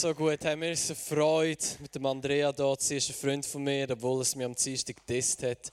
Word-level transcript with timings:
So 0.00 0.14
gut, 0.14 0.42
haben 0.46 0.62
wir 0.62 0.68
eine 0.68 0.76
Freude 0.76 1.62
mit 1.78 1.94
dem 1.94 2.06
Andrea 2.06 2.50
hier. 2.56 2.76
Sie 2.78 2.96
ist 2.96 3.10
ein 3.10 3.14
Freund 3.14 3.44
von 3.44 3.62
mir, 3.62 3.86
obwohl 3.90 4.22
es 4.22 4.34
mir 4.34 4.46
am 4.46 4.54
Dienstag 4.54 4.96
gedisst 4.96 5.42
hat. 5.42 5.70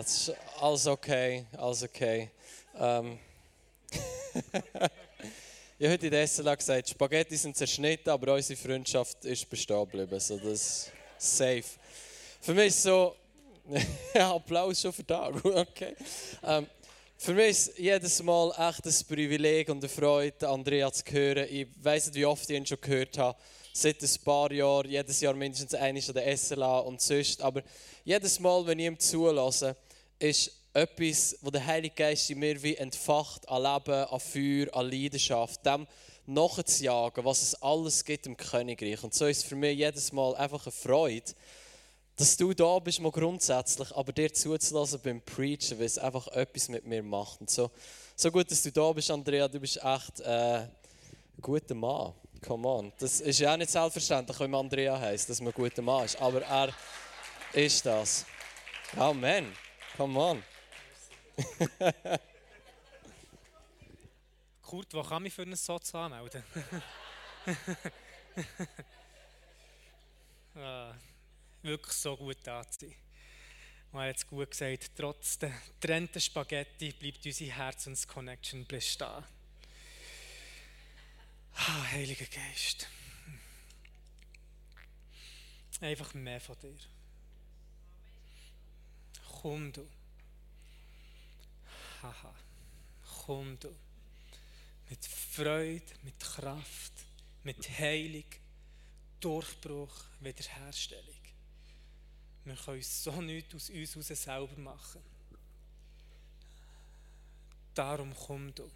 Ist 0.00 0.32
alles 0.58 0.86
okay, 0.86 1.44
alles 1.54 1.82
okay. 1.82 2.30
Ähm. 2.78 3.18
ich 3.92 5.84
habe 5.84 5.92
heute 5.92 6.06
in 6.06 6.12
der 6.12 6.26
SLA 6.26 6.54
gesagt, 6.54 6.88
Spaghetti 6.88 7.36
sind 7.36 7.54
zerschnitten, 7.54 8.08
aber 8.08 8.32
unsere 8.32 8.58
Freundschaft 8.58 9.22
ist 9.26 9.50
bestehen 9.50 9.80
geblieben. 9.80 10.18
So, 10.18 10.38
das 10.38 10.50
ist 10.50 10.92
safe. 11.18 11.64
Für 12.40 12.54
mich 12.54 12.68
ist 12.68 12.82
so, 12.82 13.14
Applaus 14.14 14.80
schon 14.80 14.94
für 14.94 15.04
da, 15.04 15.28
okay. 15.44 15.94
Ähm, 16.44 16.66
für 17.16 17.32
mich 17.32 17.50
ist 17.50 17.78
jedes 17.78 18.22
Mal 18.22 18.50
echt 18.50 18.86
ein 18.86 19.06
Privileg 19.08 19.68
und 19.68 19.78
eine 19.78 19.88
Freude, 19.88 20.48
Andrea 20.48 20.92
zu 20.92 21.04
hören. 21.10 21.46
Ich 21.50 21.66
weiß 21.80 22.06
nicht, 22.06 22.16
wie 22.16 22.26
oft 22.26 22.48
ich 22.50 22.56
ihn 22.56 22.66
schon 22.66 22.80
gehört 22.80 23.16
habe. 23.18 23.38
Seit 23.72 24.02
ein 24.02 24.24
paar 24.24 24.52
Jahren, 24.52 24.90
jedes 24.90 25.20
Jahr 25.20 25.34
mindestens 25.34 25.74
einmal 25.74 26.02
an 26.06 26.14
der 26.14 26.36
SLA 26.36 26.78
und 26.80 27.00
sonst. 27.00 27.40
Aber 27.40 27.62
jedes 28.04 28.38
Mal, 28.40 28.66
wenn 28.66 28.78
ich 28.78 28.86
ihm 28.86 28.98
zulasse, 28.98 29.76
ist 30.18 30.52
etwas, 30.72 31.36
wo 31.40 31.50
der 31.50 31.64
Heilige 31.64 31.94
Geist 31.94 32.30
in 32.30 32.40
mir 32.40 32.62
wie 32.62 32.76
entfacht 32.76 33.48
an 33.48 33.62
Leben, 33.62 34.04
an 34.04 34.20
Feuer, 34.20 34.66
an 34.76 34.90
Leidenschaft, 34.90 35.64
dem 35.64 35.86
nachzujagen, 36.26 37.24
was 37.24 37.42
es 37.42 37.62
alles 37.62 38.04
gibt 38.04 38.26
im 38.26 38.36
Königreich. 38.36 39.02
Und 39.02 39.14
so 39.14 39.26
ist 39.26 39.38
es 39.38 39.44
für 39.44 39.56
mich 39.56 39.78
jedes 39.78 40.12
Mal 40.12 40.34
einfach 40.36 40.64
eine 40.66 40.72
Freude, 40.72 41.32
dass 42.16 42.36
du 42.36 42.54
da 42.54 42.78
bist, 42.78 43.00
mal 43.00 43.10
grundsätzlich, 43.10 43.94
aber 43.94 44.12
dir 44.12 44.32
zuzulassen 44.32 45.00
beim 45.02 45.20
Preachen, 45.20 45.78
weil 45.78 45.86
es 45.86 45.98
einfach 45.98 46.28
etwas 46.28 46.68
mit 46.68 46.86
mir 46.86 47.02
macht. 47.02 47.40
Und 47.40 47.50
so, 47.50 47.70
so 48.14 48.30
gut, 48.30 48.48
dass 48.50 48.62
du 48.62 48.70
da 48.70 48.92
bist, 48.92 49.10
Andrea, 49.10 49.48
du 49.48 49.58
bist 49.58 49.82
echt 49.82 50.20
äh, 50.20 50.60
ein 50.60 50.70
guter 51.40 51.74
Mann. 51.74 52.14
Come 52.46 52.68
on. 52.68 52.92
Das 52.98 53.20
ist 53.20 53.40
ja 53.40 53.52
auch 53.52 53.56
nicht 53.56 53.70
selbstverständlich, 53.70 54.38
wenn 54.38 54.50
man 54.50 54.66
Andrea 54.66 54.98
heißt, 54.98 55.28
dass 55.28 55.40
man 55.40 55.52
ein 55.52 55.54
guter 55.54 55.82
Mann 55.82 56.04
ist. 56.04 56.20
Aber 56.20 56.42
er 56.42 56.72
ist 57.52 57.84
das. 57.84 58.24
Amen. 58.96 59.52
Come 59.96 60.20
on. 60.20 60.42
Kurt, 64.62 64.94
wo 64.94 65.02
kann 65.02 65.22
mich 65.22 65.34
für 65.34 65.42
einen 65.42 65.56
Satz 65.56 65.94
anmelden? 65.94 66.44
ah 70.56 70.94
wirklich 71.64 71.94
so 71.94 72.16
gut 72.16 72.38
da 72.44 72.68
zu 72.68 72.86
sein. 72.86 72.94
Und 73.92 74.00
er 74.00 74.08
hat 74.08 74.16
es 74.16 74.26
gut 74.26 74.50
gesagt, 74.50 74.90
trotz 74.96 75.38
der 75.38 75.52
trennten 75.80 76.20
Spaghetti 76.20 76.92
bleibt 76.92 77.24
unser 77.24 77.44
Herz 77.44 77.86
und 77.86 77.92
das 77.92 78.06
Connection 78.06 78.66
bestehen. 78.66 79.24
Ah, 81.56 81.84
Heiliger 81.92 82.26
Geist. 82.26 82.88
Einfach 85.80 86.14
mehr 86.14 86.40
von 86.40 86.58
dir. 86.58 86.76
Komm 89.40 89.72
du. 89.72 89.86
Haha. 92.02 92.34
Komm 93.24 93.58
du. 93.60 93.74
Mit 94.88 95.04
Freude, 95.04 95.84
mit 96.02 96.18
Kraft, 96.18 96.92
mit 97.42 97.68
Heilung, 97.78 98.24
Durchbruch, 99.20 100.04
Wiederherstellung. 100.20 101.13
Wir 102.44 102.56
können 102.56 102.82
so 102.82 103.22
nichts 103.22 103.54
aus 103.54 103.70
uns 103.70 103.94
heraus 103.94 104.06
selber 104.18 104.60
machen. 104.60 105.00
Darum 107.74 108.14
komm 108.14 108.54
du. 108.54 108.70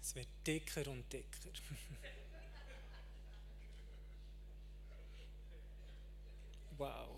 Es 0.00 0.14
wird 0.14 0.28
dicker 0.46 0.86
und 0.88 1.12
dicker. 1.12 1.50
Wow. 6.76 7.17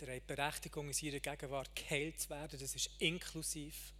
Der 0.00 0.16
hat 0.16 0.26
Berechtigung 0.26 0.88
in 0.88 0.92
seiner 0.92 1.20
Gegenwart 1.20 1.74
geheilt 1.74 2.20
zu 2.20 2.28
werden, 2.28 2.58
das 2.60 2.74
ist 2.74 2.90
inklusiv. 2.98 3.94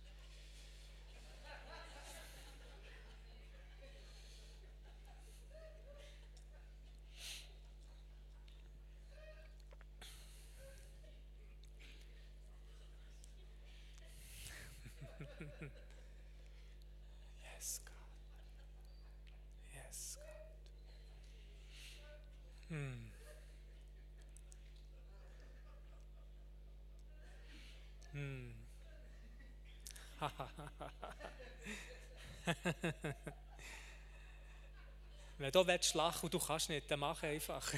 Du 35.57 35.67
willst 35.67 35.95
lachen 35.95 36.27
und 36.27 36.35
du 36.35 36.39
kannst 36.39 36.69
nicht, 36.69 36.91
dann 36.91 37.01
mach 37.01 37.23
einfach. 37.23 37.73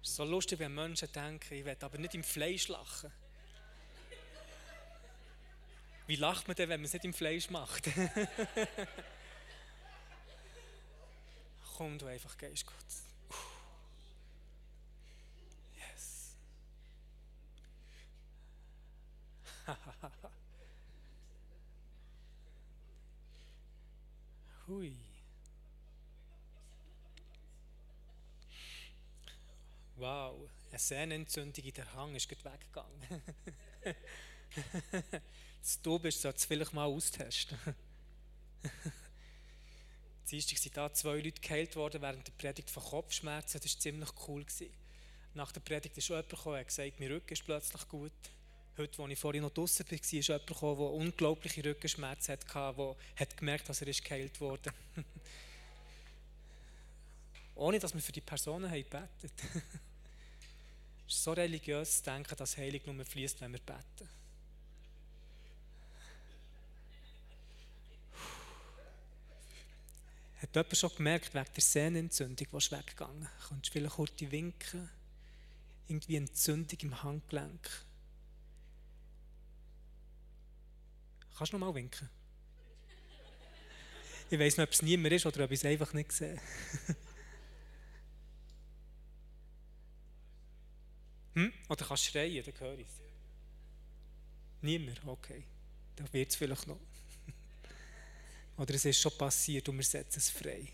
Es 0.00 0.08
ist 0.08 0.16
so 0.16 0.24
lustig, 0.24 0.58
wenn 0.60 0.74
Menschen 0.74 1.12
denken, 1.12 1.52
ich 1.52 1.62
will 1.62 1.76
aber 1.78 1.98
nicht 1.98 2.14
im 2.14 2.24
Fleisch 2.24 2.68
lachen. 2.68 3.12
Wie 6.06 6.16
lacht 6.16 6.48
man 6.48 6.56
denn, 6.56 6.70
wenn 6.70 6.80
man 6.80 6.86
es 6.86 6.94
nicht 6.94 7.04
im 7.04 7.12
Fleisch 7.12 7.50
macht? 7.50 7.84
Komm 11.76 11.98
du 11.98 12.06
einfach, 12.06 12.38
Geist 12.38 12.64
Gottes. 12.64 13.11
Sehnenentzündung 30.88 31.64
in 31.64 31.74
der 31.74 31.92
Hang 31.94 32.14
ist 32.14 32.28
gerade 32.28 32.44
weggegangen. 32.44 33.22
Du 35.82 35.98
bist, 35.98 36.20
sollst 36.20 36.42
du 36.44 36.48
vielleicht 36.48 36.72
mal 36.72 36.86
austesten. 36.86 37.56
Dienstag 40.30 40.58
sind 40.58 40.76
da 40.76 40.92
zwei 40.92 41.20
Leute 41.20 41.40
geheilt 41.40 41.76
worden 41.76 42.02
während 42.02 42.26
der 42.26 42.32
Predigt 42.32 42.68
von 42.68 42.82
Kopfschmerzen. 42.82 43.60
Das 43.60 43.72
war 43.72 43.80
ziemlich 43.80 44.10
cool. 44.26 44.44
Nach 45.34 45.52
der 45.52 45.60
Predigt 45.60 45.96
ist 45.96 46.08
jemand 46.08 46.28
gekommen 46.28 46.58
hat 46.58 46.66
gesagt, 46.66 46.98
mein 46.98 47.12
Rücken 47.12 47.32
ist 47.32 47.44
plötzlich 47.44 47.88
gut. 47.88 48.12
Heute, 48.76 49.02
als 49.02 49.12
ich 49.12 49.18
vorhin 49.18 49.42
noch 49.42 49.50
draußen 49.50 49.86
war, 49.88 49.92
ist 49.92 50.10
jemand 50.10 50.46
gekommen, 50.46 50.78
der 50.78 50.90
unglaubliche 50.90 51.64
Rückenschmerzen 51.64 52.32
hatte, 52.32 52.46
der 52.46 52.96
hat 53.16 53.36
gemerkt, 53.36 53.68
dass 53.68 53.82
er 53.82 53.88
ist 53.88 54.04
geheilt 54.04 54.40
wurde. 54.40 54.72
Ohne, 57.54 57.78
dass 57.78 57.94
wir 57.94 58.00
für 58.00 58.12
die 58.12 58.20
Personen 58.20 58.70
haben. 58.70 59.08
So 61.12 61.32
religiös 61.32 61.98
zu 61.98 62.04
denken, 62.04 62.36
dass 62.36 62.56
Heilung 62.56 62.96
nur 62.96 63.04
fließt, 63.04 63.40
wenn 63.40 63.52
wir 63.52 63.60
beten. 63.60 64.08
Hat 70.40 70.56
jemand 70.56 70.76
schon 70.76 70.94
gemerkt, 70.96 71.34
wegen 71.34 71.46
der 71.54 71.62
Sehnenentzündung, 71.62 72.46
die 72.50 72.56
ist 72.56 72.72
weggegangen? 72.72 73.28
Kannst 73.48 73.68
du 73.68 73.72
vielleicht 73.72 73.94
kurz 73.94 74.20
winken? 74.20 74.90
Irgendwie 75.86 76.16
Entzündung 76.16 76.78
im 76.80 77.02
Handgelenk. 77.02 77.70
Kannst 81.36 81.52
du 81.52 81.58
noch 81.58 81.66
mal 81.68 81.74
winken? 81.74 82.08
Ich 84.30 84.38
weiß 84.38 84.56
nicht, 84.56 84.66
ob 84.66 84.72
es 84.72 84.82
niemand 84.82 85.12
ist 85.12 85.26
oder 85.26 85.44
ob 85.44 85.50
ich 85.50 85.60
es 85.60 85.64
einfach 85.64 85.92
nicht 85.92 86.10
sehe. 86.10 86.40
Hm? 91.34 91.52
Oder 91.68 91.84
kannst 91.84 92.06
du 92.06 92.10
schreien, 92.10 92.44
dann 92.44 92.60
höre 92.60 92.78
ich 92.78 92.86
es. 92.86 93.00
Niemand? 94.60 95.00
Okay. 95.06 95.44
Dann 95.96 96.12
wird 96.12 96.30
es 96.30 96.36
vielleicht 96.36 96.66
noch. 96.66 96.78
Oder 98.56 98.74
es 98.74 98.84
ist 98.84 99.00
schon 99.00 99.16
passiert 99.16 99.68
und 99.68 99.76
wir 99.76 99.84
setzen 99.84 100.18
es 100.18 100.30
frei. 100.30 100.68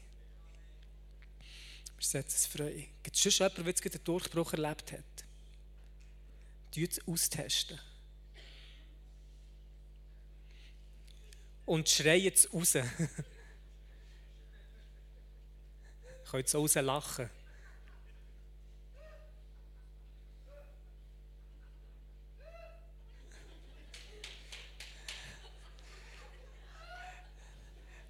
Wir 1.97 2.07
setzen 2.07 2.37
es 2.37 2.47
frei. 2.47 2.89
Gibt 3.03 3.17
es 3.17 3.23
schon 3.23 3.33
jemanden, 3.33 3.65
der 3.65 3.73
jetzt 3.73 3.87
einen 3.87 4.05
Durchbruch 4.05 4.53
erlebt 4.53 4.93
hat? 4.93 5.25
Die 6.75 6.85
es 6.85 7.07
austesten. 7.07 7.81
Und 11.67 11.89
schreien 11.89 12.33
es 12.33 12.53
raus. 12.53 12.75
Könnt 16.31 16.49
so 16.49 16.61
raus 16.61 16.75
lachen. 16.75 17.31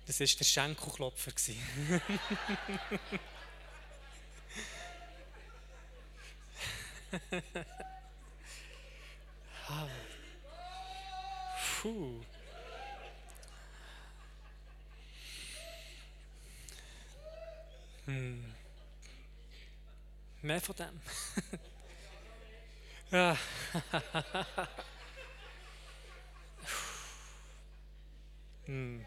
Das 0.08 0.18
war 0.20 0.26
der 0.26 0.44
Schenkelklopfer. 0.44 1.30
Puh. 11.82 12.20
Hm. 18.06 18.54
Mehr 20.40 20.60
von 20.62 20.74
dem. 20.74 21.00
hm. 28.66 29.06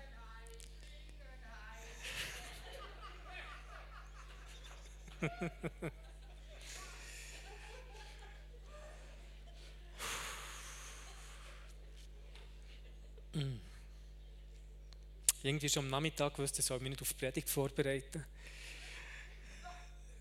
Irgendwie 15.43 15.69
schon 15.69 15.85
am 15.85 15.89
Nachmittag 15.91 16.35
gewusst, 16.35 16.59
ich 16.59 16.65
soll 16.65 16.79
mich 16.79 16.89
nicht 16.89 17.01
auf 17.01 17.09
die 17.09 17.15
Predigt 17.15 17.49
vorbereiten. 17.49 18.23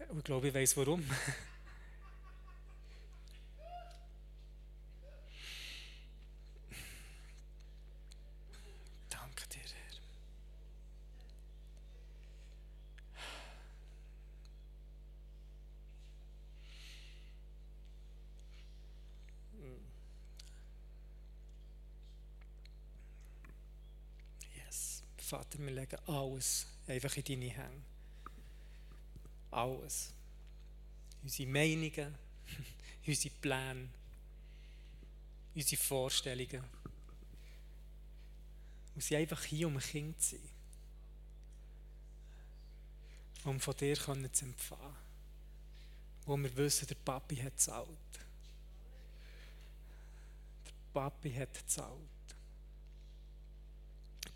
Und 0.09 0.19
ich 0.19 0.25
glaube, 0.25 0.49
ich 0.49 0.55
weiß 0.55 0.77
warum. 0.77 1.05
Danke 9.09 9.47
dir, 9.49 9.61
Herr. 9.61 10.01
Yes. 24.57 25.03
Vater, 25.31 25.61
wir 25.61 25.71
legen 25.71 25.97
alles 26.09 26.67
einfach 26.89 27.17
in 27.17 27.23
deine 27.23 27.51
Hände. 27.51 27.83
Alles. 29.53 30.13
Unsere 31.23 31.49
Meinungen, 31.49 32.17
unsere 33.07 33.35
Pläne, 33.37 33.89
unsere 35.55 35.81
Vorstellungen. 35.81 36.65
Und 38.97 39.05
sie 39.05 39.15
einfach 39.15 39.45
hier, 39.45 39.69
um 39.69 39.77
ein 39.77 39.83
Kind 39.83 40.21
zu 40.21 40.35
sein. 40.35 40.49
Um 43.45 43.61
von 43.61 43.77
dir 43.77 43.97
zu 43.97 44.11
empfangen. 44.11 44.97
Wo 46.27 46.37
wir 46.37 46.57
wissen, 46.57 46.89
der 46.89 46.97
Papi 46.97 47.37
hat 47.37 47.61
zahlt. 47.61 47.89
Der 50.67 50.73
Papi 50.93 51.33
hat 51.35 51.57
zahlt. 51.71 52.10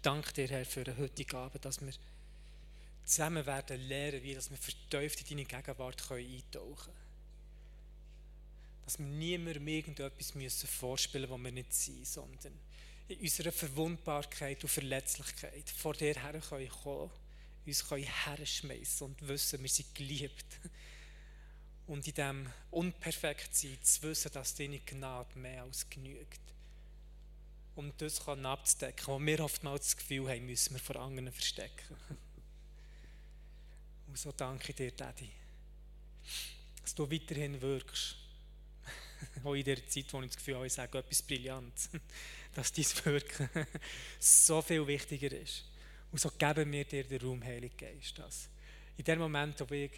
Danke 0.04 0.34
dir, 0.34 0.48
Herr, 0.48 0.66
für 0.66 0.84
den 0.84 0.98
heutigen 0.98 1.34
Abend, 1.34 1.64
dass 1.64 1.80
wir 1.80 1.94
zusammen 3.06 3.46
werden 3.46 3.80
lernen, 3.88 4.22
wie 4.22 4.34
dass 4.34 4.50
wir 4.50 4.58
vertieft 4.58 5.22
in 5.22 5.38
deine 5.38 5.46
Gegenwart 5.46 6.10
eintauchen 6.10 6.42
können. 6.52 6.96
Dass 8.84 8.98
wir 8.98 9.06
niemandem 9.06 9.66
irgendetwas 9.66 10.34
müssen 10.34 10.66
vorspielen 10.66 11.30
müssen, 11.30 11.42
was 11.42 11.44
wir 11.44 11.52
nicht 11.52 11.72
sind, 11.72 12.06
sondern 12.06 12.52
in 13.08 13.18
unserer 13.18 13.50
Verwundbarkeit 13.50 14.62
und 14.62 14.68
Verletzlichkeit 14.68 15.70
vor 15.70 15.94
dir 15.94 16.12
her 16.12 16.38
können 16.38 16.68
kommen, 16.68 17.10
uns 17.64 17.88
können 17.88 18.04
herschmeißen 18.04 19.06
und 19.06 19.26
wissen, 19.26 19.62
wir 19.62 19.70
sind 19.70 19.94
geliebt. 19.94 20.60
Und 21.86 22.06
in 22.06 22.12
diesem 22.12 22.52
Unperfektsein 22.70 23.82
zu 23.82 24.02
wissen, 24.02 24.32
dass 24.34 24.54
deine 24.54 24.80
Gnade 24.80 25.38
mehr 25.38 25.62
als 25.62 25.88
genügt. 25.88 26.53
Um 27.76 27.92
das 27.98 28.26
abzudecken, 28.26 29.06
wo 29.06 29.20
wir 29.20 29.40
oftmals 29.40 29.86
das 29.86 29.96
Gefühl 29.96 30.28
haben, 30.28 30.46
müssen 30.46 30.74
wir 30.74 30.80
vor 30.80 30.96
anderen 30.96 31.32
verstecken. 31.32 31.96
Und 34.06 34.18
so 34.18 34.30
danke 34.30 34.70
ich 34.70 34.76
dir, 34.76 34.92
Daddy, 34.92 35.30
dass 36.80 36.94
du 36.94 37.10
weiterhin 37.10 37.60
wirkst. 37.60 38.16
Auch 39.44 39.54
in 39.54 39.64
der 39.64 39.84
Zeit, 39.88 40.12
wo 40.12 40.20
ich 40.22 40.28
das 40.28 40.36
Gefühl 40.36 40.54
habe, 40.56 40.66
ich 40.66 40.72
sage 40.72 40.98
etwas 40.98 41.22
Brillantes, 41.22 41.90
dass 42.54 42.72
dein 42.72 42.86
Wirken 43.04 43.48
so 44.20 44.62
viel 44.62 44.86
wichtiger 44.86 45.32
ist. 45.32 45.64
Und 46.12 46.20
so 46.20 46.30
geben 46.30 46.70
wir 46.70 46.84
dir 46.84 47.02
den 47.02 47.20
Raum, 47.22 47.42
Heilig 47.42 47.76
Geist. 47.76 48.16
Dass 48.18 48.48
in 48.96 49.04
dem 49.04 49.18
Moment, 49.18 49.58
wo 49.68 49.74
ich 49.74 49.90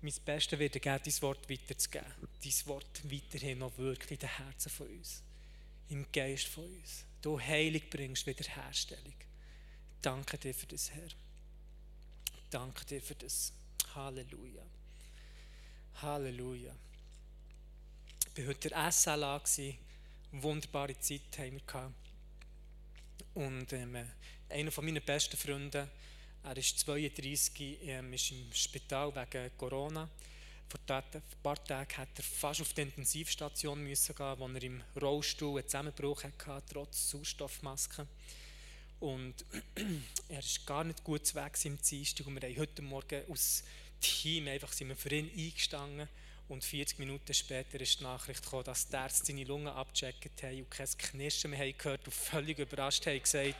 mein 0.00 0.14
Bestes 0.24 0.58
werde 0.58 0.80
geben, 0.80 1.00
dein 1.04 1.22
Wort 1.22 1.50
weiterzugeben, 1.50 2.10
dein 2.42 2.66
Wort 2.66 3.02
weiterhin 3.04 3.58
noch 3.58 3.76
wirkt 3.76 4.10
in 4.10 4.18
den 4.18 4.28
Herzen 4.30 4.70
von 4.70 4.86
uns, 4.88 5.22
im 5.92 6.10
Geist 6.10 6.48
von 6.48 6.64
uns. 6.64 7.04
Du 7.20 7.38
Heilig 7.38 7.88
bringst 7.88 8.26
Wiederherstellung. 8.26 9.14
Danke 10.00 10.36
dir 10.38 10.52
für 10.52 10.66
das, 10.66 10.90
Herr 10.90 11.08
danke 12.52 12.84
dir 12.84 13.00
für 13.00 13.14
das. 13.14 13.52
Halleluja. 13.94 14.62
Halleluja. 16.02 16.74
Ich 18.34 18.38
war 18.38 18.46
heute 18.46 18.68
der 18.68 18.92
SLA, 18.92 19.42
wunderbare 20.32 20.98
Zeit 20.98 21.38
haben 21.38 21.52
wir 21.52 21.60
gehabt. 21.60 21.94
Und 23.34 23.72
ähm, 23.72 23.96
einer 24.48 24.70
von 24.70 24.84
meinen 24.84 25.02
besten 25.02 25.36
Freunde, 25.36 25.88
er 26.44 26.56
ist 26.56 26.78
32, 26.78 27.78
ähm, 27.82 28.12
ist 28.12 28.30
im 28.32 28.52
Spital 28.52 29.14
wegen 29.14 29.50
Corona. 29.56 30.08
Vor 30.72 30.80
ein 30.96 31.22
paar 31.42 31.62
Tagen 31.64 31.98
hat 31.98 32.08
er 32.16 32.22
fast 32.22 32.62
auf 32.62 32.72
die 32.72 32.80
Intensivstation 32.80 33.84
müssen 33.84 34.14
gehen, 34.14 34.38
wo 34.38 34.48
er 34.48 34.62
im 34.62 34.82
Rollstuhl 34.98 35.58
einen 35.58 35.68
Zusammenbruch 35.68 36.24
hatte, 36.24 36.62
trotz 36.72 37.10
Sauerstoffmaske. 37.10 38.06
Und 38.98 39.44
er 40.30 40.38
ist 40.38 40.66
gar 40.66 40.82
nicht 40.84 41.04
gut 41.04 41.26
zu 41.26 41.34
Weg 41.34 41.62
im 41.64 41.78
Dienstag 41.78 42.26
und 42.26 42.40
wir 42.40 42.48
haben 42.48 42.58
heute 42.58 42.80
Morgen 42.80 43.22
aus 43.30 43.64
Team 44.00 44.48
einfach 44.48 44.72
sind 44.72 44.88
wir 44.88 44.96
für 44.96 45.14
ihn 45.14 45.30
eingestanden 45.36 46.08
und 46.48 46.64
40 46.64 46.98
Minuten 46.98 47.34
später 47.34 47.78
ist 47.78 48.00
die 48.00 48.04
Nachricht 48.04 48.42
gekommen, 48.42 48.64
dass 48.64 48.88
die 48.88 48.96
Ärzte 48.96 49.26
seine 49.26 49.44
Lungen 49.44 49.68
abgecheckt 49.68 50.42
haben 50.42 50.60
und 50.60 50.70
kein 50.70 50.88
Knirschen 50.96 51.50
mehr 51.50 51.60
haben 51.60 51.76
gehört 51.76 52.06
und 52.06 52.14
völlig 52.14 52.58
überrascht 52.58 53.06
haben 53.06 53.20
gesagt, 53.20 53.56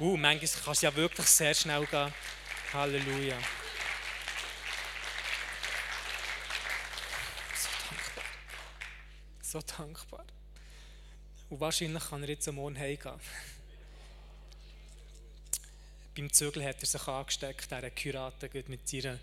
uh, 0.00 0.16
manchmal 0.16 0.62
kann 0.64 0.72
es 0.72 0.80
ja 0.80 0.96
wirklich 0.96 1.26
sehr 1.26 1.54
schnell 1.54 1.84
gehen. 1.84 2.14
Halleluja. 2.72 3.38
So 9.54 9.60
dankbar. 9.60 10.24
Und 11.48 11.60
wahrscheinlich 11.60 12.02
kann 12.02 12.24
er 12.24 12.30
jetzt 12.30 12.48
am 12.48 12.56
Morgen 12.56 12.76
heimgehen. 12.76 13.20
Beim 16.16 16.32
Zügel 16.32 16.64
hat 16.64 16.80
er 16.80 16.86
sich 16.86 17.06
angesteckt, 17.06 17.70
er 17.70 17.82
hat 17.82 17.94
geheiratet, 17.94 18.68
mit 18.68 18.88
seiner 18.88 19.16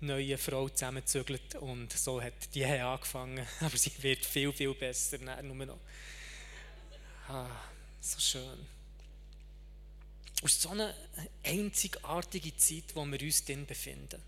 neuen 0.00 0.38
Frau 0.38 0.70
zusammengezügelt 0.70 1.56
und 1.56 1.92
so 1.92 2.22
hat 2.22 2.54
die 2.54 2.62
Ehe 2.62 2.82
angefangen. 2.82 3.46
Aber 3.60 3.76
sie 3.76 3.92
wird 4.02 4.24
viel, 4.24 4.54
viel 4.54 4.72
besser. 4.72 5.18
Nein, 5.18 5.48
nur 5.48 5.66
noch. 5.66 5.80
Ah, 7.28 7.50
so 8.00 8.18
schön. 8.18 8.66
Und 10.40 10.50
so 10.50 10.70
eine 10.70 10.94
einzigartige 11.42 12.56
Zeit, 12.56 12.84
wo 12.94 13.04
wir 13.04 13.20
uns 13.20 13.44
drin 13.44 13.66
befinden. 13.66 14.22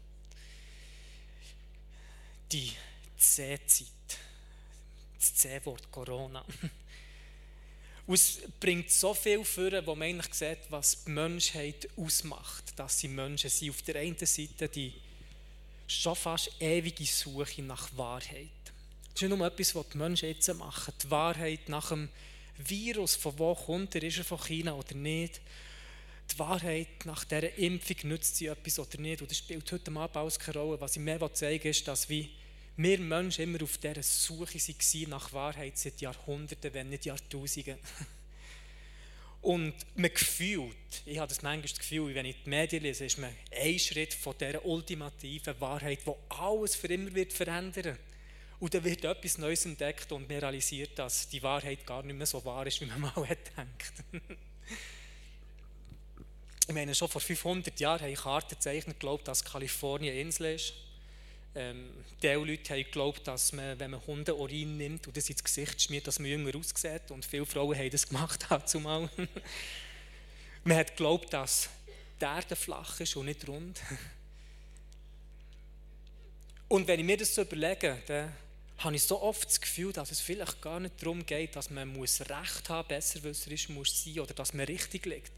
Die 2.52 2.74
C-Zeit. 3.16 3.86
Das 5.18 5.34
C-Wort 5.34 5.90
Corona. 5.90 6.44
Und 8.06 8.14
es 8.14 8.38
bringt 8.60 8.90
so 8.90 9.14
viel 9.14 9.44
vor, 9.44 9.70
wo 9.84 9.94
man 9.96 10.08
eigentlich 10.08 10.32
sieht, 10.32 10.58
was 10.70 11.04
die 11.04 11.10
Menschheit 11.10 11.88
ausmacht. 11.96 12.64
Dass 12.76 13.00
sie 13.00 13.08
Menschen 13.08 13.50
sind. 13.50 13.70
Auf 13.70 13.82
der 13.82 13.96
einen 13.96 14.16
Seite 14.18 14.68
die 14.68 14.92
schon 15.88 16.16
fast 16.16 16.50
ewige 16.60 17.04
Suche 17.04 17.62
nach 17.62 17.88
Wahrheit. 17.96 18.50
Das 19.12 19.22
ist 19.22 19.28
nicht 19.28 19.38
nur 19.38 19.46
etwas, 19.46 19.74
was 19.74 19.88
die 19.88 19.98
Menschen 19.98 20.28
jetzt 20.28 20.52
machen. 20.54 20.94
Die 21.02 21.10
Wahrheit 21.10 21.68
nach 21.68 21.88
dem 21.88 22.08
Virus, 22.58 23.16
von 23.16 23.38
wo 23.38 23.54
kommt 23.54 23.94
er, 23.94 24.02
ist 24.02 24.18
er 24.18 24.24
von 24.24 24.42
China 24.42 24.74
oder 24.74 24.94
nicht. 24.94 25.40
Die 26.32 26.38
Wahrheit 26.38 27.04
nach 27.04 27.24
dieser 27.24 27.56
Impfung 27.56 27.96
nützt 28.04 28.36
sie 28.36 28.46
etwas 28.46 28.78
oder 28.78 28.98
nicht. 28.98 29.22
Und 29.22 29.30
das 29.30 29.38
spielt 29.38 29.70
heute 29.70 29.90
Abend 29.92 30.16
alles 30.16 30.38
keine 30.38 30.58
Rolle. 30.58 30.80
Was 30.80 30.96
ich 30.96 31.02
mehr 31.02 31.32
zeigen 31.32 31.64
will, 31.64 31.70
ist, 31.70 31.86
dass 31.86 32.08
wir 32.08 32.28
Menschen 32.76 33.44
immer 33.44 33.62
auf 33.62 33.78
dieser 33.78 34.02
Suche 34.02 34.58
waren 34.58 35.10
nach 35.10 35.32
Wahrheit 35.32 35.78
seit 35.78 36.00
Jahrhunderten, 36.00 36.74
wenn 36.74 36.90
nicht 36.90 37.06
Jahrtausenden. 37.06 37.78
Und 39.46 39.74
man 39.94 40.10
gefühlt, 40.12 40.74
ich 41.04 41.18
habe 41.18 41.28
das 41.28 41.40
manchmal 41.40 41.68
das 41.68 41.78
Gefühl, 41.78 42.14
wenn 42.14 42.26
ich 42.26 42.42
die 42.44 42.50
Medien 42.50 42.82
lese, 42.82 43.04
ist 43.04 43.18
man 43.18 43.32
ein 43.52 43.78
Schritt 43.78 44.12
von 44.12 44.34
dieser 44.36 44.64
ultimativen 44.64 45.60
Wahrheit, 45.60 46.00
die 46.04 46.12
alles 46.30 46.74
für 46.74 46.88
immer 46.88 47.14
wird 47.14 47.32
verändern 47.32 47.96
Und 48.58 48.74
dann 48.74 48.82
wird 48.82 49.04
etwas 49.04 49.38
Neues 49.38 49.64
entdeckt 49.64 50.10
und 50.10 50.28
man 50.28 50.38
realisiert, 50.38 50.98
dass 50.98 51.28
die 51.28 51.42
Wahrheit 51.42 51.86
gar 51.86 52.02
nicht 52.02 52.16
mehr 52.16 52.26
so 52.26 52.44
wahr 52.44 52.66
ist, 52.66 52.80
wie 52.80 52.86
man 52.86 53.00
mal 53.02 53.12
gedacht. 53.12 54.04
ich 56.66 56.74
meine, 56.74 56.94
schon 56.94 57.08
vor 57.08 57.20
500 57.20 57.78
Jahren 57.78 58.00
habe 58.00 58.10
ich 58.10 58.18
Karten 58.18 58.56
gezeichnet, 58.56 58.98
glaubt, 58.98 59.28
dass 59.28 59.44
Kalifornien 59.44 60.16
Insel 60.16 60.56
ist. 60.56 60.74
Ähm, 61.56 61.88
die 62.22 62.28
Leute 62.28 62.74
haben 62.74 62.84
geglaubt, 62.84 63.26
dass 63.26 63.52
man, 63.52 63.78
wenn 63.80 63.90
man 63.90 64.06
Hundeurin 64.06 64.76
nimmt 64.76 65.06
und 65.06 65.16
das 65.16 65.30
ins 65.30 65.42
Gesicht 65.42 65.80
schmiert, 65.80 66.06
dass 66.06 66.18
man 66.18 66.28
jünger 66.28 66.54
aussieht. 66.54 67.10
Und 67.10 67.24
viele 67.24 67.46
Frauen 67.46 67.76
haben 67.76 67.90
das 67.90 68.06
gemacht 68.06 68.44
dazu 68.50 68.78
mal. 68.78 69.08
man 70.64 70.76
hat 70.76 70.88
geglaubt, 70.88 71.32
dass 71.32 71.70
die 72.20 72.24
Erde 72.24 72.56
flach 72.56 73.00
ist 73.00 73.16
und 73.16 73.26
nicht 73.26 73.48
rund. 73.48 73.80
Und 76.68 76.88
wenn 76.88 76.98
ich 76.98 77.06
mir 77.06 77.16
das 77.16 77.32
so 77.32 77.42
überlege, 77.42 78.02
dann 78.08 78.32
habe 78.78 78.96
ich 78.96 79.04
so 79.04 79.22
oft 79.22 79.48
das 79.48 79.60
Gefühl, 79.60 79.92
dass 79.92 80.10
es 80.10 80.20
vielleicht 80.20 80.60
gar 80.60 80.80
nicht 80.80 81.00
darum 81.00 81.24
geht, 81.24 81.54
dass 81.54 81.70
man 81.70 81.86
muss 81.86 82.20
Recht 82.20 82.68
haben, 82.68 82.88
besserwisserisch 82.88 83.68
muss 83.68 84.02
sein 84.02 84.18
oder 84.18 84.34
dass 84.34 84.52
man 84.52 84.66
richtig 84.66 85.06
liegt, 85.06 85.30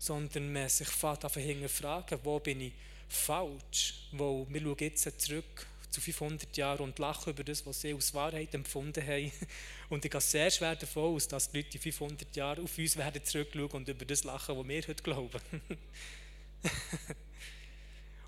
sondern 0.00 0.52
man 0.52 0.68
sich 0.68 0.88
fährt 0.88 1.24
auf 1.24 1.38
fragen, 1.68 2.18
wo 2.24 2.40
bin 2.40 2.60
ich 2.60 2.72
falsch, 3.08 4.08
weil 4.12 4.46
wir 4.48 4.60
schauen 4.60 4.76
jetzt 4.78 5.20
zurück 5.20 5.66
zu 5.94 6.00
500 6.00 6.56
Jahren 6.56 6.80
und 6.80 6.98
lachen 6.98 7.32
über 7.32 7.44
das, 7.44 7.64
was 7.64 7.80
sie 7.80 7.94
als 7.94 8.12
Wahrheit 8.14 8.52
empfunden 8.54 9.06
haben. 9.06 9.30
Und 9.88 10.04
ich 10.04 10.10
gehe 10.10 10.20
sehr 10.20 10.50
schwer 10.50 10.74
davon 10.74 11.14
aus, 11.14 11.28
dass 11.28 11.50
die 11.50 11.58
Leute 11.58 11.76
in 11.76 11.82
500 11.82 12.34
Jahren 12.34 12.64
auf 12.64 12.76
uns 12.76 12.96
werden 12.96 13.24
zurückschauen 13.24 13.70
und 13.70 13.88
über 13.88 14.04
das 14.04 14.24
lachen, 14.24 14.58
was 14.58 14.66
wir 14.66 14.82
heute 14.82 15.02
glauben. 15.02 15.40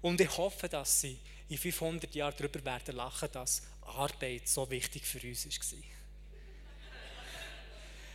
und 0.02 0.20
ich 0.20 0.36
hoffe, 0.36 0.68
dass 0.68 1.00
sie 1.00 1.18
in 1.48 1.58
500 1.58 2.14
Jahren 2.14 2.34
darüber 2.38 2.64
werden 2.64 2.94
lachen, 2.94 3.28
dass 3.32 3.62
Arbeit 3.82 4.46
so 4.46 4.70
wichtig 4.70 5.04
für 5.04 5.26
uns 5.26 5.46
war. 5.46 5.78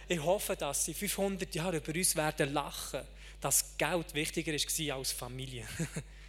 Ich 0.08 0.24
hoffe, 0.24 0.56
dass 0.56 0.86
sie 0.86 0.94
500 0.94 1.53
Jahre 1.56 1.77
über 1.77 1.94
uns 1.94 2.15
werden 2.15 2.53
lachen, 2.53 3.01
dass 3.41 3.77
Geld 3.77 4.13
wichtiger 4.13 4.53
war 4.53 4.98
als 4.98 5.12
Familie. 5.12 5.68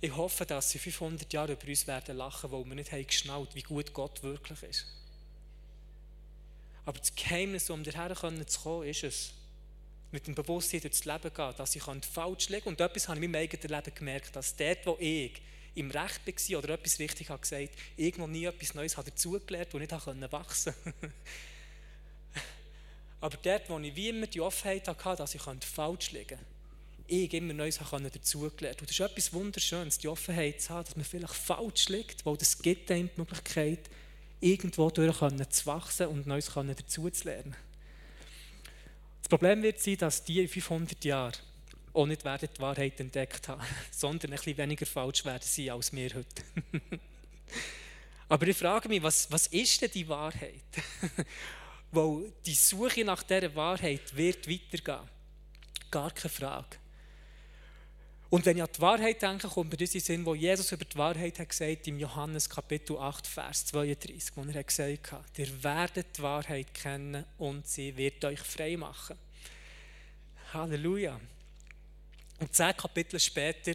Ich 0.00 0.14
hoffe, 0.14 0.46
dass 0.46 0.70
sie 0.70 0.78
500 0.78 1.32
Jahre 1.32 1.52
über 1.52 1.66
uns 1.66 1.86
werden 1.86 2.16
lachen, 2.16 2.52
weil 2.52 2.64
wir 2.64 2.74
nicht 2.74 2.92
haben 2.92 3.06
geschnallt, 3.06 3.54
wie 3.54 3.62
gut 3.62 3.92
Gott 3.92 4.22
wirklich 4.22 4.62
ist. 4.62 4.86
Aber 6.84 6.98
das 6.98 7.14
Geheimnis, 7.14 7.68
um 7.68 7.82
daher 7.82 8.14
zu 8.14 8.60
kommen, 8.60 8.86
ist 8.86 9.04
es, 9.04 9.32
mit 10.10 10.26
dem 10.26 10.34
Bewusstsein 10.34 10.80
durchs 10.80 11.04
Leben 11.04 11.34
gehen, 11.34 11.54
dass 11.56 11.76
ich 11.76 11.82
falsch 11.82 12.48
liegen 12.48 12.68
Und 12.68 12.80
etwas 12.80 13.08
habe 13.08 13.18
ich 13.18 13.24
in 13.24 13.30
meinem 13.30 13.42
eigenen 13.42 13.68
Leben 13.68 13.94
gemerkt, 13.94 14.34
dass 14.34 14.56
dort, 14.56 14.86
wo 14.86 14.96
ich 14.98 15.42
im 15.74 15.90
Recht 15.90 16.26
war 16.26 16.58
oder 16.58 16.74
etwas 16.74 16.98
richtig 16.98 17.28
habe 17.28 17.40
gesagt, 17.40 17.70
irgendwo 17.96 18.26
nie 18.26 18.46
etwas 18.46 18.74
Neues 18.74 18.96
habe 18.96 19.10
dazugelernt 19.10 19.74
und 19.74 19.80
nicht 19.80 20.32
wachsen 20.32 20.74
konnte. 20.82 21.12
Aber 23.20 23.36
dort, 23.36 23.68
wo 23.68 23.78
ich 23.78 23.94
wie 23.94 24.08
immer 24.08 24.26
die 24.26 24.40
Offenheit 24.40 24.88
hatte, 24.88 25.16
dass 25.16 25.34
ich 25.34 25.42
falsch 25.42 26.12
liegen 26.12 26.28
könnte, 26.28 26.57
ich 27.08 27.32
immer 27.34 27.52
Neues 27.52 27.78
dazugelernt 27.78 28.80
Und 28.80 28.88
das 28.88 28.98
ist 28.98 29.00
etwas 29.00 29.32
Wunderschönes, 29.32 29.98
die 29.98 30.08
Offenheit 30.08 30.60
zu 30.60 30.70
haben, 30.70 30.84
dass 30.84 30.96
man 30.96 31.04
vielleicht 31.04 31.34
falsch 31.34 31.88
liegt, 31.88 32.24
weil 32.24 32.36
das 32.36 32.58
gibt 32.60 32.90
einem 32.90 33.10
die 33.14 33.20
Möglichkeit, 33.20 33.90
irgendwo 34.40 34.90
durch 34.90 35.18
zu 35.18 35.66
wachsen 35.66 36.06
und 36.08 36.26
Neues 36.26 36.52
dazuzulernen. 36.54 37.56
Das 39.22 39.28
Problem 39.28 39.62
wird 39.62 39.80
sein, 39.80 39.96
dass 39.96 40.24
die 40.24 40.40
in 40.40 40.48
500 40.48 41.04
Jahren 41.04 41.34
auch 41.92 42.06
nicht 42.06 42.24
werden 42.24 42.48
die 42.56 42.60
Wahrheit 42.60 43.00
entdeckt 43.00 43.48
haben, 43.48 43.62
sondern 43.90 44.32
ein 44.32 44.36
bisschen 44.36 44.58
weniger 44.58 44.86
falsch 44.86 45.24
werden 45.24 45.42
sie 45.42 45.70
als 45.70 45.92
wir 45.92 46.10
heute. 46.14 46.42
Aber 48.28 48.46
ich 48.46 48.56
frage 48.56 48.88
mich, 48.88 49.02
was, 49.02 49.30
was 49.30 49.46
ist 49.48 49.80
denn 49.80 49.90
die 49.90 50.08
Wahrheit? 50.08 50.62
weil 51.90 52.32
die 52.44 52.54
Suche 52.54 53.04
nach 53.04 53.22
dieser 53.22 53.54
Wahrheit 53.54 54.14
wird 54.14 54.48
weitergehen. 54.48 55.08
Gar 55.90 56.10
keine 56.10 56.30
Frage. 56.30 56.76
Und 58.30 58.44
wenn 58.44 58.58
ich 58.58 58.62
an 58.62 58.68
die 58.76 58.80
Wahrheit 58.82 59.22
denke, 59.22 59.48
kommt 59.48 59.72
mir 59.72 59.80
in 59.80 59.86
Sinn, 59.86 60.26
wo 60.26 60.34
Jesus 60.34 60.70
über 60.72 60.84
die 60.84 60.98
Wahrheit 60.98 61.38
hat 61.38 61.48
gesagt 61.48 61.88
im 61.88 61.98
Johannes 61.98 62.48
Kapitel 62.48 62.98
8, 62.98 63.26
Vers 63.26 63.64
32, 63.66 64.36
wo 64.36 64.42
er 64.42 64.62
gesagt 64.62 65.12
hat, 65.12 65.38
ihr 65.38 65.62
werdet 65.62 66.18
die 66.18 66.22
Wahrheit 66.22 66.74
kennen 66.74 67.24
und 67.38 67.66
sie 67.66 67.96
wird 67.96 68.22
euch 68.26 68.40
frei 68.40 68.76
machen. 68.76 69.16
Halleluja. 70.52 71.18
Und 72.38 72.54
zehn 72.54 72.76
Kapitel 72.76 73.18
später 73.18 73.72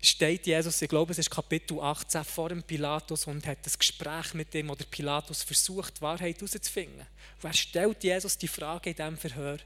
steht 0.00 0.46
Jesus, 0.46 0.80
ich 0.80 0.88
glaube 0.88 1.10
es 1.10 1.18
ist 1.18 1.30
Kapitel 1.30 1.80
18, 1.80 2.24
vor 2.24 2.50
dem 2.50 2.62
Pilatus 2.62 3.26
und 3.26 3.44
hat 3.46 3.66
das 3.66 3.76
Gespräch 3.76 4.32
mit 4.34 4.54
dem, 4.54 4.70
oder 4.70 4.84
Pilatus 4.84 5.42
versucht, 5.42 5.96
die 5.96 6.02
Wahrheit 6.02 6.36
herauszufinden. 6.36 7.06
Und 7.42 7.48
er 7.48 7.52
stellt 7.52 8.04
Jesus 8.04 8.38
die 8.38 8.48
Frage 8.48 8.90
in 8.90 8.96
diesem 8.96 9.18
Verhör. 9.18 9.58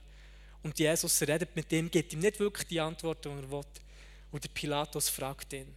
Und 0.63 0.79
Jesus 0.79 1.21
redet 1.21 1.55
mit 1.55 1.71
ihm, 1.71 1.91
gibt 1.91 2.15
ihm 2.15 2.21
nicht 2.21 2.41
wirklich 2.41 2.67
die 2.67 2.81
Antwort, 2.81 3.23
die 3.23 3.29
er 3.29 3.51
will. 3.51 3.63
Und 4.37 4.45
der 4.45 4.51
Pilatus 4.51 5.09
fragt 5.09 5.55
ihn, 5.55 5.75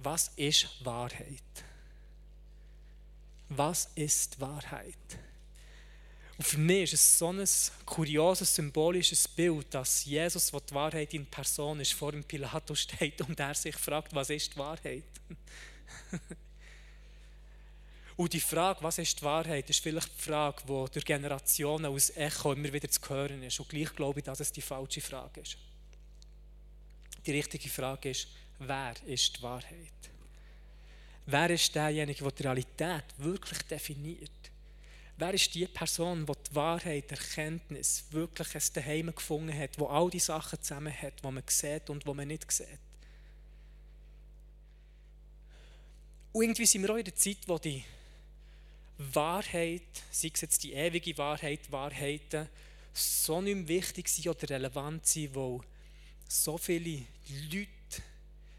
was 0.00 0.30
ist 0.36 0.84
Wahrheit? 0.84 1.64
Was 3.48 3.88
ist 3.94 4.38
Wahrheit? 4.38 4.98
Und 6.36 6.44
für 6.46 6.58
mich 6.58 6.92
ist 6.92 7.00
es 7.00 7.18
so 7.18 7.32
ein 7.32 7.42
kurioses, 7.86 8.54
symbolisches 8.54 9.26
Bild, 9.26 9.72
dass 9.72 10.04
Jesus, 10.04 10.50
der 10.50 10.60
die 10.60 10.74
Wahrheit 10.74 11.14
in 11.14 11.24
Person 11.24 11.80
ist, 11.80 11.94
vor 11.94 12.12
dem 12.12 12.22
Pilatus 12.22 12.80
steht 12.80 13.18
und 13.22 13.40
er 13.40 13.54
sich 13.54 13.76
fragt, 13.76 14.14
was 14.14 14.28
ist 14.28 14.52
die 14.52 14.58
Wahrheit? 14.58 15.04
und 18.18 18.30
die 18.30 18.40
Frage, 18.40 18.82
was 18.82 18.98
ist 18.98 19.18
die 19.18 19.24
Wahrheit, 19.24 19.70
ist 19.70 19.80
vielleicht 19.80 20.18
die 20.18 20.22
Frage, 20.22 20.64
die 20.64 20.92
durch 20.92 21.04
Generationen 21.06 21.86
aus 21.86 22.10
Echo 22.10 22.52
immer 22.52 22.70
wieder 22.70 22.90
zu 22.90 23.00
hören 23.08 23.42
ist. 23.42 23.58
Und 23.58 23.70
gleich 23.70 23.94
glaube 23.94 24.20
ich, 24.20 24.26
dass 24.26 24.40
es 24.40 24.52
die 24.52 24.60
falsche 24.60 25.00
Frage 25.00 25.40
ist. 25.40 25.56
Die 27.26 27.32
richtige 27.32 27.68
Frage 27.68 28.10
ist, 28.10 28.28
wer 28.60 28.94
ist 29.06 29.36
die 29.36 29.42
Wahrheit? 29.42 29.92
Wer 31.26 31.50
ist 31.50 31.74
derjenige, 31.74 32.22
der 32.22 32.32
die 32.32 32.42
Realität 32.44 33.04
wirklich 33.18 33.62
definiert? 33.62 34.30
Wer 35.18 35.34
ist 35.34 35.52
die 35.54 35.66
Person, 35.66 36.24
die 36.24 36.32
die 36.32 36.54
Wahrheit, 36.54 37.10
Erkenntnis 37.10 38.04
wirklich 38.10 38.54
ein 38.54 38.62
Daheim 38.74 39.14
gefunden 39.14 39.58
hat, 39.58 39.78
wo 39.78 39.86
all 39.86 40.08
die 40.10 40.20
Sachen 40.20 40.60
zusammen 40.62 40.92
hat, 40.92 41.14
die 41.24 41.30
man 41.30 41.42
sieht 41.48 41.90
und 41.90 42.06
die 42.06 42.14
man 42.14 42.28
nicht 42.28 42.50
sieht? 42.52 42.68
Und 46.32 46.42
irgendwie 46.42 46.66
sind 46.66 46.82
wir 46.82 46.90
auch 46.90 46.98
in 46.98 47.04
der 47.04 47.16
Zeit, 47.16 47.38
wo 47.46 47.58
die 47.58 47.82
Wahrheit, 48.98 49.82
sei 50.10 50.30
es 50.32 50.40
jetzt 50.42 50.62
die 50.62 50.74
ewige 50.74 51.16
Wahrheit, 51.18 51.72
Wahrheiten, 51.72 52.48
so 52.92 53.40
nicht 53.40 53.56
mehr 53.56 53.68
wichtig 53.68 54.08
sind 54.08 54.28
oder 54.28 54.50
relevant 54.50 55.06
sind, 55.06 55.34
weil 55.34 55.60
so 56.28 56.58
viele 56.58 57.04
Leute 57.50 57.68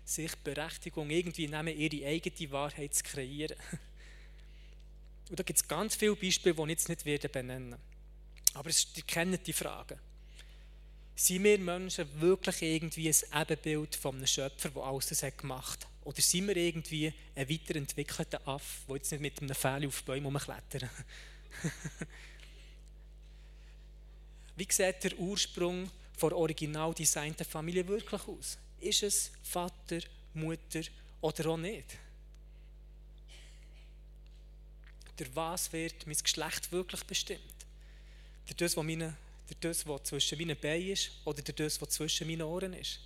sich 0.06 0.36
Berechtigung 0.38 1.10
irgendwie 1.10 1.48
nehmen, 1.48 1.78
ihre 1.78 2.08
eigene 2.08 2.52
Wahrheit 2.52 2.96
zu 2.96 3.04
kreieren. 3.04 3.58
Und 5.30 5.40
da 5.40 5.44
gibt 5.44 5.60
es 5.60 5.68
ganz 5.68 5.96
viele 5.96 6.16
Beispiele, 6.16 6.56
die 6.56 6.62
ich 6.62 6.70
jetzt 6.70 6.90
nicht 6.90 7.06
werde 7.06 7.28
benennen 7.28 7.76
Aber 8.54 8.70
es, 8.70 8.88
ihr 8.96 9.04
kennt 9.04 9.46
die 9.46 9.54
Frage. 9.54 10.00
Sind 11.16 11.44
wir 11.44 11.58
Menschen 11.58 12.22
wirklich 12.22 12.62
irgendwie 12.62 13.10
ein 13.10 13.42
Ebenbild 13.42 13.96
von 13.96 14.16
einem 14.16 14.28
Schöpfer, 14.28 14.70
der 14.70 14.84
alles 14.84 15.08
das 15.08 15.24
hat 15.24 15.38
gemacht 15.38 15.84
hat? 15.84 15.92
Oder 16.06 16.22
sind 16.22 16.48
wir 16.48 16.56
irgendwie 16.56 17.14
ein 17.36 17.50
weiterentwickelter 17.50 18.48
Aff, 18.48 18.84
der 18.88 18.96
jetzt 18.96 19.12
nicht 19.12 19.22
mit 19.22 19.42
einem 19.42 19.56
Fähle 19.56 19.88
auf 19.88 20.04
Bäume 20.04 20.30
herumklettert? 20.30 20.90
Wie 24.56 24.68
sieht 24.70 25.04
der 25.04 25.20
Ursprung 25.20 25.92
der 26.22 26.36
original 26.36 26.94
designten 26.94 27.46
Familie 27.46 27.88
wirklich 27.88 28.28
aus? 28.28 28.58
Ist 28.80 29.04
es 29.04 29.32
Vater, 29.44 30.00
Mutter 30.34 30.82
oder 31.22 31.50
auch 31.50 31.58
nicht? 31.58 31.98
Durch 35.16 35.36
was 35.36 35.74
wird 35.74 36.06
mein 36.06 36.16
Geschlecht 36.16 36.72
wirklich 36.72 37.04
bestimmt? 37.04 37.42
Durch 38.46 38.56
das, 38.56 38.78
was, 38.78 38.86
meine, 38.86 39.16
durch 39.48 39.60
das, 39.60 39.88
was 39.88 40.04
zwischen 40.04 40.38
meinen 40.38 40.58
Beinen 40.58 40.90
ist 40.90 41.12
oder 41.26 41.42
durch 41.42 41.56
das, 41.56 41.82
was 41.82 41.90
zwischen 41.90 42.28
meinen 42.28 42.44
Ohren 42.44 42.74
ist? 42.74 43.00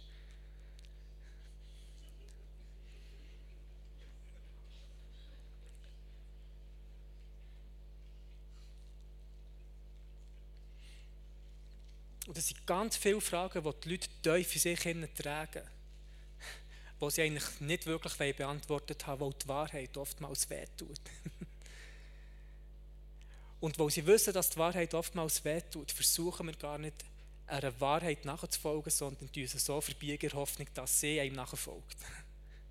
Und 12.32 12.38
das 12.38 12.48
sind 12.48 12.66
ganz 12.66 12.96
viele 12.96 13.20
Fragen, 13.20 13.62
die 13.62 13.74
die 13.84 13.90
Leute 13.90 14.08
tief 14.24 14.56
in 14.56 14.62
sich 14.62 14.80
tragen, 15.16 15.64
die 17.02 17.12
sie 17.12 17.24
eigentlich 17.24 17.60
nicht 17.60 17.86
wirklich 17.86 18.38
beantwortet 18.38 19.06
haben, 19.06 19.20
weil 19.20 19.34
die 19.34 19.48
Wahrheit 19.50 19.98
oftmals 19.98 20.50
wehtut. 20.50 21.02
Und 23.60 23.78
weil 23.78 23.90
sie 23.90 24.08
wissen, 24.08 24.32
dass 24.32 24.50
die 24.50 24.60
Wahrheit 24.60 24.94
oftmals 24.94 25.44
wehtut, 25.44 25.92
versuchen 25.92 26.48
wir 26.48 26.56
gar 26.56 26.78
nicht, 26.78 27.04
einer 27.48 27.78
Wahrheit 27.82 28.24
nachzufolgen, 28.24 28.92
sondern 28.92 29.28
uns 29.36 29.66
so 29.66 29.82
verbiegen 29.82 30.32
Hoffnung, 30.32 30.70
dass 30.74 31.02
sie 31.02 31.20
einem 31.20 31.36
nachfolgt. 31.36 31.98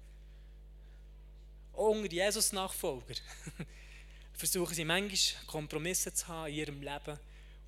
Unter 1.74 2.10
Jesus-Nachfolger 2.10 3.14
versuchen 4.32 4.74
sie 4.74 4.86
manchmal 4.86 5.44
Kompromisse 5.44 6.14
zu 6.14 6.28
haben 6.28 6.48
in 6.48 6.54
ihrem 6.54 6.80
Leben 6.80 7.18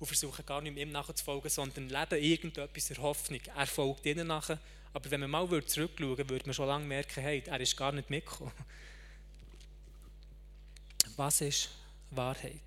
und 0.03 0.07
versuchen 0.07 0.45
gar 0.45 0.59
nicht 0.59 0.73
mehr 0.73 0.83
ihm 0.83 0.91
nachzufolgen, 0.91 1.49
sondern 1.49 1.87
leben 1.87 2.21
irgendetwas 2.21 2.89
in 2.89 2.97
Hoffnung. 2.97 3.39
Er 3.55 3.65
folgt 3.65 4.05
ihnen 4.05 4.27
nachher. 4.27 4.59
Aber 4.91 5.09
wenn 5.09 5.21
man 5.21 5.31
mal 5.31 5.47
zurückschauen 5.65 6.09
würde, 6.09 6.29
würde 6.29 6.45
man 6.45 6.53
schon 6.53 6.67
lange 6.67 6.85
merken, 6.85 7.21
hey, 7.21 7.41
er 7.45 7.61
ist 7.61 7.77
gar 7.77 7.93
nicht 7.93 8.09
mitgekommen. 8.09 8.51
Was 11.15 11.39
ist 11.39 11.69
Wahrheit? 12.11 12.59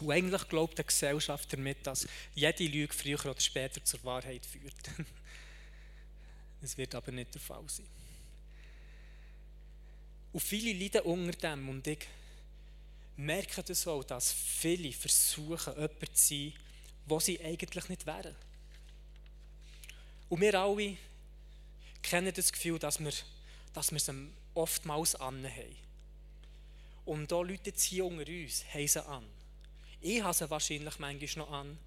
Und 0.00 0.10
eigentlich 0.10 0.48
glaubt 0.48 0.76
die 0.76 0.84
Gesellschaft 0.84 1.52
damit, 1.52 1.86
dass 1.86 2.08
jede 2.34 2.64
Lüge 2.64 2.92
früher 2.92 3.24
oder 3.26 3.40
später 3.40 3.84
zur 3.84 4.02
Wahrheit 4.02 4.44
führt. 4.44 4.74
Das 6.60 6.78
wird 6.78 6.94
aber 6.94 7.10
nicht 7.10 7.34
der 7.34 7.40
Fall 7.40 7.64
sein. 7.66 7.88
Und 10.32 10.40
viele 10.40 10.72
leiden 10.72 11.00
unter 11.00 11.32
dem 11.32 11.68
und 11.68 11.84
ich 11.88 12.06
merke 13.24 13.62
das 13.62 13.86
auch, 13.86 14.04
dass 14.04 14.32
viele 14.32 14.92
versuchen, 14.92 15.74
jemand 15.74 16.16
zu 16.16 16.34
sein, 16.34 16.52
wo 17.06 17.20
sie 17.20 17.42
eigentlich 17.42 17.88
nicht 17.88 18.06
wären. 18.06 18.34
Und 20.28 20.40
wir 20.40 20.54
alle 20.54 20.96
kennen 22.02 22.32
das 22.34 22.52
Gefühl, 22.52 22.78
dass 22.78 22.98
wir, 22.98 23.12
dass 23.74 23.90
wir 23.90 23.96
es 23.96 24.10
oftmals 24.54 25.14
anhaben. 25.14 25.76
Und 27.04 27.30
da 27.30 27.40
Leute 27.40 27.70
jetzt 27.70 27.82
hier 27.84 28.04
unter 28.04 28.26
uns 28.26 28.64
haben 28.72 28.88
sie 28.88 29.06
an. 29.06 29.24
Ich 30.00 30.22
habe 30.22 30.34
sie 30.34 30.50
wahrscheinlich 30.50 30.98
manchmal 30.98 31.46
noch 31.46 31.52
an. 31.52 31.78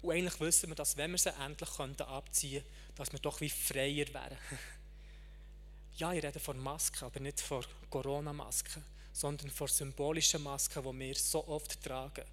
Und 0.00 0.12
eigentlich 0.12 0.40
wissen 0.40 0.70
wir, 0.70 0.74
dass 0.74 0.96
wenn 0.96 1.12
wir 1.12 1.18
sie 1.18 1.32
endlich 1.34 1.70
abziehen 2.00 2.62
könnten, 2.62 2.96
dass 2.96 3.12
wir 3.12 3.20
doch 3.20 3.40
wie 3.40 3.50
freier 3.50 4.06
wären. 4.12 4.38
ja, 5.96 6.12
ich 6.12 6.22
rede 6.22 6.40
von 6.40 6.58
Masken, 6.58 7.04
aber 7.04 7.20
nicht 7.20 7.40
von 7.40 7.64
Corona-Masken, 7.88 8.82
sondern 9.12 9.50
von 9.50 9.68
symbolischen 9.68 10.42
Masken, 10.42 10.82
die 10.82 10.98
wir 10.98 11.14
so 11.14 11.46
oft 11.46 11.82
tragen. 11.82 12.24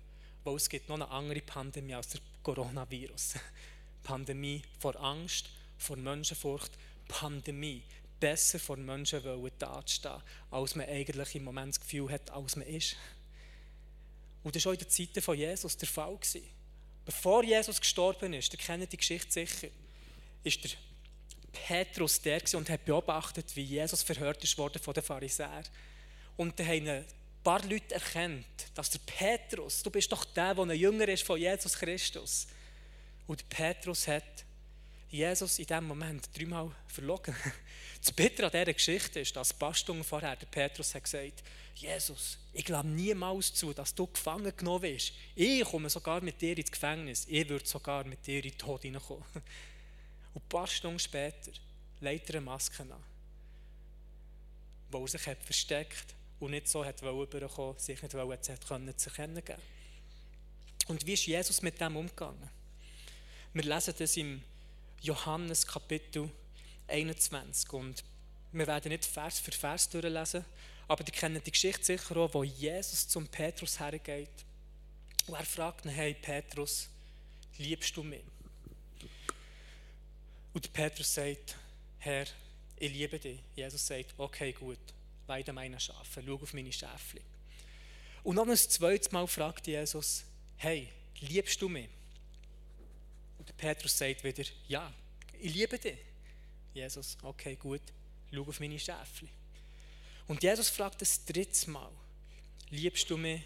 Weil 0.43 0.55
es 0.55 0.69
gibt 0.69 0.87
noch 0.89 0.95
eine 0.95 1.09
andere 1.09 1.41
Pandemie 1.41 1.93
als 1.93 2.09
der 2.09 2.21
Coronavirus. 2.43 3.35
Pandemie 4.03 4.61
vor 4.79 4.95
Angst, 4.99 5.49
vor 5.77 5.97
Menschenfurcht, 5.97 6.71
Pandemie 7.07 7.83
besser 8.19 8.59
vor 8.59 8.77
Menschen 8.77 9.23
wollen 9.23 9.51
dastehen, 9.57 10.21
als 10.51 10.75
man 10.75 10.87
eigentlich 10.87 11.35
im 11.35 11.43
Moment 11.43 11.75
das 11.75 11.79
Gefühl 11.79 12.11
hat, 12.11 12.29
als 12.31 12.55
man 12.55 12.67
ist. 12.67 12.95
Und 14.43 14.55
das 14.55 14.65
war 14.65 14.71
auch 14.71 14.73
in 14.73 14.79
den 14.79 14.89
Zeiten 14.89 15.21
von 15.21 15.37
Jesus 15.37 15.77
der 15.77 15.87
Fall. 15.87 16.17
Bevor 17.05 17.43
Jesus 17.43 17.79
gestorben 17.79 18.33
ist, 18.33 18.53
ihr 18.53 18.59
kennt 18.59 18.91
die 18.91 18.97
Geschichte 18.97 19.31
sicher, 19.31 19.67
ist 20.43 20.63
der 20.63 20.71
Petrus 21.51 22.21
der 22.21 22.41
und 22.53 22.69
hat 22.69 22.85
beobachtet, 22.85 23.55
wie 23.55 23.63
Jesus 23.63 24.03
verhört 24.03 24.57
worden 24.57 24.81
von 24.81 24.93
den 24.93 25.03
Pharisäern. 25.03 25.65
Und 26.39 26.57
da 26.57 26.63
haben 26.63 26.87
ein 26.87 27.05
paar 27.43 27.61
Leute 27.65 27.95
erkannt, 27.95 28.45
dass 28.73 28.89
der 28.89 28.99
Petrus, 28.99 29.83
du 29.83 29.89
bist 29.89 30.09
doch 30.09 30.23
der, 30.23 30.55
der 30.55 30.63
ein 30.63 30.71
Jünger 30.71 31.05
ist 31.09 31.23
von 31.23 31.37
Jesus 31.37 31.77
Christus. 31.77 32.47
Und 33.27 33.49
Petrus 33.49 34.07
hat 34.07 34.45
Jesus 35.09 35.59
in 35.59 35.65
diesem 35.65 35.83
Moment 35.83 36.29
dreimal 36.33 36.71
verlogen. 36.87 37.35
Das 38.01 38.13
Bittere 38.13 38.45
an 38.45 38.53
dieser 38.53 38.73
Geschichte 38.73 39.19
ist, 39.19 39.35
dass 39.35 39.51
ein 39.51 39.59
paar 39.59 39.73
vorher 40.05 40.37
der 40.37 40.45
Petrus 40.45 40.95
hat 40.95 41.03
gesagt 41.03 41.43
Jesus, 41.75 42.37
ich 42.53 42.63
glaube 42.63 42.87
niemals 42.87 43.53
zu, 43.53 43.73
dass 43.73 43.93
du 43.93 44.07
gefangen 44.07 44.55
genommen 44.55 44.83
wirst. 44.83 45.11
Ich 45.35 45.65
komme 45.65 45.89
sogar 45.89 46.21
mit 46.21 46.39
dir 46.39 46.57
ins 46.57 46.71
Gefängnis. 46.71 47.25
Ich 47.27 47.49
würde 47.49 47.67
sogar 47.67 48.05
mit 48.05 48.25
dir 48.25 48.37
in 48.37 48.51
den 48.51 48.57
Tod 48.57 48.83
hineinkommen. 48.83 49.25
Und 50.33 50.41
ein 50.41 50.47
paar 50.47 50.67
Stunden 50.67 50.99
später 50.99 51.51
legt 51.99 52.29
er 52.29 52.35
eine 52.35 52.45
Maske 52.45 52.83
an, 52.83 53.03
wo 54.89 55.01
er 55.01 55.07
sich 55.09 55.27
hat 55.27 55.43
versteckt 55.43 56.15
und 56.39 56.51
nicht 56.51 56.67
so 56.67 56.85
hat 56.85 57.01
überkommen, 57.01 57.77
sich 57.77 58.01
nicht 58.01 58.13
hat 58.13 58.67
können 58.67 58.97
zu 58.97 59.09
erkennen 59.09 59.43
geben. 59.43 59.61
Und 60.87 61.05
wie 61.05 61.13
ist 61.13 61.25
Jesus 61.25 61.61
mit 61.61 61.79
dem 61.79 61.95
umgegangen? 61.95 62.49
Wir 63.53 63.63
lesen 63.63 63.93
das 63.97 64.17
im 64.17 64.41
Johannes 65.01 65.65
Kapitel 65.65 66.29
21 66.87 67.71
und 67.73 68.03
wir 68.51 68.67
werden 68.67 68.89
nicht 68.89 69.05
Vers 69.05 69.39
für 69.39 69.51
Vers 69.51 69.89
durchlesen, 69.89 70.43
aber 70.87 71.03
die 71.03 71.11
kennen 71.11 71.41
die 71.43 71.51
Geschichte 71.51 71.83
sicher 71.83 72.17
auch, 72.17 72.33
wo 72.33 72.43
Jesus 72.43 73.07
zum 73.07 73.27
Petrus 73.27 73.79
hergeht 73.79 74.29
und 75.27 75.35
er 75.35 75.45
fragt 75.45 75.85
ihn, 75.85 75.91
hey 75.91 76.15
Petrus, 76.15 76.89
liebst 77.57 77.95
du 77.95 78.03
mich? 78.03 78.23
Und 80.53 80.73
Petrus 80.73 81.13
sagt, 81.13 81.55
Herr, 81.99 82.25
ich 82.77 82.91
liebe 82.91 83.19
dich. 83.19 83.39
Jesus 83.55 83.85
sagt, 83.85 84.13
okay, 84.17 84.53
gut, 84.53 84.79
weide 85.29 85.53
meine 85.53 85.79
Schafe, 85.79 86.21
schau 86.25 86.35
auf 86.35 86.53
meine 86.53 86.73
Schäfchen. 86.73 87.21
Und 88.23 88.35
noch 88.35 88.47
ein 88.47 88.57
zweites 88.57 89.11
Mal 89.11 89.27
fragt 89.27 89.67
Jesus, 89.67 90.25
hey, 90.57 90.89
liebst 91.21 91.61
du 91.61 91.69
mich? 91.69 91.87
Und 93.37 93.47
der 93.47 93.53
Petrus 93.53 93.97
sagt 93.97 94.23
wieder, 94.23 94.43
ja, 94.67 94.91
ich 95.39 95.53
liebe 95.53 95.79
dich. 95.79 95.97
Jesus, 96.73 97.17
okay, 97.23 97.55
gut, 97.55 97.81
schau 98.33 98.41
auf 98.41 98.59
meine 98.59 98.77
Schäfchen. 98.77 99.29
Und 100.27 100.43
Jesus 100.43 100.69
fragt 100.69 101.01
das 101.01 101.23
dritte 101.25 101.69
Mal, 101.71 101.91
liebst 102.69 103.09
du 103.09 103.17
mich? 103.17 103.41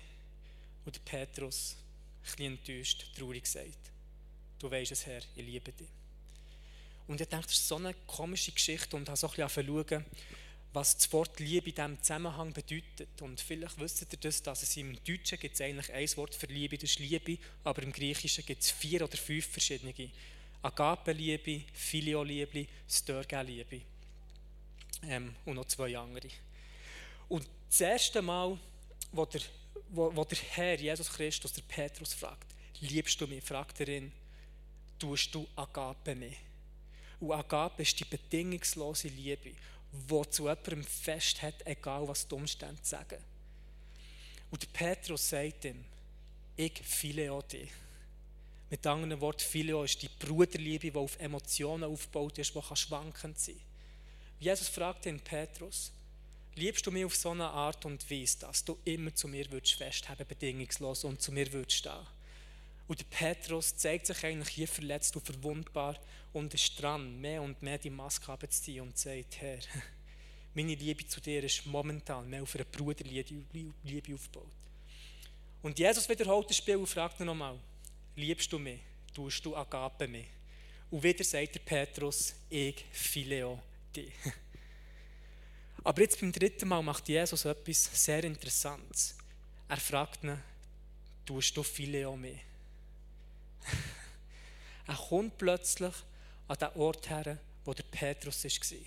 Und 0.85 1.05
Petrus, 1.05 1.75
ein 1.75 2.23
bisschen 2.23 2.45
enttäuscht, 2.57 3.05
traurig 3.15 3.45
sagt, 3.45 3.91
du 4.59 4.69
weißt 4.69 4.91
es, 4.91 5.05
Herr, 5.05 5.21
ich 5.35 5.45
liebe 5.45 5.71
dich. 5.71 5.87
Und 7.07 7.21
ich 7.21 7.27
denke, 7.27 7.45
das 7.45 7.53
ist 7.53 7.67
so 7.67 7.75
eine 7.75 7.93
komische 8.07 8.51
Geschichte 8.51 8.95
und 8.95 9.07
habe 9.07 9.17
so 9.17 9.27
ein 9.27 9.35
bisschen 9.35 9.65
schauen, 9.67 10.05
was 10.73 10.97
das 10.97 11.13
Wort 11.13 11.39
Liebe 11.39 11.69
in 11.69 11.75
diesem 11.75 12.01
Zusammenhang 12.01 12.51
bedeutet. 12.51 13.21
Und 13.21 13.39
vielleicht 13.39 13.79
wisst 13.79 14.01
ihr 14.01 14.17
das, 14.19 14.41
dass 14.41 14.63
es 14.63 14.75
im 14.75 14.95
Deutschen 15.03 15.39
gibt 15.39 15.53
es 15.53 15.61
eigentlich 15.61 15.93
ein 15.93 16.17
Wort 16.17 16.33
für 16.33 16.47
Liebe, 16.47 16.77
das 16.77 16.89
ist 16.89 16.99
Liebe, 16.99 17.37
aber 17.63 17.83
im 17.83 17.93
Griechischen 17.93 18.45
gibt 18.45 18.63
es 18.63 18.71
vier 18.71 19.03
oder 19.03 19.15
fünf 19.15 19.45
verschiedene. 19.45 19.93
Agape-Liebe, 20.63 21.65
Filio-Liebe, 21.73 22.67
Störge-Liebe 22.89 23.81
ähm, 25.07 25.35
und 25.45 25.55
noch 25.55 25.65
zwei 25.65 25.97
andere. 25.97 26.29
Und 27.29 27.47
das 27.69 27.81
erste 27.81 28.21
Mal, 28.21 28.57
wo 29.11 29.25
der, 29.25 29.41
wo, 29.89 30.15
wo 30.15 30.23
der 30.23 30.37
Herr 30.37 30.79
Jesus 30.79 31.11
Christus, 31.11 31.53
der 31.53 31.63
Petrus, 31.63 32.13
fragt, 32.13 32.47
liebst 32.79 33.19
du 33.19 33.27
mich, 33.27 33.43
fragt 33.43 33.79
er 33.81 33.89
ihn, 33.89 34.11
tust 34.97 35.35
du 35.35 35.47
Agape 35.55 36.15
mich? 36.15 36.37
Und 37.19 37.31
Agape 37.31 37.83
ist 37.83 37.99
die 37.99 38.05
bedingungslose 38.05 39.09
Liebe, 39.09 39.51
die 39.93 40.29
zu 40.29 40.43
jemandem 40.43 40.83
fest 40.83 41.41
hat, 41.41 41.65
egal 41.65 42.07
was 42.07 42.27
die 42.27 42.35
Umstände 42.35 42.81
sagen. 42.81 43.23
Und 44.49 44.73
Petrus 44.73 45.29
sagt 45.29 45.65
ihm, 45.65 45.85
ich 46.55 46.81
phileo 46.83 47.41
dich. 47.41 47.69
Mit 48.69 48.85
anderen 48.87 49.21
Worten, 49.21 49.41
Phileo 49.41 49.83
ist 49.83 50.01
die 50.01 50.09
Bruderliebe, 50.09 50.89
die 50.89 50.97
auf 50.97 51.19
Emotionen 51.19 51.83
aufgebaut 51.83 52.39
ist, 52.39 52.55
die 52.55 52.75
schwankend 52.75 53.39
sein 53.39 53.55
kann. 53.55 53.63
Jesus 54.39 54.67
fragt 54.67 55.05
ihn, 55.05 55.19
Petrus, 55.19 55.91
liebst 56.55 56.85
du 56.85 56.91
mich 56.91 57.05
auf 57.05 57.15
so 57.15 57.31
eine 57.31 57.49
Art 57.49 57.85
und 57.85 58.09
Weise, 58.09 58.39
dass 58.39 58.65
du 58.65 58.77
immer 58.83 59.13
zu 59.13 59.27
mir 59.27 59.49
würdest 59.51 59.75
festhalten, 59.75 60.25
bedingungslos 60.27 61.03
und 61.03 61.21
zu 61.21 61.31
mir 61.31 61.51
würdest 61.53 61.77
stehen. 61.77 62.05
Und 62.87 62.99
der 62.99 63.05
Petrus 63.05 63.75
zeigt 63.75 64.07
sich 64.07 64.23
eigentlich 64.23 64.49
hier 64.49 64.67
verletzt 64.67 65.15
und 65.15 65.25
verwundbar 65.25 65.97
und 66.33 66.53
ist 66.53 66.81
dran, 66.81 67.19
mehr 67.21 67.41
und 67.41 67.61
mehr 67.61 67.77
die 67.77 67.89
Maske 67.89 68.31
abzuziehen 68.31 68.81
und 68.81 68.97
sagt, 68.97 69.39
Herr, 69.39 69.59
meine 70.53 70.75
Liebe 70.75 71.05
zu 71.07 71.21
dir 71.21 71.43
ist 71.43 71.65
momentan 71.65 72.29
mehr 72.29 72.43
auf 72.43 72.55
einer 72.55 72.65
Bruderliebe 72.65 73.41
aufgebaut. 74.13 74.51
Und 75.61 75.79
Jesus 75.79 76.09
wiederholt 76.09 76.49
das 76.49 76.57
Spiel 76.57 76.75
und 76.75 76.87
fragt 76.87 77.19
ihn 77.21 77.25
nochmal, 77.25 77.57
liebst 78.15 78.51
du 78.51 78.59
mich? 78.59 78.81
Tust 79.13 79.45
du 79.45 79.55
Agape 79.55 80.07
mich? 80.07 80.27
Und 80.91 81.01
wieder 81.01 81.23
sagt 81.23 81.55
der 81.55 81.61
Petrus, 81.61 82.35
ich 82.49 82.83
Phileo 82.91 83.61
dich. 83.95 84.11
Aber 85.83 86.01
jetzt 86.01 86.19
beim 86.19 86.31
dritten 86.31 86.67
Mal 86.67 86.81
macht 86.81 87.07
Jesus 87.07 87.45
etwas 87.45 87.89
sehr 87.93 88.23
Interessantes. 88.23 89.15
Er 89.67 89.77
fragt 89.77 90.23
ihn, 90.23 90.37
tust 91.25 91.55
du 91.55 91.63
Phileo 91.63 92.15
mich? 92.17 92.39
Er 94.85 94.95
kommt 94.95 95.37
plötzlich 95.37 95.93
an 96.47 96.57
den 96.57 96.69
Ort 96.75 97.09
her, 97.09 97.37
wo 97.65 97.73
der 97.73 97.83
Petrus 97.83 98.43
war. 98.43 98.79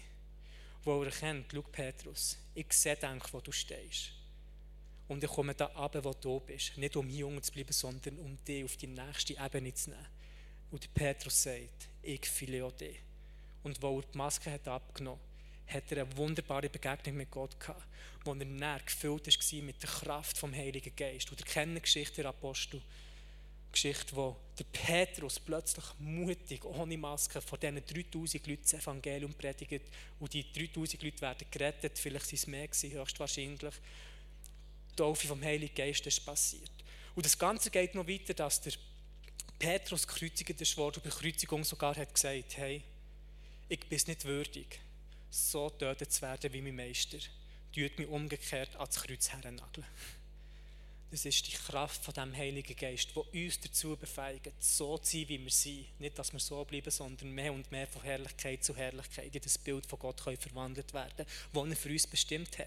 Wo 0.85 1.03
er 1.03 1.07
erkennt, 1.07 1.47
schau 1.53 1.63
Petrus, 1.63 2.37
ich 2.55 2.73
sehe 2.73 2.97
denk, 2.97 3.33
wo 3.33 3.41
du 3.41 3.51
stehst. 3.51 4.13
Und 5.09 5.23
ich 5.23 5.31
komme 5.31 5.55
da 5.55 5.67
ab, 5.67 5.97
wo 6.03 6.13
du 6.13 6.41
bist. 6.41 6.77
Nicht 6.77 6.97
um 6.97 7.09
hier 7.09 7.43
zu 7.43 7.53
bleiben, 7.53 7.73
sondern 7.73 8.19
um 8.19 8.37
dich 8.45 8.65
auf 8.65 8.77
die 8.77 8.89
nächste 8.89 9.35
Ebene 9.35 9.73
zu 9.73 9.91
nehmen. 9.91 10.07
Und 10.71 10.83
der 10.83 10.89
Petrus 10.89 11.43
sagt, 11.43 11.89
ich 12.03 12.27
phileo 12.27 12.71
dich. 12.71 12.99
Und 13.63 13.81
wo 13.83 13.99
er 13.99 14.03
die 14.03 14.19
Maske 14.19 14.51
hat 14.51 14.67
abgenommen 14.69 15.21
hat, 15.67 15.75
hat 15.75 15.93
er 15.93 16.05
eine 16.05 16.17
wunderbare 16.17 16.69
Begegnung 16.69 17.17
mit 17.17 17.31
Gott 17.31 17.59
gehabt, 17.59 17.87
wo 18.25 18.33
er 18.33 18.45
näher 18.45 18.81
gefüllt 18.85 19.27
war 19.27 19.63
mit 19.63 19.83
der 19.83 19.91
Kraft 19.91 20.39
vom 20.39 20.55
Heiligen 20.55 20.95
Geist. 20.95 21.31
Und 21.31 21.41
ihr 21.41 21.47
kennt 21.47 21.77
die 21.77 21.83
Geschichte 21.83 22.23
der 22.23 22.31
Apostel, 22.31 22.83
Geschichte, 23.77 24.17
wo 24.17 24.35
der 24.59 24.65
Petrus 24.65 25.39
plötzlich 25.39 25.85
mutig, 25.99 26.65
ohne 26.65 26.97
Maske, 26.97 27.43
vor 27.43 27.59
diesen 27.59 27.85
3000 27.85 28.47
Leuten 28.47 28.62
das 28.62 28.73
Evangelium 28.73 29.35
predigt. 29.35 29.85
Und 30.19 30.33
die 30.33 30.51
3000 30.51 31.03
Leute 31.03 31.21
werden 31.21 31.47
gerettet, 31.51 31.99
vielleicht 31.99 32.27
sind 32.27 32.39
es 32.39 32.47
mehr 32.47 32.67
gewesen, 32.67 32.93
höchstwahrscheinlich. 32.93 33.75
Die 34.93 34.97
Taufe 34.97 35.27
vom 35.27 35.43
Heiligen 35.43 35.75
Geist 35.75 36.07
ist 36.07 36.25
passiert. 36.25 36.71
Und 37.15 37.27
das 37.27 37.39
Ganze 37.39 37.71
geht 37.71 37.95
noch 37.95 38.09
weiter, 38.09 38.33
dass 38.33 38.62
der 38.62 38.73
Petrus 39.59 40.07
gekreuzigt 40.07 40.59
ist 40.59 40.77
worden 40.79 41.03
und 41.03 41.05
bei 41.05 41.11
Kreuzigung 41.11 41.62
sogar 41.62 41.97
hat 41.97 42.15
gesagt, 42.15 42.57
hey, 42.57 42.83
ich 43.69 43.81
bin 43.81 44.01
nicht 44.07 44.25
würdig, 44.25 44.81
so 45.29 45.69
tötet 45.69 46.12
zu 46.12 46.23
werden 46.23 46.51
wie 46.51 46.62
mein 46.62 46.77
Meister. 46.77 47.19
Tut 47.75 47.99
mich 47.99 48.09
umgekehrt 48.09 48.75
ans 48.77 48.97
Kreuz 48.97 49.29
hernageln. 49.29 49.87
Das 51.17 51.25
ist 51.25 51.47
die 51.47 51.53
Kraft 51.53 52.05
von 52.05 52.13
dem 52.13 52.37
Heiligen 52.37 52.77
Geist, 52.77 53.17
der 53.17 53.25
uns 53.33 53.59
dazu 53.59 53.97
befähigt, 53.97 54.53
so 54.61 54.99
zu 54.99 55.13
sein, 55.13 55.29
wie 55.29 55.43
wir 55.43 55.51
sind. 55.51 55.87
Nicht, 55.99 56.19
dass 56.19 56.31
wir 56.31 56.39
so 56.39 56.63
bleiben, 56.63 56.91
sondern 56.91 57.31
mehr 57.31 57.55
und 57.55 57.73
mehr 57.73 57.87
von 57.87 58.03
Herrlichkeit 58.03 58.63
zu 58.63 58.77
Herrlichkeit 58.77 59.35
in 59.35 59.41
das 59.41 59.57
Bild 59.57 59.87
von 59.87 59.99
Gott 59.99 60.23
können 60.23 60.37
verwandelt 60.37 60.93
werden, 60.93 61.25
das 61.55 61.69
er 61.69 61.77
für 61.77 61.89
uns 61.89 62.07
bestimmt 62.07 62.59
hat. 62.59 62.67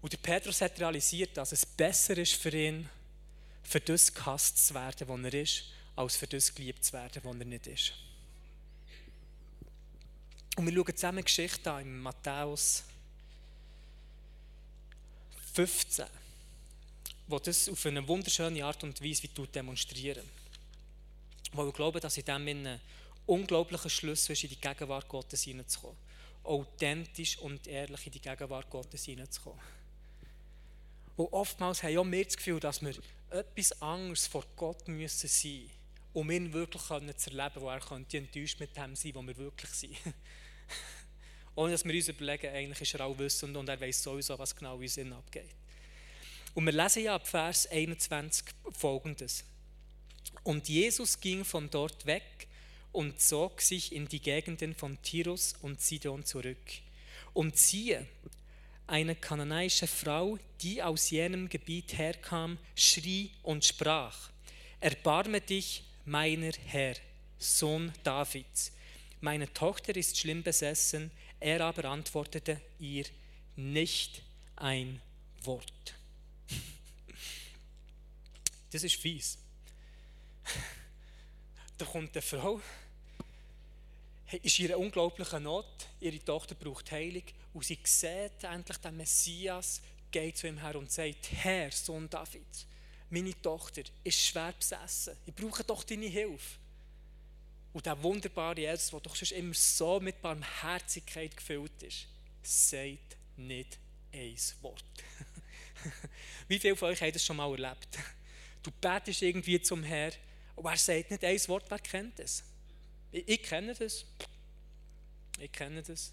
Und 0.00 0.10
der 0.10 0.16
Petrus 0.16 0.62
hat 0.62 0.80
realisiert, 0.80 1.36
dass 1.36 1.52
es 1.52 1.66
besser 1.66 2.16
ist 2.16 2.32
für 2.32 2.56
ihn, 2.56 2.88
für 3.62 3.80
das 3.80 4.14
gehasst 4.14 4.66
zu 4.66 4.72
werden, 4.72 5.06
wo 5.06 5.18
er 5.18 5.34
ist, 5.34 5.64
als 5.96 6.16
für 6.16 6.26
das 6.26 6.54
geliebt 6.54 6.82
zu 6.82 6.94
werden, 6.94 7.22
wo 7.24 7.28
er 7.28 7.44
nicht 7.44 7.66
ist. 7.66 7.92
Und 10.56 10.64
wir 10.64 10.72
schauen 10.72 10.96
zusammen 10.96 11.24
Geschichte 11.24 11.70
an 11.70 11.82
in 11.82 12.00
Matthäus 12.00 12.84
15 15.52 16.06
wo 17.26 17.38
das 17.38 17.68
auf 17.68 17.86
eine 17.86 18.06
wunderschöne 18.06 18.64
Art 18.64 18.82
und 18.84 19.02
Weise 19.02 19.28
demonstrieren 19.28 20.28
Weil 21.52 21.68
ich 21.68 21.74
glaube, 21.74 22.00
dass 22.00 22.16
in 22.16 22.24
dem 22.24 22.48
ein 22.48 22.80
unglaublicher 23.26 23.90
Schlüssel 23.90 24.32
ist, 24.32 24.44
in 24.44 24.50
die 24.50 24.60
Gegenwart 24.60 25.08
Gottes 25.08 25.42
hineinzukommen. 25.42 25.96
Authentisch 26.44 27.38
und 27.38 27.66
ehrlich 27.66 28.06
in 28.06 28.12
die 28.12 28.20
Gegenwart 28.20 28.70
Gottes 28.70 29.04
hineinzukommen. 29.04 29.60
Und 31.16 31.32
oftmals 31.32 31.82
haben 31.82 31.98
auch 31.98 32.04
wir 32.04 32.24
das 32.24 32.36
Gefühl, 32.36 32.60
dass 32.60 32.82
wir 32.82 32.94
etwas 33.30 33.80
anderes 33.82 34.26
vor 34.26 34.44
Gott 34.54 34.86
müssen 34.86 35.28
sein 35.28 35.70
um 36.16 36.30
ihn 36.30 36.50
wirklich 36.50 36.82
zu 36.82 37.30
erleben, 37.30 37.60
wo 37.60 37.68
er 37.68 37.78
könnte 37.78 38.16
enttäuscht 38.16 38.58
mit 38.58 38.74
dem 38.74 38.96
sein, 38.96 39.14
wo 39.14 39.20
wir 39.20 39.36
wirklich 39.36 39.70
sind. 39.70 39.98
Ohne 41.54 41.72
dass 41.72 41.84
wir 41.84 41.94
uns 41.94 42.08
überlegen, 42.08 42.54
eigentlich 42.54 42.80
ist 42.80 42.94
er 42.94 43.04
auch 43.04 43.18
wissend 43.18 43.54
und 43.54 43.68
er 43.68 43.78
weiß 43.78 44.02
sowieso, 44.02 44.38
was 44.38 44.56
genau 44.56 44.80
in 44.80 44.82
uns 44.84 45.12
abgeht. 45.12 45.54
Und 46.56 46.64
wir 46.64 46.72
lesen 46.72 47.04
ja 47.04 47.16
ab 47.16 47.28
Vers 47.28 47.66
21 47.70 48.46
folgendes. 48.70 49.44
Und 50.42 50.70
Jesus 50.70 51.20
ging 51.20 51.44
von 51.44 51.68
dort 51.68 52.06
weg 52.06 52.48
und 52.92 53.20
zog 53.20 53.60
sich 53.60 53.92
in 53.92 54.08
die 54.08 54.22
Gegenden 54.22 54.74
von 54.74 54.96
Tirus 55.02 55.52
und 55.60 55.82
Sidon 55.82 56.24
zurück. 56.24 56.56
Und 57.34 57.58
siehe, 57.58 58.06
eine 58.86 59.14
kananäische 59.14 59.86
Frau, 59.86 60.38
die 60.62 60.82
aus 60.82 61.10
jenem 61.10 61.50
Gebiet 61.50 61.98
herkam, 61.98 62.56
schrie 62.74 63.32
und 63.42 63.62
sprach, 63.62 64.30
Erbarme 64.80 65.42
dich, 65.42 65.84
meiner 66.06 66.52
Herr, 66.64 66.94
Sohn 67.38 67.92
Davids, 68.02 68.72
meine 69.20 69.52
Tochter 69.52 69.94
ist 69.94 70.16
schlimm 70.16 70.42
besessen. 70.42 71.10
Er 71.38 71.60
aber 71.60 71.84
antwortete 71.84 72.62
ihr 72.78 73.04
nicht 73.56 74.22
ein 74.56 75.02
Wort. 75.42 75.95
Das 78.76 78.84
ist 78.84 78.96
fies. 78.96 79.38
Da 81.78 81.86
kommt 81.86 82.14
eine 82.14 82.20
Frau, 82.20 82.60
ist 84.42 84.58
ihre 84.58 84.76
unglaubliche 84.76 85.40
Not, 85.40 85.88
ihre 85.98 86.22
Tochter 86.22 86.54
braucht 86.54 86.92
Heilung 86.92 87.22
und 87.54 87.64
sie 87.64 87.78
sieht 87.84 88.44
endlich 88.44 88.76
den 88.76 88.98
Messias, 88.98 89.80
geht 90.10 90.36
zu 90.36 90.46
ihm 90.46 90.58
her 90.58 90.76
und 90.76 90.92
sagt, 90.92 91.32
Herr, 91.32 91.72
Sohn 91.72 92.10
Davids, 92.10 92.66
meine 93.08 93.40
Tochter 93.40 93.80
ist 94.04 94.20
schwer 94.20 94.52
besessen, 94.52 95.16
ich 95.24 95.34
brauche 95.34 95.64
doch 95.64 95.82
deine 95.82 96.04
Hilfe. 96.04 96.58
Und 97.72 97.86
der 97.86 98.02
wunderbare 98.02 98.60
Jesus, 98.60 98.90
der 98.90 99.00
doch 99.00 99.16
schon 99.16 99.38
immer 99.38 99.54
so 99.54 100.00
mit 100.00 100.20
Barmherzigkeit 100.20 101.34
gefüllt 101.34 101.82
ist, 101.82 102.08
sagt 102.42 103.16
nicht 103.38 103.78
ein 104.12 104.36
Wort. 104.60 104.84
Wie 106.48 106.58
viele 106.58 106.76
von 106.76 106.90
euch 106.90 107.00
haben 107.00 107.12
das 107.12 107.24
schon 107.24 107.36
mal 107.36 107.50
erlebt? 107.50 107.88
Du 108.66 108.72
betest 108.80 109.22
irgendwie 109.22 109.62
zum 109.62 109.84
Herrn 109.84 110.12
und 110.56 110.66
er 110.66 110.76
sagt 110.76 111.12
nicht 111.12 111.24
ein 111.24 111.38
Wort, 111.46 111.66
wer 111.68 111.78
kennt 111.78 112.18
das? 112.18 112.42
Ich, 113.12 113.28
ich 113.28 113.40
kenne 113.40 113.72
das. 113.72 114.04
Ich 115.38 115.52
kenne 115.52 115.84
das. 115.84 116.12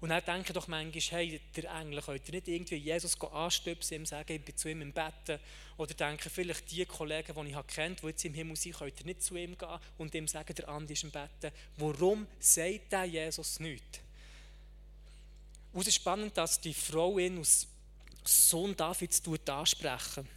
Und 0.00 0.10
dann 0.10 0.24
denke 0.24 0.52
doch 0.52 0.68
manchmal, 0.68 1.02
hey, 1.10 1.40
der 1.56 1.72
Engel 1.72 2.00
könnte 2.00 2.30
nicht 2.30 2.46
irgendwie 2.46 2.76
Jesus 2.76 3.20
anstöpsen, 3.20 3.96
ihm 3.96 4.06
sagen, 4.06 4.34
ich 4.34 4.44
bin 4.44 4.56
zu 4.56 4.68
ihm 4.68 4.82
im 4.82 4.92
Bett. 4.92 5.40
Oder 5.76 5.94
denke 5.94 6.30
vielleicht 6.30 6.70
die 6.70 6.86
Kollegen, 6.86 7.34
die 7.44 7.50
ich 7.50 7.66
kennt, 7.66 8.02
die 8.02 8.06
jetzt 8.06 8.24
im 8.24 8.34
Himmel 8.34 8.54
sind, 8.54 8.76
könnte 8.76 9.04
nicht 9.04 9.24
zu 9.24 9.34
ihm 9.34 9.58
gehen 9.58 9.78
und 9.98 10.14
ihm 10.14 10.28
sagen, 10.28 10.54
der 10.54 10.68
Andi 10.68 10.92
ist 10.92 11.02
im 11.02 11.10
Bett. 11.10 11.52
Warum 11.78 12.28
sagt 12.38 12.92
der 12.92 13.04
Jesus 13.04 13.58
nichts? 13.58 13.98
Es 15.72 15.88
ist 15.88 15.96
spannend, 15.96 16.38
dass 16.38 16.60
die 16.60 16.72
Frau 16.72 17.18
ihn 17.18 17.38
als 17.38 17.66
Sohn 18.22 18.76
Davids 18.76 19.20
ansprechen 19.48 20.28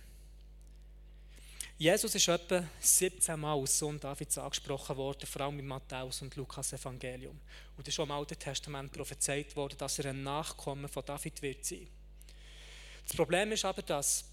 Jesus 1.79 2.15
ist 2.15 2.27
etwa 2.27 2.67
17 2.79 3.39
Mal 3.39 3.53
als 3.53 3.77
Sohn 3.77 3.99
Davids 3.99 4.35
angesprochen 4.39 4.97
worden, 4.97 5.27
vor 5.27 5.43
allem 5.43 5.59
im 5.59 5.67
Matthäus 5.67 6.23
und 6.23 6.35
Lukas 6.35 6.73
Evangelium. 6.73 7.39
Und 7.77 7.83
es 7.83 7.89
ist 7.89 7.93
schon 7.93 8.05
im 8.05 8.13
Alten 8.13 8.39
Testament 8.39 8.91
prophezeit 8.91 9.55
worden, 9.55 9.77
dass 9.77 9.99
er 9.99 10.09
ein 10.09 10.23
Nachkommen 10.23 10.89
von 10.89 11.05
David 11.05 11.39
wird 11.43 11.63
sein. 11.63 11.87
Das 13.05 13.15
Problem 13.15 13.51
ist 13.51 13.63
aber, 13.63 13.83
dass 13.83 14.25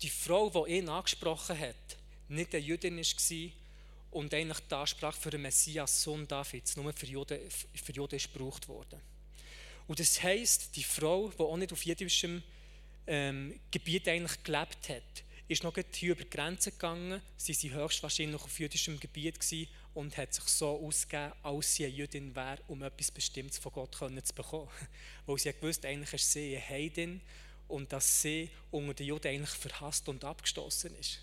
die 0.00 0.08
Frau, 0.08 0.48
die 0.48 0.78
ihn 0.78 0.88
angesprochen 0.88 1.58
hat, 1.58 1.98
nicht 2.28 2.54
eine 2.54 2.64
Jüdin 2.64 2.96
war 2.96 3.52
und 4.10 4.32
eigentlich 4.32 4.60
die 4.60 4.74
Ansprache 4.74 5.20
für 5.20 5.30
den 5.30 5.42
Messias, 5.42 6.02
Sohn 6.02 6.26
Davids, 6.26 6.76
nur 6.76 6.94
für 6.94 7.06
Juden, 7.06 7.40
für 7.74 7.92
Juden 7.92 8.16
ist 8.16 8.32
gebraucht 8.32 8.68
worden. 8.68 9.02
Und 9.86 10.00
das 10.00 10.22
heisst, 10.22 10.76
die 10.76 10.84
Frau, 10.84 11.28
die 11.28 11.42
auch 11.42 11.58
nicht 11.58 11.74
auf 11.74 11.84
jüdischem 11.84 12.42
ähm, 13.06 13.60
Gebiet 13.70 14.08
eigentlich 14.08 14.42
gelebt 14.42 14.88
hat, 14.88 15.24
ist 15.52 15.64
noch 15.64 15.74
hier 15.92 16.12
über 16.12 16.24
die 16.24 16.30
Grenze 16.30 16.72
gegangen. 16.72 17.20
Sie 17.36 17.72
war 17.72 17.84
höchstwahrscheinlich 17.84 18.40
auf 18.40 18.58
jüdischem 18.58 18.98
Gebiet 18.98 19.38
und 19.94 20.16
hat 20.16 20.32
sich 20.34 20.44
so 20.44 20.80
ausgegeben, 20.84 21.32
als 21.42 21.74
sie 21.74 21.84
eine 21.84 21.94
Jüdin 21.94 22.34
wäre, 22.34 22.58
um 22.68 22.82
etwas 22.82 23.10
Bestimmtes 23.10 23.58
von 23.58 23.72
Gott 23.72 23.94
zu 23.94 24.34
bekommen. 24.34 24.68
Weil 25.26 25.38
sie 25.38 25.52
gewusst 25.52 25.84
eigentlich 25.84 26.14
ist 26.14 26.32
sie 26.32 26.56
eine 26.56 26.68
Heidin 26.68 27.20
und 27.68 27.92
dass 27.92 28.22
sie 28.22 28.50
unter 28.70 28.94
den 28.94 29.06
Juden 29.06 29.28
eigentlich 29.28 29.50
verhasst 29.50 30.08
und 30.08 30.24
abgestoßen 30.24 30.94
ist. 30.98 31.20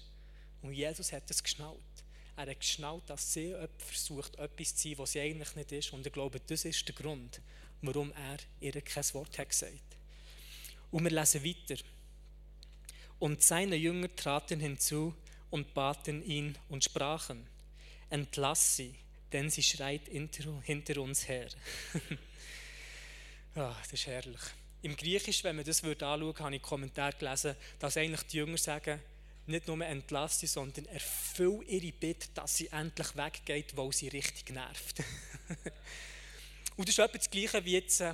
Und 0.61 0.73
Jesus 0.73 1.11
hat 1.11 1.29
es 1.29 1.43
geschnallt. 1.43 1.79
Er 2.35 2.47
hat 2.47 2.59
geschnallt, 2.59 3.03
dass 3.07 3.33
sie 3.33 3.55
versucht, 3.77 4.37
etwas 4.37 4.75
zu 4.75 4.89
sein, 4.89 4.97
was 4.97 5.11
sie 5.11 5.19
eigentlich 5.19 5.55
nicht 5.55 5.71
ist. 5.71 5.93
Und 5.93 6.05
ich 6.05 6.13
glaube, 6.13 6.39
das 6.39 6.65
ist 6.65 6.87
der 6.87 6.95
Grund, 6.95 7.41
warum 7.81 8.11
er 8.13 8.37
ihr 8.59 8.81
kein 8.81 9.03
Wort 9.13 9.37
hat 9.37 9.49
gesagt. 9.49 9.97
Und 10.91 11.03
wir 11.03 11.11
lesen 11.11 11.43
weiter. 11.43 11.81
Und 13.19 13.43
seine 13.43 13.75
Jünger 13.75 14.13
traten 14.15 14.59
hinzu 14.59 15.13
und 15.49 15.73
baten 15.73 16.23
ihn 16.23 16.57
und 16.69 16.83
sprachen, 16.83 17.45
entlass 18.09 18.77
sie, 18.77 18.95
denn 19.31 19.49
sie 19.49 19.63
schreit 19.63 20.01
hinter 20.07 21.01
uns 21.01 21.27
her. 21.27 21.47
ah, 23.55 23.75
das 23.81 23.93
ist 23.93 24.07
herrlich. 24.07 24.41
Im 24.81 24.95
Griechisch, 24.95 25.43
wenn 25.43 25.57
man 25.57 25.65
das 25.65 25.83
anschauen 25.83 26.21
würde, 26.21 26.43
habe 26.43 26.55
ich 26.55 26.61
Kommentar 26.61 27.11
gelesen, 27.11 27.55
dass 27.79 27.97
eigentlich 27.97 28.23
die 28.23 28.37
Jünger 28.37 28.57
sagen, 28.57 28.99
nicht 29.47 29.67
nur 29.67 29.83
entlass 29.85 30.39
sie, 30.39 30.47
sondern 30.47 30.85
erfüll 30.85 31.63
ihre 31.67 31.91
Bitte, 31.91 32.27
dass 32.33 32.55
sie 32.55 32.67
endlich 32.67 33.15
weggeht, 33.17 33.75
weil 33.75 33.91
sie 33.91 34.07
richtig 34.07 34.51
nervt. 34.51 34.99
Und 36.77 36.87
das 36.87 36.97
ist 36.97 36.99
etwa 36.99 37.17
das 37.17 37.29
Gleiche 37.29 37.65
wie 37.65 37.73
jetzt 37.73 37.99
äh, 37.99 38.13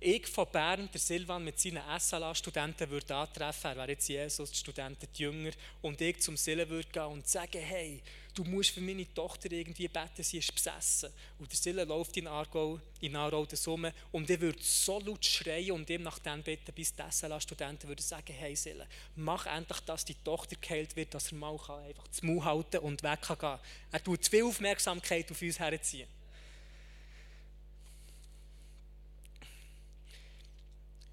ich 0.00 0.26
von 0.26 0.46
Bern, 0.50 0.88
der 0.92 1.00
Silvan 1.00 1.44
mit 1.44 1.58
seinen 1.58 1.82
SLA-Studenten 1.98 2.88
würde 2.88 3.14
antreffen, 3.14 3.70
er 3.70 3.76
wäre 3.76 3.90
jetzt 3.90 4.08
Jesus, 4.08 4.50
die 4.52 4.58
Studenten 4.58 5.08
die 5.12 5.22
Jünger, 5.22 5.50
und 5.82 6.00
ich 6.00 6.20
zum 6.20 6.36
Silvan 6.36 6.68
würde 6.68 6.88
gehen 6.88 7.02
und 7.02 7.26
sagen, 7.26 7.60
hey, 7.60 8.00
du 8.32 8.44
musst 8.44 8.70
für 8.70 8.80
meine 8.80 9.12
Tochter 9.12 9.50
irgendwie 9.50 9.88
beten, 9.88 10.22
sie 10.22 10.38
ist 10.38 10.54
besessen. 10.54 11.10
Und 11.40 11.50
der 11.50 11.58
Silvan 11.58 11.88
läuft 11.88 12.16
in 12.16 12.28
Aargau, 12.28 12.78
in 13.00 13.16
Aargau 13.16 13.44
das 13.44 13.66
rum, 13.66 13.88
und 14.12 14.30
ich 14.30 14.40
würde 14.40 14.62
so 14.62 15.00
laut 15.00 15.24
schreien 15.24 15.72
und 15.72 15.90
ihm 15.90 16.02
nach 16.04 16.20
dem 16.20 16.44
beten, 16.44 16.72
bis 16.72 16.94
die 16.94 17.02
SLA-Studenten 17.10 17.88
würden 17.88 18.02
sagen, 18.02 18.32
hey 18.32 18.54
Silvan, 18.54 18.86
mach 19.16 19.46
endlich, 19.46 19.80
dass 19.80 20.04
die 20.04 20.14
Tochter 20.14 20.54
geheilt 20.60 20.94
wird, 20.94 21.12
dass 21.12 21.32
er 21.32 21.38
mal 21.38 21.52
einfach 21.52 22.06
das 22.06 22.22
Maul 22.22 22.44
halten 22.44 22.78
und 22.78 23.02
weg 23.02 23.22
kann 23.22 23.38
gehen. 23.38 23.58
Er 23.90 24.04
tut 24.04 24.22
zu 24.22 24.30
viel 24.30 24.44
Aufmerksamkeit 24.44 25.28
auf 25.32 25.42
uns 25.42 25.58
herziehen. 25.58 26.08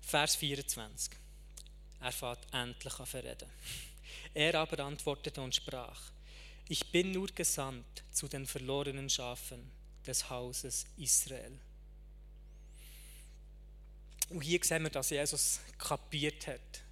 Vers 0.06 0.36
24. 0.36 1.14
Er 2.00 2.12
fährt 2.12 2.46
endlich 2.54 3.00
an 3.00 3.06
verreden. 3.08 3.50
Er 4.36 4.54
aber 4.54 4.86
antwortete 4.86 5.42
und 5.42 5.56
sprach, 5.56 6.00
ich 6.70 6.92
bin 6.92 7.12
nur 7.12 7.28
gesandt 7.28 8.04
zu 8.12 8.28
den 8.28 8.46
verlorenen 8.46 9.10
Schafen 9.10 9.72
des 10.06 10.30
Hauses 10.30 10.86
Israel. 10.98 11.60
Und 14.30 14.42
hier 14.42 14.60
sehen 14.64 14.84
wir, 14.84 14.92
dass 14.92 15.10
Jesus 15.10 15.60
kapiert 15.80 16.46
hat, 16.46 16.84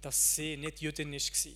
dass 0.00 0.36
sie 0.36 0.56
nicht 0.56 0.80
jüdisch 0.80 1.32
war 1.32 1.52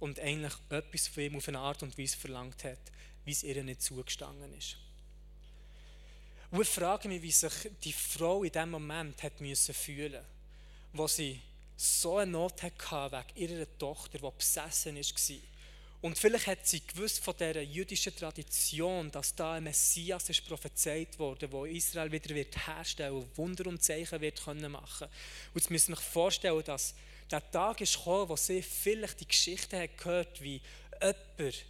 und 0.00 0.18
eigentlich 0.18 0.54
etwas 0.70 1.06
von 1.06 1.22
ihm 1.22 1.36
auf 1.36 1.46
eine 1.46 1.60
Art 1.60 1.84
und 1.84 1.96
Weise 1.96 2.16
verlangt 2.16 2.64
hat, 2.64 2.80
wie 3.24 3.32
es 3.32 3.44
ihr 3.44 3.62
nicht 3.62 3.82
zugestanden 3.82 4.52
ist. 4.54 4.78
Und 6.50 6.62
ich 6.62 6.68
frage 6.68 7.08
mich, 7.08 7.22
wie 7.22 7.30
sich 7.30 7.70
die 7.84 7.92
Frau 7.92 8.42
in 8.42 8.52
diesem 8.52 8.70
Moment 8.70 9.22
hat 9.22 9.40
müssen 9.40 9.74
fühlen 9.74 10.24
wo 10.92 11.06
sie 11.06 11.40
so 11.76 12.16
eine 12.16 12.32
Not 12.32 12.62
hatte 12.62 13.12
wegen 13.36 13.52
ihrer 13.54 13.78
Tochter, 13.78 14.18
die 14.18 14.30
besessen 14.36 14.96
war. 14.96 15.38
Und 16.00 16.16
vielleicht 16.16 16.46
hat 16.46 16.66
sie 16.66 16.80
gewusst 16.86 17.22
von 17.22 17.34
dieser 17.36 17.60
jüdischen 17.60 18.14
Tradition, 18.14 19.10
dass 19.10 19.34
da 19.34 19.54
ein 19.54 19.64
Messias 19.64 20.30
ist 20.30 20.46
prophezeit 20.46 21.18
wurde, 21.18 21.50
wo 21.50 21.64
Israel 21.64 22.10
wieder 22.10 22.34
wird 22.34 22.66
herstellen 22.66 23.14
und 23.14 23.36
Wunder 23.36 23.66
und 23.66 23.82
Zeichen 23.82 24.20
wird 24.20 24.44
können 24.44 24.70
machen. 24.70 25.08
Und 25.52 25.60
jetzt 25.60 25.70
müssen 25.70 25.92
wir 25.92 25.96
vorstellen, 25.96 26.62
dass 26.64 26.94
der 27.30 27.48
Tag 27.50 27.80
ist 27.80 27.96
gekommen, 27.96 28.28
wo 28.28 28.36
sie 28.36 28.62
vielleicht 28.62 29.20
die 29.20 29.28
Geschichte 29.28 29.80
hat 29.80 29.98
gehört, 29.98 30.40
wie 30.40 30.60
jemand 31.00 31.66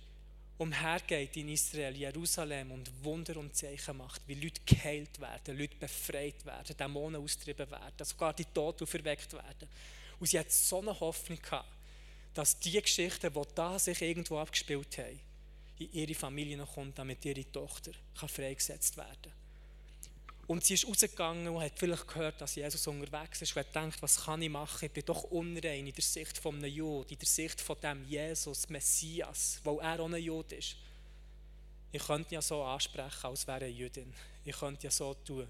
umhergeht 0.59 1.37
in 1.37 1.49
Israel, 1.51 1.97
Jerusalem 1.97 2.73
und 2.73 2.91
Wunder 3.05 3.37
und 3.37 3.55
Zeichen 3.57 3.97
macht, 3.97 4.23
wie 4.27 4.35
Leute 4.35 4.61
geheilt 4.67 5.21
werden, 5.21 5.57
Leute 5.57 5.77
befreit 5.77 6.45
werden, 6.45 6.77
Dämonen 6.77 7.23
austrieben 7.23 7.71
werden, 7.71 8.05
sogar 8.05 8.35
die 8.35 8.45
Toten 8.45 8.83
auferweckt 8.83 9.33
werden. 9.33 9.69
Und 10.19 10.27
sie 10.27 10.39
hat 10.39 10.51
so 10.51 10.81
eine 10.81 10.99
Hoffnung 10.99 11.41
gehabt, 11.41 11.69
dass 12.35 12.59
die 12.59 12.81
Geschichten, 12.81 13.33
die 13.33 13.43
da 13.55 13.79
sich 13.79 14.03
irgendwo 14.03 14.39
abgespielt 14.39 14.99
haben, 14.99 15.21
in 15.79 15.93
ihre 15.93 16.15
Familie 16.15 16.67
kommt, 16.67 16.99
damit 16.99 17.25
ihre 17.25 17.51
Tochter 17.51 17.93
freigesetzt 18.15 18.97
werden 18.97 19.23
kann. 19.23 19.48
Und 20.49 20.65
sie 20.65 20.75
ist 20.75 20.89
rausgegangen 20.89 21.47
und 21.47 21.63
hat 21.63 21.79
vielleicht 21.79 22.09
gehört, 22.09 22.41
dass 22.41 22.55
Jesus 22.55 22.87
unterwegs 22.87 23.43
ist 23.43 23.55
und 23.55 23.61
hat 23.61 23.67
gedacht, 23.67 24.01
was 24.01 24.25
kann 24.25 24.41
ich 24.41 24.49
machen? 24.49 24.87
Ich 24.87 24.91
bin 24.91 25.05
doch 25.05 25.25
unrein 25.25 25.87
in 25.87 25.93
der 25.93 26.03
Sicht 26.03 26.39
von 26.39 26.57
einem 26.57 26.73
Jude, 26.73 27.13
in 27.13 27.19
der 27.19 27.29
Sicht 27.29 27.61
von 27.61 27.79
dem 27.83 28.03
Jesus, 28.09 28.67
Messias, 28.71 29.61
weil 29.63 29.79
er 29.81 30.01
auch 30.01 30.09
ein 30.09 30.17
Jude 30.17 30.57
ist. 30.57 30.75
Ich 31.93 32.03
könnte 32.03 32.35
ja 32.35 32.41
so 32.41 32.63
ansprechen, 32.63 33.27
als 33.27 33.47
wäre 33.47 33.65
er 33.65 33.71
Jüdin. 33.71 34.13
Ich 34.43 34.59
könnte 34.59 34.85
ja 34.85 34.91
so 34.91 35.13
tun, 35.13 35.47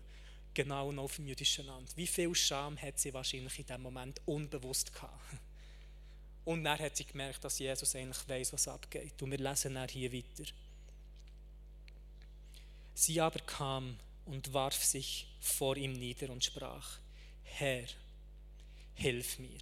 genau 0.53 0.91
noch 0.91 1.05
auf 1.05 1.15
dem 1.15 1.29
jüdischen 1.29 1.67
Land. 1.67 1.97
Wie 1.97 2.07
viel 2.09 2.35
Scham 2.35 2.77
hat 2.77 2.99
sie 2.99 3.15
wahrscheinlich 3.15 3.57
in 3.57 3.67
dem 3.67 3.83
Moment 3.83 4.21
unbewusst 4.27 4.93
gehabt? 4.93 5.15
Und 6.45 6.65
dann 6.65 6.77
hat 6.77 6.97
sie 6.97 7.05
gemerkt, 7.05 7.45
dass 7.45 7.61
Jesus 7.61 7.95
eigentlich 7.95 8.29
weiß, 8.29 8.53
was 8.53 8.67
abgeht. 8.67 9.23
Und 9.23 9.31
wir 9.31 9.39
lesen 9.39 9.75
dann 9.75 9.89
hier 9.89 10.13
weiter. 10.13 10.51
Sie 12.95 13.21
aber 13.21 13.39
kam 13.41 13.97
und 14.29 14.53
warf 14.53 14.85
sich 14.85 15.27
vor 15.41 15.77
ihm 15.77 15.95
nieder 15.95 16.31
und 16.31 16.45
sprach, 16.45 16.99
Herr, 17.43 17.87
hilf 18.95 19.39
mir. 19.39 19.61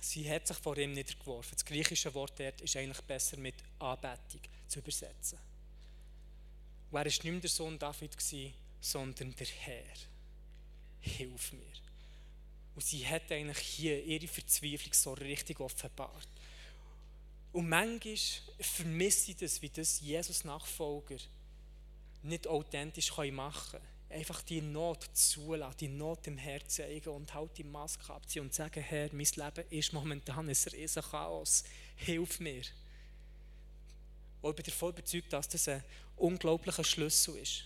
Sie 0.00 0.30
hat 0.30 0.46
sich 0.46 0.56
vor 0.58 0.76
ihm 0.76 0.92
niedergeworfen. 0.92 1.52
Das 1.54 1.64
griechische 1.64 2.12
Wort 2.14 2.38
dort 2.38 2.60
ist 2.60 2.76
eigentlich 2.76 3.00
besser 3.02 3.36
mit 3.38 3.54
Anbetung 3.78 4.40
zu 4.66 4.78
übersetzen. 4.78 5.38
Und 6.90 6.96
er 6.96 6.98
war 6.98 7.04
nicht 7.04 7.24
mehr 7.24 7.40
der 7.40 7.50
Sohn 7.50 7.78
David, 7.78 8.16
sondern 8.80 9.34
der 9.34 9.46
Herr. 9.46 9.94
Hilf 11.00 11.52
mir. 11.52 11.72
Und 12.74 12.84
sie 12.84 13.06
hat 13.06 13.30
eigentlich 13.32 13.58
hier 13.58 14.04
ihre 14.04 14.28
Verzweiflung 14.28 14.92
so 14.92 15.12
richtig 15.14 15.60
offenbart. 15.60 16.28
Und 17.52 17.68
manchmal 17.68 18.16
vermisse 18.60 19.30
ich 19.30 19.36
das, 19.38 19.60
wie 19.62 19.70
das 19.70 20.00
Jesus-Nachfolger 20.00 21.16
nicht 22.22 22.46
authentisch 22.46 23.16
machen 23.16 23.70
können. 23.70 23.84
Einfach 24.10 24.40
die 24.42 24.62
Not 24.62 25.04
zulassen, 25.12 25.76
die 25.80 25.88
Not 25.88 26.26
im 26.26 26.38
Herzen 26.38 26.70
zeigen 26.70 27.10
und 27.10 27.34
halt 27.34 27.58
die 27.58 27.64
Maske 27.64 28.12
abziehen 28.12 28.42
und 28.42 28.54
sagen, 28.54 28.82
Herr, 28.82 29.10
mein 29.12 29.26
Leben 29.26 29.64
ist 29.70 29.92
momentan 29.92 30.48
ein 30.48 30.56
riesen 30.72 31.02
Chaos. 31.02 31.64
Hilf 31.96 32.40
mir. 32.40 32.62
Und 34.40 34.50
ich 34.50 34.64
bin 34.64 34.72
davon 34.72 34.90
überzeugt, 34.90 35.32
dass 35.32 35.48
das 35.48 35.68
ein 35.68 35.84
unglaublicher 36.16 36.84
Schlüssel 36.84 37.36
ist, 37.36 37.64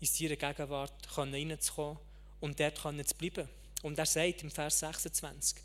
in 0.00 0.06
seine 0.06 0.36
Gegenwart 0.36 1.18
reinzukommen 1.18 1.98
und 2.40 2.60
dort 2.60 2.78
zu 2.78 3.14
bleiben. 3.16 3.48
Und 3.82 3.98
er 3.98 4.06
sagt 4.06 4.42
im 4.42 4.50
Vers 4.50 4.78
26, 4.80 5.62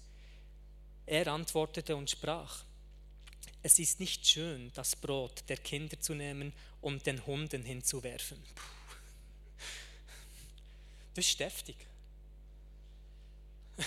er 1.05 1.27
antwortete 1.27 1.95
und 1.95 2.09
sprach, 2.09 2.63
es 3.63 3.79
ist 3.79 3.99
nicht 3.99 4.25
schön, 4.25 4.71
das 4.73 4.95
Brot 4.95 5.43
der 5.47 5.57
Kinder 5.57 5.99
zu 5.99 6.13
nehmen 6.13 6.53
und 6.81 7.05
den 7.05 7.25
Hunden 7.25 7.63
hinzuwerfen. 7.63 8.41
Puh. 8.55 8.81
Das 11.13 11.25
ist 11.25 11.39
deftig. 11.39 11.75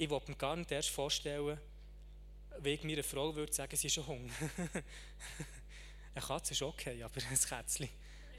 Ich 0.00 0.08
wollte 0.08 0.30
mir 0.30 0.36
gar 0.36 0.54
nicht 0.54 0.70
erst 0.70 0.90
vorstellen, 0.90 1.58
mir 2.62 2.78
eine 2.80 3.02
Frau 3.02 3.34
würde 3.34 3.52
sagen, 3.52 3.76
sie 3.76 3.88
ist 3.88 3.98
ein 3.98 4.06
Hund. 4.06 4.30
Eine 6.14 6.24
Katze 6.24 6.52
ist 6.52 6.62
okay, 6.62 7.02
aber 7.02 7.16
ein 7.16 7.36
Kätzchen. 7.36 7.88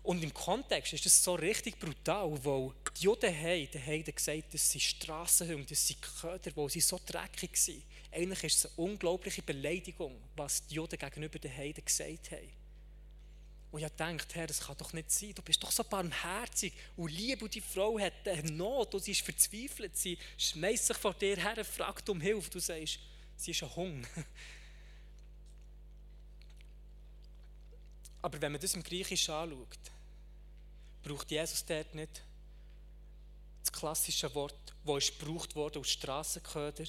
Und 0.04 0.22
im 0.22 0.34
Kontext 0.34 0.92
ist 0.92 1.06
das 1.06 1.24
so 1.24 1.36
richtig 1.36 1.80
brutal, 1.80 2.38
weil 2.44 2.74
die 2.98 3.04
Juden 3.04 3.34
haben 3.34 3.72
den 3.72 3.86
Heiden 3.86 4.14
gesagt, 4.14 4.54
dass 4.54 4.70
sie 4.70 4.82
Strassenhunde, 4.82 5.66
dass 5.66 5.88
sie 5.88 5.96
Köder, 5.96 6.52
weil 6.56 6.70
sie 6.70 6.82
so 6.82 7.00
dreckig 7.06 7.56
sind. 7.56 7.84
Eigentlich 8.12 8.44
ist 8.44 8.58
es 8.58 8.66
eine 8.66 8.90
unglaubliche 8.90 9.42
Beleidigung, 9.42 10.22
was 10.36 10.68
die 10.68 10.76
Juden 10.76 11.00
gegenüber 11.00 11.40
den 11.40 11.56
Heiden 11.56 11.86
gesagt 11.86 12.32
haben. 12.32 12.52
Und 13.72 13.82
ich 13.82 13.90
dachte, 13.96 14.36
Herr, 14.36 14.46
das 14.46 14.60
kann 14.60 14.78
doch 14.78 14.92
nicht 14.92 15.10
sein. 15.10 15.34
Du 15.34 15.42
bist 15.42 15.64
doch 15.64 15.72
so 15.72 15.86
barmherzig 15.86 16.74
und 16.98 17.10
lieb 17.10 17.42
und 17.42 17.56
die 17.56 17.62
Frau 17.62 17.98
hat 17.98 18.28
eine 18.28 18.52
Not 18.52 18.94
und 18.94 19.04
sie 19.04 19.14
ist 19.14 19.22
verzweifelt. 19.22 19.98
Sie 19.98 20.18
schmeißt 20.38 20.88
sich 20.88 20.98
vor 20.98 21.14
dir 21.14 21.38
her, 21.38 21.64
fragt 21.66 22.08
um 22.10 22.20
Hilfe. 22.22 22.52
Du 22.52 22.60
sagst, 22.60 23.00
sie 23.38 23.52
ist 23.52 23.64
ein 23.64 23.76
Hund. 23.76 24.06
Aber 28.22 28.40
wenn 28.40 28.52
man 28.52 28.62
das 28.62 28.76
im 28.76 28.84
Griechischen 28.84 29.34
anschaut, 29.34 29.80
braucht 31.04 31.32
Jesus 31.32 31.66
dort 31.66 31.94
nicht 31.94 32.24
das 33.62 33.72
klassische 33.72 34.34
Wort, 34.36 34.74
das 34.86 35.10
ist 35.10 35.20
gebraucht 35.20 35.56
wurde 35.56 35.80
aus 35.80 35.90
Strassenköder, 35.90 36.86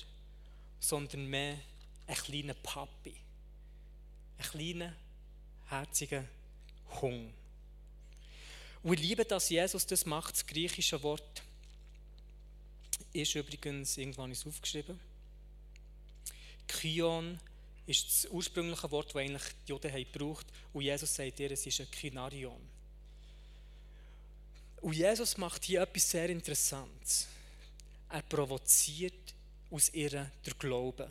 sondern 0.81 1.27
mehr 1.27 1.59
ein 2.07 2.16
kleiner 2.16 2.55
Papi. 2.55 3.14
Ein 4.38 4.44
kleiner, 4.44 4.92
herziger 5.68 6.24
Hung. 7.00 7.33
Und 8.83 8.92
ich 8.94 9.00
liebe, 9.00 9.24
dass 9.24 9.48
Jesus 9.48 9.87
das 9.87 10.05
macht. 10.05 10.35
Das 10.35 10.46
griechische 10.46 11.03
Wort 11.03 11.42
ist 13.12 13.35
übrigens, 13.35 13.96
irgendwann 13.96 14.33
ist 14.33 14.46
aufgeschrieben, 14.46 14.98
Kion 16.66 17.38
ist 17.87 18.09
das 18.09 18.31
ursprüngliche 18.31 18.90
Wort, 18.90 19.11
das 19.11 19.16
eigentlich 19.16 19.42
die 19.66 19.72
Juden 19.72 19.92
haben 19.92 20.05
gebraucht 20.12 20.46
Und 20.72 20.83
Jesus 20.83 21.14
sagt 21.14 21.38
ihr, 21.38 21.50
es 21.50 21.66
ist 21.66 21.81
ein 21.81 21.90
Kinarion. 21.90 22.73
Und 24.85 24.92
Jesus 24.92 25.38
macht 25.38 25.64
hier 25.64 25.81
etwas 25.81 26.11
sehr 26.11 26.29
Interessantes. 26.29 27.27
Er 28.11 28.20
provoziert 28.20 29.35
aus 29.70 29.88
ihr 29.94 30.11
der 30.11 30.55
Glauben. 30.59 31.11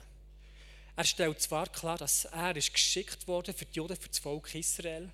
Er 0.96 1.04
stellt 1.04 1.42
zwar 1.42 1.68
klar, 1.70 1.98
dass 1.98 2.26
er 2.26 2.56
ist 2.56 2.72
geschickt 2.72 3.28
wurde 3.28 3.52
für 3.52 3.66
die 3.66 3.78
Juden, 3.78 3.98
für 3.98 4.10
das 4.10 4.20
Volk 4.20 4.54
Israel 4.54 5.10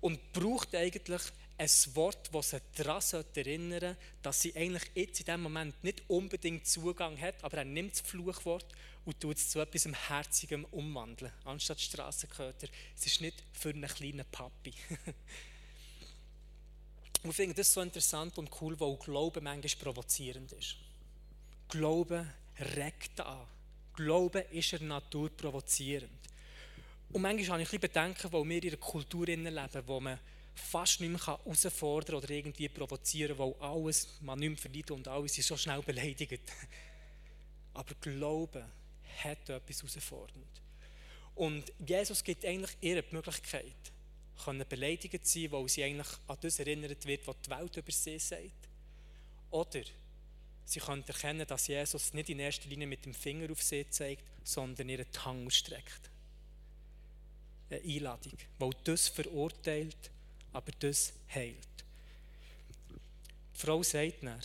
und 0.00 0.32
braucht 0.32 0.74
eigentlich 0.74 1.20
ein 1.58 1.68
Wort, 1.92 2.30
das 2.32 2.50
sie 2.50 2.60
daran 2.74 3.02
erinnern 3.34 3.80
sollte, 3.80 3.96
dass 4.22 4.40
sie 4.40 4.56
eigentlich 4.56 4.90
jetzt 4.94 5.20
in 5.20 5.26
diesem 5.26 5.42
Moment 5.42 5.84
nicht 5.84 6.08
unbedingt 6.08 6.66
Zugang 6.66 7.20
hat, 7.20 7.44
aber 7.44 7.58
er 7.58 7.64
nimmt 7.66 7.92
das 7.92 8.00
Fluchwort 8.00 8.64
und 9.04 9.20
tut 9.20 9.36
es 9.36 9.50
zu 9.50 9.60
etwas 9.60 9.86
Herzigem 10.08 10.64
umwandeln. 10.70 11.32
Anstatt 11.44 11.82
Strassenköter. 11.82 12.68
Es 12.96 13.04
ist 13.04 13.20
nicht 13.20 13.44
für 13.52 13.68
einen 13.68 13.88
kleinen 13.88 14.24
Papi. 14.32 14.72
und 17.22 17.30
ich 17.30 17.36
finde 17.36 17.54
das 17.54 17.72
so 17.72 17.80
interessant 17.80 18.38
und 18.38 18.50
cool, 18.60 18.78
weil 18.78 18.96
Glaube 18.96 19.40
manchmal 19.40 19.84
provozierend 19.84 20.52
ist. 20.52 20.76
Glaube 21.68 22.26
regt 22.76 23.20
an. 23.20 23.46
Glaube 23.94 24.40
ist 24.50 24.72
in 24.74 24.80
der 24.80 24.88
Natur 24.88 25.30
provozierend. 25.30 26.10
Und 27.10 27.22
manchmal 27.22 27.48
habe 27.48 27.62
ich 27.62 27.68
ein 27.68 27.80
bisschen 27.80 27.80
Bedenken, 27.80 28.32
weil 28.32 28.48
wir 28.48 28.62
in 28.62 28.68
einer 28.68 28.76
Kultur 28.78 29.26
leben, 29.26 29.82
wo 29.86 30.00
man 30.00 30.18
fast 30.54 31.00
nicht 31.00 31.10
mehr 31.10 31.26
herausfordern 31.26 32.16
oder 32.16 32.30
irgendwie 32.30 32.68
provozieren 32.68 33.38
weil 33.38 33.54
alles, 33.60 34.08
man 34.20 34.38
nicht 34.38 34.50
mehr 34.50 34.58
verliert 34.58 34.90
und 34.90 35.08
alles 35.08 35.38
ist 35.38 35.48
so 35.48 35.56
schnell 35.56 35.82
beleidigt. 35.82 36.42
Aber 37.74 37.94
Glauben 38.00 38.64
hat 39.22 39.48
etwas 39.48 39.78
herausfordernd. 39.78 40.62
Und 41.34 41.72
Jesus 41.86 42.22
gibt 42.24 42.44
eigentlich 42.44 42.76
ihr 42.80 43.00
die 43.00 43.14
Möglichkeit, 43.14 43.92
können 44.38 44.64
beleidigt 44.68 45.26
sein, 45.26 45.52
weil 45.52 45.68
sie 45.68 45.84
eigentlich 45.84 46.08
an 46.26 46.38
das 46.40 46.58
erinnert 46.58 47.04
wird, 47.06 47.26
was 47.26 47.36
die 47.44 47.50
Welt 47.50 47.76
über 47.76 47.92
sie 47.92 48.18
sagt. 48.18 48.68
Oder 49.50 49.82
sie 50.64 50.80
können 50.80 51.04
erkennen, 51.06 51.46
dass 51.46 51.66
Jesus 51.66 52.12
nicht 52.14 52.30
in 52.30 52.38
erster 52.38 52.68
Linie 52.68 52.86
mit 52.86 53.04
dem 53.04 53.14
Finger 53.14 53.50
auf 53.50 53.62
sie 53.62 53.88
zeigt, 53.88 54.24
sondern 54.44 54.88
ihren 54.88 55.06
Hang 55.24 55.46
ausstreckt. 55.46 56.10
Eine 57.70 57.80
Einladung, 57.80 58.38
weil 58.58 58.70
das 58.84 59.08
verurteilt 59.08 60.10
aber 60.52 60.72
das 60.78 61.12
heilt. 61.32 61.56
Die 63.54 63.58
Frau 63.58 63.82
sagt 63.82 64.22
dann, 64.22 64.42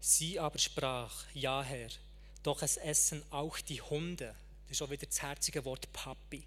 sie 0.00 0.38
aber 0.38 0.58
sprach, 0.58 1.24
ja 1.34 1.62
Herr, 1.62 1.88
doch 2.42 2.62
es 2.62 2.76
essen 2.76 3.22
auch 3.30 3.58
die 3.60 3.80
Hunde, 3.80 4.34
das 4.64 4.72
ist 4.72 4.82
auch 4.82 4.90
wieder 4.90 5.06
das 5.06 5.22
herzige 5.22 5.64
Wort 5.64 5.92
Papi, 5.92 6.44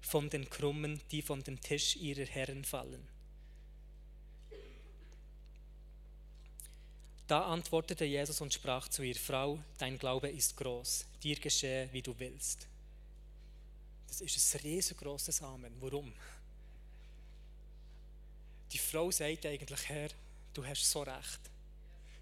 von 0.00 0.28
den 0.28 0.48
Krummen, 0.48 1.00
die 1.10 1.22
von 1.22 1.42
dem 1.42 1.60
Tisch 1.60 1.96
ihrer 1.96 2.26
Herren 2.26 2.64
fallen. 2.64 3.08
Da 7.26 7.46
antwortete 7.46 8.04
Jesus 8.04 8.40
und 8.40 8.52
sprach 8.52 8.88
zu 8.88 9.02
ihr, 9.02 9.14
Frau, 9.14 9.58
dein 9.78 9.98
Glaube 9.98 10.28
ist 10.28 10.56
groß, 10.56 11.06
dir 11.22 11.36
geschehe, 11.36 11.88
wie 11.92 12.02
du 12.02 12.18
willst. 12.18 12.66
Das 14.08 14.20
ist 14.20 14.54
ein 14.54 14.60
riesengroßes 14.60 15.42
Amen. 15.42 15.74
Warum? 15.80 16.12
Die 18.70 18.78
Frau 18.78 19.10
sagt 19.10 19.46
eigentlich, 19.46 19.88
Herr, 19.88 20.10
du 20.52 20.64
hast 20.64 20.88
so 20.88 21.02
recht. 21.02 21.40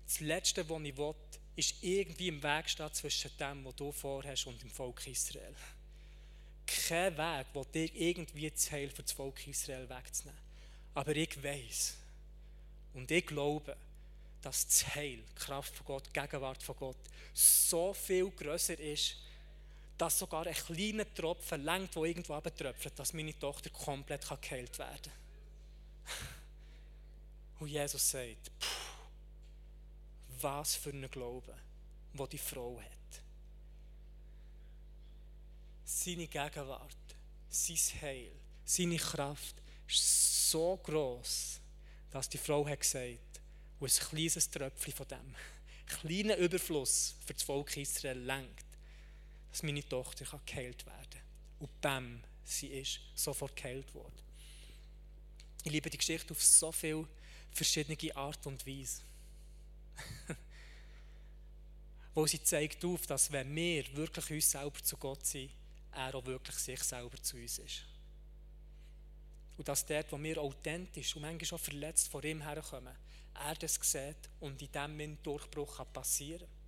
Das 0.06 0.20
Letzte, 0.20 0.68
was 0.68 0.82
ich 0.82 0.96
will, 0.96 1.14
ist 1.56 1.82
irgendwie 1.82 2.28
im 2.28 2.42
Weg 2.42 2.68
stehen 2.68 2.92
zwischen 2.92 3.30
dem, 3.38 3.64
was 3.64 3.76
du 3.76 3.92
vorhast, 3.92 4.46
und 4.46 4.60
dem 4.62 4.70
Volk 4.70 5.06
Israel. 5.06 5.54
Kein 6.66 7.16
Weg, 7.16 7.46
der 7.52 7.64
dir 7.64 7.94
irgendwie 7.94 8.50
das 8.50 8.70
Heil 8.70 8.88
für 8.88 9.02
das 9.02 9.12
Volk 9.12 9.46
Israel 9.46 9.88
wegzunehmen. 9.88 10.40
Aber 10.94 11.14
ich 11.14 11.42
weiß 11.42 11.96
und 12.94 13.10
ich 13.10 13.26
glaube, 13.26 13.76
dass 14.42 14.66
das 14.66 14.94
Heil, 14.94 15.18
die 15.18 15.34
Kraft 15.34 15.74
von 15.74 15.86
Gott, 15.86 16.06
die 16.06 16.20
Gegenwart 16.20 16.62
von 16.62 16.76
Gott 16.76 16.96
so 17.32 17.94
viel 17.94 18.30
größer 18.30 18.78
ist, 18.78 19.16
dass 19.96 20.18
sogar 20.18 20.46
ein 20.46 20.54
kleiner 20.54 21.14
Tropfen 21.14 21.64
längt, 21.64 21.94
der 21.94 22.02
irgendwo 22.02 22.34
abtröpfelt, 22.34 22.98
dass 22.98 23.12
meine 23.12 23.38
Tochter 23.38 23.70
komplett 23.70 24.26
geheilt 24.40 24.78
werden 24.78 25.00
kann. 25.02 26.16
Und 27.60 27.68
Jesus 27.68 28.10
sagt, 28.10 28.50
was 30.42 30.76
für 30.76 30.90
ein 30.90 31.10
Glaube, 31.10 31.54
wo 32.14 32.26
die 32.26 32.38
Frau 32.38 32.80
hat. 32.80 33.22
Seine 35.84 36.26
Gegenwart, 36.26 36.96
sein 37.48 37.76
Heil, 38.00 38.32
seine 38.64 38.96
Kraft 38.96 39.56
ist 39.86 40.50
so 40.50 40.76
groß, 40.76 41.60
dass 42.10 42.28
die 42.28 42.38
Frau 42.38 42.66
hat 42.66 42.80
gesagt, 42.80 43.40
und 43.78 43.92
ein 43.92 44.08
kleines 44.08 44.48
Tröpfchen 44.48 44.92
von 44.92 45.08
dem, 45.08 45.34
kleiner 45.86 46.36
Überfluss 46.36 47.16
für 47.26 47.34
das 47.34 47.42
Volk 47.42 47.76
Israel 47.76 48.18
lenkt, 48.18 48.64
dass 49.50 49.62
meine 49.62 49.86
Tochter 49.86 50.24
geheilt 50.46 50.86
werden 50.86 51.10
kann. 51.10 51.20
Und 51.58 51.80
bam, 51.80 52.24
sie 52.44 52.68
ist 52.68 53.00
sofort 53.14 53.56
geheilt 53.56 53.92
worden. 53.94 54.22
Ich 55.64 55.70
liebe 55.70 55.90
die 55.90 55.98
Geschichte 55.98 56.32
auf 56.32 56.42
so 56.42 56.72
viele 56.72 57.06
verschiedene 57.52 58.16
Art 58.16 58.46
und 58.46 58.66
Weise. 58.66 59.02
Wo 62.14 62.26
sie 62.26 62.42
zeigt 62.42 62.84
auf, 62.84 63.06
dass 63.06 63.32
wenn 63.32 63.54
wir 63.54 63.96
wirklich 63.96 64.30
uns 64.30 64.50
selber 64.50 64.82
zu 64.82 64.96
Gott 64.96 65.24
sind, 65.24 65.50
er 65.92 66.14
auch 66.14 66.24
wirklich 66.24 66.56
sich 66.56 66.82
selber 66.82 67.20
zu 67.22 67.36
uns 67.36 67.58
ist. 67.58 67.84
Und 69.56 69.68
dass 69.68 69.84
dort, 69.84 70.10
wo 70.12 70.22
wir 70.22 70.40
authentisch 70.40 71.14
und 71.16 71.22
manchmal 71.22 71.58
auch 71.58 71.62
verletzt 71.62 72.08
vor 72.08 72.24
ihm 72.24 72.42
herkommen, 72.42 72.94
er 73.34 73.54
das 73.54 73.74
sieht 73.80 74.28
und 74.40 74.60
in 74.60 74.72
dem 74.72 75.22
Durchbruch 75.22 75.84
passieren 75.92 76.46
kann. 76.46 76.62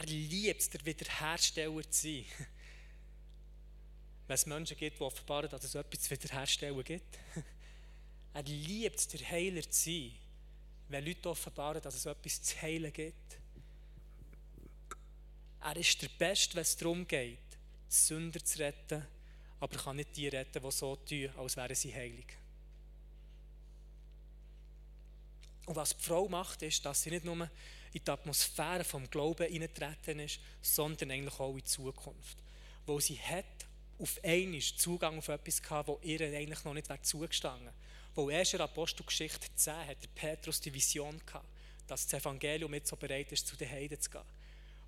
Er 0.00 0.06
liebt 0.06 0.60
es, 0.60 0.70
der 0.70 0.84
Wiederhersteller 0.84 1.90
zu 1.90 2.02
sein. 2.02 2.24
Wenn 4.26 4.34
es 4.34 4.46
Menschen 4.46 4.76
gibt, 4.76 4.98
die 4.98 5.02
offenbaren, 5.02 5.48
dass 5.48 5.64
es 5.64 5.74
etwas 5.74 6.02
zu 6.02 6.10
wiederherstellen 6.10 6.84
gibt. 6.84 7.18
Er 8.34 8.42
liebt 8.42 8.98
es, 8.98 9.08
der 9.08 9.30
Heiler 9.30 9.62
zu 9.62 9.84
sein. 9.84 10.12
Wenn 10.88 11.04
Leute 11.04 11.28
offenbaren, 11.30 11.82
dass 11.82 11.94
es 11.94 12.06
etwas 12.06 12.42
zu 12.42 12.60
heilen 12.62 12.92
gibt. 12.92 13.38
Er 15.60 15.76
ist 15.76 16.00
der 16.00 16.08
Beste, 16.16 16.54
wenn 16.54 16.62
es 16.62 16.76
darum 16.76 17.06
geht, 17.08 17.38
Sünder 17.88 18.44
zu 18.44 18.58
retten, 18.58 19.04
aber 19.58 19.76
kann 19.76 19.96
nicht 19.96 20.16
die 20.16 20.28
retten, 20.28 20.62
die 20.62 20.70
so 20.70 20.94
tun, 20.96 21.30
als 21.36 21.56
wären 21.56 21.74
sie 21.74 21.92
heilig. 21.92 22.26
Und 25.66 25.74
was 25.74 25.96
die 25.96 26.02
Frau 26.04 26.28
macht, 26.28 26.62
ist, 26.62 26.84
dass 26.84 27.02
sie 27.02 27.10
nicht 27.10 27.24
nur 27.24 27.50
in 27.92 28.04
die 28.04 28.10
Atmosphäre 28.10 28.84
vom 28.84 29.10
Glauben 29.10 29.50
hineintreten 29.50 30.20
ist, 30.20 30.38
sondern 30.62 31.10
eigentlich 31.10 31.40
auch 31.40 31.50
in 31.50 31.58
die 31.58 31.64
Zukunft. 31.64 32.38
Wo 32.86 33.00
sie 33.00 33.18
hat 33.18 33.66
auf 33.98 34.20
einmal 34.22 34.60
Zugang 34.60 35.18
auf 35.18 35.28
etwas 35.28 35.60
gehabt, 35.60 35.88
wo 35.88 35.98
ihr 36.02 36.20
eigentlich 36.20 36.62
noch 36.64 36.74
nicht 36.74 36.88
zugestanden 37.04 37.66
wäre. 37.66 37.74
Wo 38.16 38.30
erst 38.30 38.54
in 38.54 38.62
Apostelgeschichte 38.62 39.46
10 39.54 39.74
hat 39.74 40.02
der 40.02 40.08
Petrus 40.14 40.58
die 40.60 40.72
Vision 40.72 41.20
gehabt, 41.26 41.46
dass 41.86 42.06
das 42.06 42.20
Evangelium 42.20 42.72
jetzt 42.72 42.88
so 42.88 42.96
bereit 42.96 43.30
ist, 43.30 43.46
zu 43.46 43.56
den 43.56 43.70
Heiden 43.70 44.00
zu 44.00 44.10
gehen. 44.10 44.22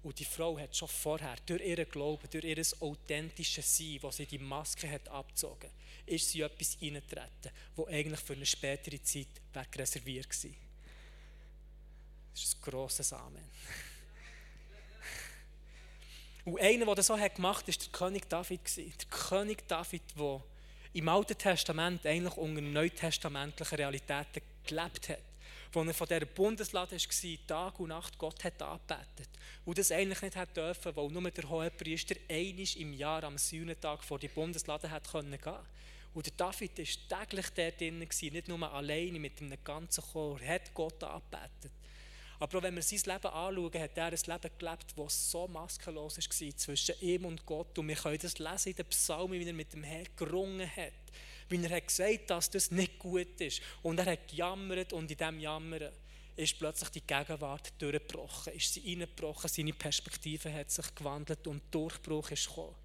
Und 0.02 0.18
die 0.18 0.24
Frau 0.24 0.58
hat 0.58 0.74
schon 0.74 0.88
vorher, 0.88 1.36
durch 1.44 1.60
ihren 1.60 1.86
Glauben, 1.90 2.26
durch 2.30 2.44
ihr 2.44 2.64
authentisches 2.80 3.76
Sein, 3.76 3.98
wo 4.00 4.10
sie 4.10 4.24
die 4.24 4.38
Maske 4.38 4.90
hat 4.90 5.06
abgezogen, 5.08 5.68
ist 6.06 6.30
sie 6.30 6.40
etwas 6.40 6.78
hineingetreten, 6.80 7.52
wo 7.76 7.86
eigentlich 7.86 8.20
für 8.20 8.32
eine 8.32 8.46
spätere 8.46 9.02
Zeit 9.02 9.28
reserviert 9.76 10.44
war. 10.44 10.50
Das 12.32 12.42
ist 12.44 12.56
ein 12.56 12.62
grosses 12.62 13.12
Amen. 13.12 13.44
Und 16.46 16.60
einer, 16.60 16.86
der 16.86 16.94
das 16.94 17.08
so 17.08 17.18
hat 17.18 17.34
gemacht 17.34 17.66
hat, 17.66 17.68
war 17.68 17.74
der 17.74 17.92
König 17.92 18.28
David. 18.30 18.76
Der 18.76 19.08
König 19.10 19.68
David, 19.68 20.02
der 20.16 20.42
im 20.92 21.08
Alten 21.08 21.36
Testament 21.36 22.06
eigentlich 22.06 22.36
unter 22.36 22.60
neutestamentlichen 22.60 23.76
Realitäten 23.76 24.42
gelebt 24.66 25.08
hat. 25.08 25.18
Wo 25.72 25.82
er 25.82 25.92
von 25.92 26.06
dieser 26.06 26.24
Bundeslade 26.24 26.96
war, 26.96 27.46
Tag 27.46 27.80
und 27.80 27.88
Nacht 27.90 28.16
Gott 28.16 28.42
hat 28.42 28.62
angebetet. 28.62 29.28
Und 29.66 29.76
das 29.76 29.92
eigentlich 29.92 30.22
nicht 30.22 30.36
hat 30.36 30.56
dürfen, 30.56 30.96
weil 30.96 31.08
nur 31.08 31.30
der 31.30 31.48
Hohepriester 31.48 32.14
einisch 32.28 32.76
im 32.76 32.94
Jahr 32.94 33.22
am 33.24 33.36
Sühnetag 33.36 34.02
vor 34.02 34.18
die 34.18 34.28
Bundeslade 34.28 34.90
hat 34.90 35.10
gehen 35.12 35.38
konnte. 35.40 35.60
Und 36.14 36.26
der 36.26 36.32
David 36.36 36.78
war 36.78 37.20
täglich 37.20 37.46
dort 37.50 37.80
drin, 37.80 37.98
nicht 37.98 38.48
nur 38.48 38.72
alleine 38.72 39.20
mit 39.20 39.40
einem 39.42 39.58
ganzen 39.62 40.02
Chor, 40.02 40.40
hat 40.40 40.72
Gott 40.72 41.04
angebetet. 41.04 41.72
Aber 42.40 42.58
auch 42.58 42.62
wenn 42.62 42.76
wir 42.76 42.82
sein 42.82 42.98
Leben 42.98 43.32
anschauen, 43.32 43.82
hat 43.82 43.96
er 43.96 44.06
ein 44.06 44.10
Leben 44.12 44.58
gelebt, 44.58 44.94
das 44.96 45.30
so 45.30 45.48
maskenlos 45.48 46.18
war 46.18 46.56
zwischen 46.56 46.94
ihm 47.00 47.24
und 47.24 47.44
Gott. 47.44 47.78
Und 47.78 47.88
wir 47.88 47.96
können 47.96 48.18
das 48.20 48.38
lesen 48.38 48.70
in 48.70 48.76
den 48.76 48.86
Psalmen, 48.86 49.40
wie 49.40 49.46
er 49.46 49.52
mit 49.52 49.72
dem 49.72 49.82
Herrn 49.82 50.06
gerungen 50.16 50.68
hat. 50.76 50.92
Wie 51.48 51.62
er 51.64 51.76
hat 51.76 51.86
gesagt 51.86 52.30
dass 52.30 52.50
das 52.50 52.70
nicht 52.70 52.98
gut 52.98 53.40
ist. 53.40 53.60
Und 53.82 53.98
er 53.98 54.12
hat 54.12 54.28
gejammert 54.28 54.92
und 54.92 55.10
in 55.10 55.16
diesem 55.16 55.40
Jammern 55.40 55.90
ist 56.36 56.58
plötzlich 56.58 56.90
die 56.90 57.00
Gegenwart 57.00 57.72
durchgebrochen, 57.78 58.52
ist 58.52 58.72
sie 58.72 58.80
reingebrochen, 58.86 59.48
seine 59.48 59.72
Perspektive 59.72 60.52
hat 60.52 60.70
sich 60.70 60.94
gewandelt 60.94 61.44
und 61.48 61.62
Durchbruch 61.72 62.30
ist 62.30 62.46
gekommen. 62.46 62.76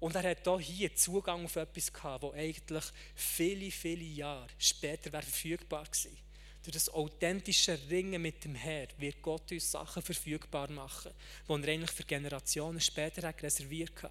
Und 0.00 0.14
er 0.16 0.30
hat 0.30 0.62
hier 0.62 0.94
Zugang 0.94 1.44
auf 1.44 1.56
etwas 1.56 1.92
gehabt, 1.92 2.24
das 2.24 2.32
eigentlich 2.32 2.84
viele, 3.14 3.70
viele 3.70 4.04
Jahre 4.04 4.48
später 4.58 5.12
wäre 5.12 5.22
verfügbar 5.22 5.84
gewesen. 5.84 6.16
Durch 6.64 6.72
das 6.72 6.88
authentische 6.88 7.78
Ringen 7.90 8.22
mit 8.22 8.42
dem 8.42 8.54
Herrn 8.54 8.88
wird 8.96 9.20
Gott 9.20 9.52
uns 9.52 9.70
Sachen 9.70 10.02
verfügbar 10.02 10.70
machen, 10.70 11.12
die 11.46 11.52
er 11.52 11.68
eigentlich 11.68 11.90
für 11.90 12.04
Generationen 12.04 12.80
später 12.80 13.32
reserviert 13.42 14.02
hat. 14.02 14.10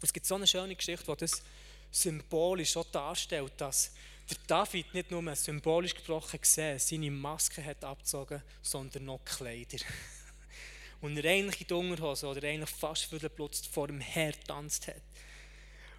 Es 0.00 0.10
gibt 0.10 0.24
so 0.24 0.36
eine 0.36 0.46
schöne 0.46 0.74
Geschichte, 0.74 1.04
die 1.04 1.18
das 1.18 1.42
symbolisch 1.90 2.76
auch 2.78 2.90
darstellt, 2.90 3.52
dass 3.58 3.92
der 4.30 4.38
David 4.46 4.94
nicht 4.94 5.10
nur 5.10 5.36
symbolisch 5.36 5.94
gesprochen 5.94 6.40
gesehen 6.40 6.78
seine 6.78 7.10
Maske 7.10 7.62
hat 7.62 7.84
abgezogen, 7.84 8.42
sondern 8.62 9.04
noch 9.04 9.24
Kleider. 9.24 9.78
Und 11.02 11.18
er 11.18 11.30
eigentlich 11.30 11.60
in 11.60 11.66
die 11.66 11.74
Unterhose 11.74 12.26
oder 12.26 12.46
eigentlich 12.48 12.70
fast 12.70 13.04
für 13.04 13.18
den 13.18 13.30
vor 13.70 13.88
dem 13.88 14.00
Herr 14.00 14.32
tanzt 14.44 14.86
hat. 14.86 15.02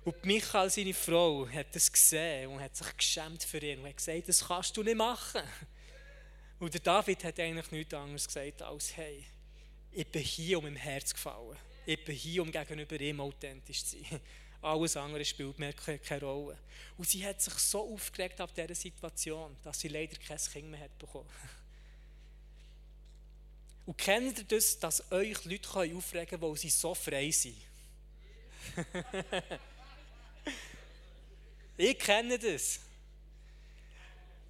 Und 0.04 0.26
Michael, 0.26 0.70
seine 0.70 0.94
Frau, 0.96 1.48
hat 1.48 1.76
das 1.76 1.92
gesehen 1.92 2.50
und 2.50 2.60
hat 2.60 2.76
sich 2.76 2.98
geschämt 2.98 3.44
für 3.44 3.60
ihn 3.60 3.80
und 3.80 3.88
hat 3.88 3.98
gesagt, 3.98 4.28
das 4.30 4.48
kannst 4.48 4.76
du 4.76 4.82
nicht 4.82 4.98
machen. 4.98 5.42
Und 6.60 6.74
der 6.74 6.82
David 6.82 7.24
hat 7.24 7.40
eigentlich 7.40 7.72
nichts 7.72 7.94
anderes 7.94 8.26
gesagt 8.26 8.62
als, 8.64 8.98
hey, 8.98 9.24
ich 9.92 10.08
bin 10.08 10.24
hier, 10.24 10.58
um 10.58 10.66
im 10.66 10.76
Herz 10.76 11.14
gefallen. 11.14 11.58
Ich 11.86 12.04
bin 12.04 12.16
hier, 12.16 12.42
um 12.42 12.52
gegenüber 12.52 13.00
ihm 13.00 13.20
authentisch 13.20 13.86
zu 13.86 13.98
sein. 13.98 14.20
Alles 14.62 14.96
andere 14.96 15.26
spielt 15.26 15.58
mir 15.60 15.74
keine 15.74 16.22
Rolle. 16.22 16.58
Und 16.98 17.08
sie 17.08 17.26
hat 17.26 17.42
sich 17.42 17.54
so 17.56 17.94
aufgeregt 17.94 18.40
auf 18.42 18.54
dieser 18.54 18.76
Situation, 18.76 19.56
dass 19.64 19.80
sie 19.80 19.88
leider 19.88 20.16
kein 20.18 20.38
Kind 20.38 20.70
mehr 20.70 20.82
hat 20.82 20.98
bekommen. 20.98 21.30
Und 23.86 23.98
kennt 23.98 24.38
ihr 24.38 24.44
das, 24.46 24.80
dass 24.80 25.12
euch 25.12 25.44
Leute 25.46 25.70
aufregen 25.70 26.28
können, 26.28 26.42
weil 26.42 26.58
sie 26.58 26.70
so 26.70 26.94
frei 26.94 27.32
sind? 27.32 27.58
ich 31.82 31.98
kenne 31.98 32.38
das. 32.38 32.80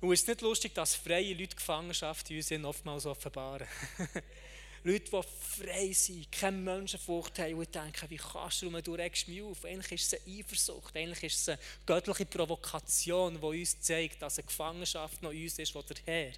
Und 0.01 0.11
es 0.11 0.21
ist 0.21 0.27
nicht 0.27 0.41
lustig, 0.41 0.73
dass 0.73 0.95
freie 0.95 1.33
Leute 1.33 1.55
Gefangenschaft 1.55 2.29
in 2.29 2.37
uns 2.37 2.51
oftmals 2.65 3.05
offenbaren. 3.05 3.67
Leute, 4.83 5.11
die 5.11 5.63
frei 5.63 5.93
sind, 5.93 6.31
keine 6.31 6.57
Menschenfurcht 6.57 7.37
haben 7.37 7.53
und 7.53 7.73
denken, 7.73 8.09
wie 8.09 8.17
kannst 8.17 8.63
du, 8.63 8.81
du 8.81 8.95
regst 8.95 9.27
mich 9.27 9.43
auf. 9.43 9.63
Eigentlich 9.63 9.91
ist 9.91 10.13
es 10.13 10.21
eine 10.25 10.39
Eifersucht, 10.39 10.95
eigentlich 10.97 11.23
ist 11.23 11.41
es 11.41 11.49
eine 11.49 11.59
göttliche 11.85 12.25
Provokation, 12.25 13.39
die 13.39 13.45
uns 13.45 13.79
zeigt, 13.79 14.23
dass 14.23 14.39
eine 14.39 14.47
Gefangenschaft 14.47 15.21
noch 15.21 15.29
uns 15.29 15.59
ist, 15.59 15.75
die 15.75 15.93
der 15.93 15.97
Herr 16.05 16.31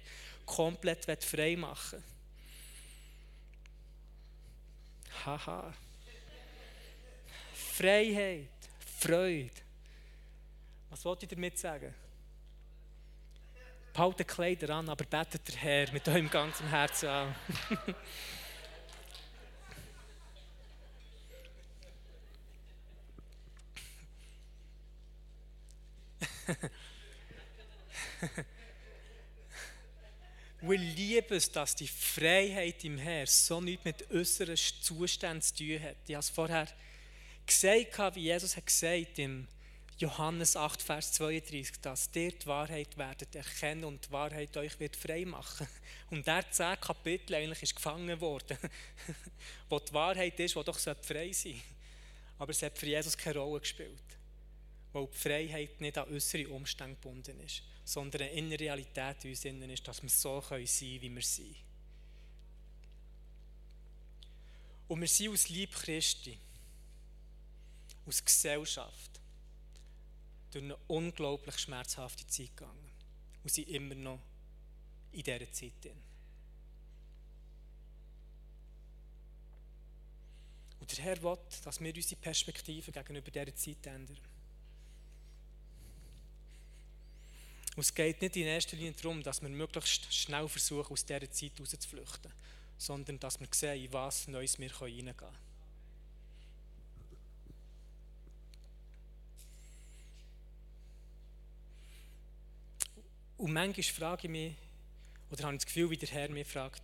komplett 0.44 1.24
frei 1.24 1.56
machen 1.56 2.02
will. 2.02 2.14
Haha. 5.24 5.72
Freiheit, 7.54 8.48
Freude. 9.00 9.63
Was 10.94 11.04
wollte 11.04 11.26
ich 11.26 11.30
damit 11.30 11.58
sagen? 11.58 11.92
Behaltet 13.92 14.28
Kleider 14.28 14.76
an, 14.76 14.88
aber 14.88 15.04
betet 15.04 15.48
der 15.48 15.56
Herr 15.56 15.90
mit 15.90 16.06
eurem 16.06 16.30
ganzen 16.30 16.68
Herzen 16.68 17.08
an. 17.08 17.34
Wir 30.60 30.78
lieben 30.78 31.36
es, 31.36 31.50
dass 31.50 31.74
die 31.74 31.88
Freiheit 31.88 32.84
im 32.84 32.98
Herrn 32.98 33.26
so 33.26 33.60
nichts 33.60 33.84
mit 33.84 34.08
äußeren 34.12 34.56
Zuständen 34.56 35.42
zu 35.42 35.56
tun 35.56 35.82
hat. 35.82 35.96
Ich 36.06 36.14
habe 36.14 36.20
es 36.20 36.30
vorher 36.30 36.68
gesagt, 37.44 38.14
wie 38.14 38.20
Jesus 38.20 38.56
hat 38.56 38.66
gesagt 38.66 39.18
im 39.18 39.48
Johannes 39.98 40.56
8, 40.56 40.82
Vers 40.82 41.12
32, 41.12 41.80
dass 41.80 42.10
ihr 42.14 42.32
die 42.32 42.46
Wahrheit 42.46 42.96
werdet 42.98 43.34
erkennen 43.36 43.84
und 43.84 44.06
die 44.06 44.10
Wahrheit 44.10 44.56
euch 44.56 44.78
wird 44.80 44.96
frei 44.96 45.24
machen. 45.24 45.68
Und 46.10 46.26
der 46.26 46.50
zehn 46.50 46.80
Kapitel 46.80 47.34
eigentlich 47.34 47.62
ist 47.62 47.76
gefangen 47.76 48.20
worden, 48.20 48.58
wo 49.68 49.78
die 49.78 49.92
Wahrheit 49.92 50.38
ist, 50.40 50.56
wo 50.56 50.62
doch 50.64 50.78
frei 50.78 51.32
sein 51.32 51.32
sollte. 51.32 51.58
Aber 52.38 52.50
es 52.50 52.62
hat 52.62 52.76
für 52.76 52.86
Jesus 52.86 53.16
keine 53.16 53.38
Rolle 53.38 53.60
gespielt, 53.60 54.02
weil 54.92 55.06
die 55.06 55.16
Freiheit 55.16 55.80
nicht 55.80 55.96
an 55.96 56.12
äußere 56.12 56.48
Umstände 56.48 56.96
gebunden 56.96 57.38
ist, 57.40 57.62
sondern 57.84 58.22
eine 58.22 58.32
innere 58.32 58.60
Realität 58.60 59.24
in 59.24 59.30
uns 59.30 59.44
innen 59.44 59.70
ist, 59.70 59.86
dass 59.86 60.02
wir 60.02 60.10
so 60.10 60.40
sein 60.40 60.64
können, 60.64 61.02
wie 61.02 61.14
wir 61.14 61.22
sind. 61.22 61.56
Und 64.88 65.00
wir 65.00 65.08
sind 65.08 65.32
aus 65.32 65.48
Lieb 65.48 65.72
Christi, 65.72 66.36
aus 68.06 68.24
Gesellschaft, 68.24 69.20
durch 70.54 70.64
eine 70.64 70.76
unglaublich 70.86 71.58
schmerzhafte 71.58 72.26
Zeit 72.26 72.56
gegangen. 72.56 72.90
Und 73.42 73.52
sind 73.52 73.68
immer 73.68 73.94
noch 73.94 74.20
in 75.12 75.22
dieser 75.22 75.50
Zeit 75.52 75.72
drin. 75.82 76.00
Und 80.80 80.96
der 80.96 81.04
Herr 81.04 81.22
will, 81.22 81.38
dass 81.64 81.80
wir 81.80 81.94
unsere 81.94 82.20
Perspektive 82.20 82.92
gegenüber 82.92 83.30
dieser 83.30 83.54
Zeit 83.54 83.86
ändern. 83.86 84.18
Und 87.76 87.82
es 87.82 87.94
geht 87.94 88.20
nicht 88.22 88.36
in 88.36 88.44
erster 88.44 88.76
Linie 88.76 88.92
darum, 88.92 89.22
dass 89.22 89.42
wir 89.42 89.48
möglichst 89.48 90.14
schnell 90.14 90.48
versuchen, 90.48 90.92
aus 90.92 91.04
dieser 91.04 91.30
Zeit 91.30 91.58
rauszuflüchten, 91.58 92.32
sondern 92.78 93.18
dass 93.18 93.40
wir 93.40 93.48
sehen, 93.50 93.84
in 93.84 93.92
was 93.92 94.28
Neues 94.28 94.58
wir 94.58 94.72
reingehen 94.80 95.16
können. 95.16 95.43
Und 103.36 103.52
manchmal 103.52 103.82
frage 103.84 104.26
ich 104.26 104.30
mich, 104.30 104.54
oder 105.30 105.44
habe 105.44 105.54
ich 105.54 105.60
das 105.60 105.66
Gefühl, 105.66 105.90
wie 105.90 105.96
der 105.96 106.08
Herr 106.08 106.28
mich 106.28 106.46
fragt, 106.46 106.82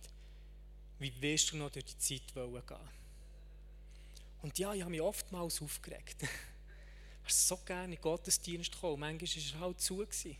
wie 0.99 1.13
willst 1.19 1.51
du 1.51 1.57
noch 1.57 1.71
durch 1.71 1.85
die 1.85 1.97
Zeit 1.97 2.33
gehen? 2.33 2.61
Und 4.41 4.57
ja, 4.57 4.73
ich 4.73 4.81
habe 4.81 4.91
mich 4.91 5.01
oftmals 5.01 5.61
aufgeregt. 5.61 6.17
Ich 7.23 7.35
so 7.35 7.55
gerne 7.57 7.85
in 7.85 7.91
den 7.91 8.01
Gottesdienst 8.01 8.71
gekommen. 8.71 8.99
Manchmal 8.99 9.29
war 9.29 9.53
er 9.53 9.59
halt 9.59 9.79
zu. 9.79 9.97
Gewesen. 9.97 10.35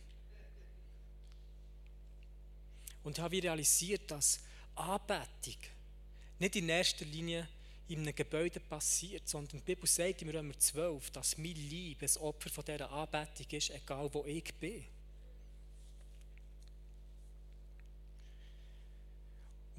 Und 3.03 3.20
habe 3.20 3.41
realisiert, 3.41 4.09
dass 4.09 4.39
Anbetung 4.76 5.62
nicht 6.39 6.55
in 6.55 6.68
erster 6.68 7.05
Linie 7.05 7.47
in 7.88 7.99
einem 7.99 8.16
Gebäude 8.16 8.59
passiert, 8.59 9.30
sondern 9.30 9.59
die 9.59 9.64
Bibel 9.64 9.88
sagt 9.88 10.24
im 10.24 10.30
Römer 10.30 10.57
12, 10.57 11.12
dass 11.12 11.38
mein 11.38 11.55
Liebe 11.55 12.05
ein 12.05 12.22
Opfer 12.22 12.64
dieser 12.64 12.91
Anbetung 12.91 13.47
ist, 13.51 13.70
egal 13.70 14.09
wo 14.12 14.26
ich 14.26 14.53
bin. 14.55 14.84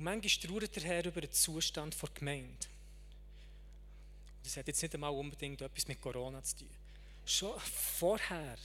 Und 0.02 0.06
manchmal 0.06 0.50
trauert 0.50 0.74
der 0.74 0.82
Herr 0.82 1.06
über 1.06 1.20
den 1.20 1.30
Zustand 1.30 1.94
der 1.94 2.08
Gemeinde. 2.12 2.66
Das 4.42 4.56
hat 4.56 4.66
jetzt 4.66 4.82
nicht 4.82 4.92
einmal 4.94 5.12
unbedingt 5.12 5.60
etwas 5.60 5.86
mit 5.86 6.00
Corona 6.00 6.42
zu 6.42 6.56
tun. 6.56 6.70
Schon 7.24 7.56
vorher, 7.60 8.58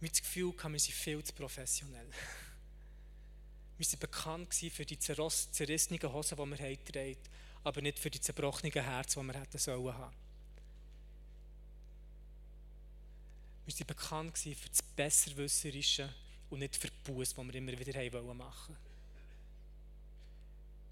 mit 0.00 0.16
dem 0.16 0.22
Gefühl, 0.22 0.54
wir 0.56 0.78
sind 0.78 0.94
viel 0.94 1.22
zu 1.22 1.34
professionell. 1.34 2.06
Wir 3.76 3.86
waren 3.86 3.98
bekannt 3.98 4.54
für 4.54 4.86
die 4.86 4.98
zerrissenen 4.98 6.02
Hosen, 6.10 6.30
die 6.34 6.58
wir 6.58 6.66
haben 6.66 7.16
aber 7.62 7.82
nicht 7.82 7.98
für 7.98 8.08
die 8.08 8.20
zerbrochenen 8.20 8.72
Herzen, 8.72 9.20
die 9.20 9.26
wir 9.34 9.38
hätten 9.38 9.58
sollen 9.58 9.92
haben. 9.92 10.16
Wir 13.66 13.74
waren 13.74 13.86
bekannt 13.86 14.38
für 14.38 14.68
das 14.70 14.80
Besserwisserische 14.80 16.08
und 16.48 16.60
nicht 16.60 16.76
für 16.76 16.88
die 16.88 17.12
Buße, 17.12 17.34
die 17.34 17.48
wir 17.48 17.54
immer 17.56 17.78
wieder 17.78 18.34
machen 18.34 18.74
wollten. 18.74 18.85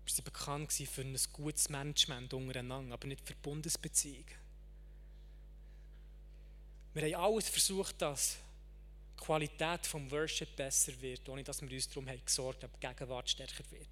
Waren 0.07 0.25
bekannt 0.25 0.73
für 0.73 1.01
ein 1.01 1.17
gutes 1.33 1.69
Management 1.71 2.35
untereinander, 2.35 2.95
aber 2.95 3.07
nicht 3.07 3.27
für 3.27 3.35
Bundesbeziehungen. 3.37 4.27
Wir 6.93 7.17
haben 7.17 7.25
alles 7.25 7.49
versucht, 7.49 8.01
dass 8.03 8.37
die 9.19 9.25
Qualität 9.25 9.85
des 9.85 9.95
Worship 10.11 10.55
besser 10.55 10.93
wird, 11.01 11.29
ohne 11.29 11.43
dass 11.43 11.63
wir 11.63 11.71
uns 11.71 11.89
darum 11.89 12.07
gesorgt 12.25 12.63
haben, 12.63 12.71
dass 12.73 12.81
die 12.81 12.87
Gegenwart 12.87 13.31
stärker 13.31 13.65
wird. 13.71 13.89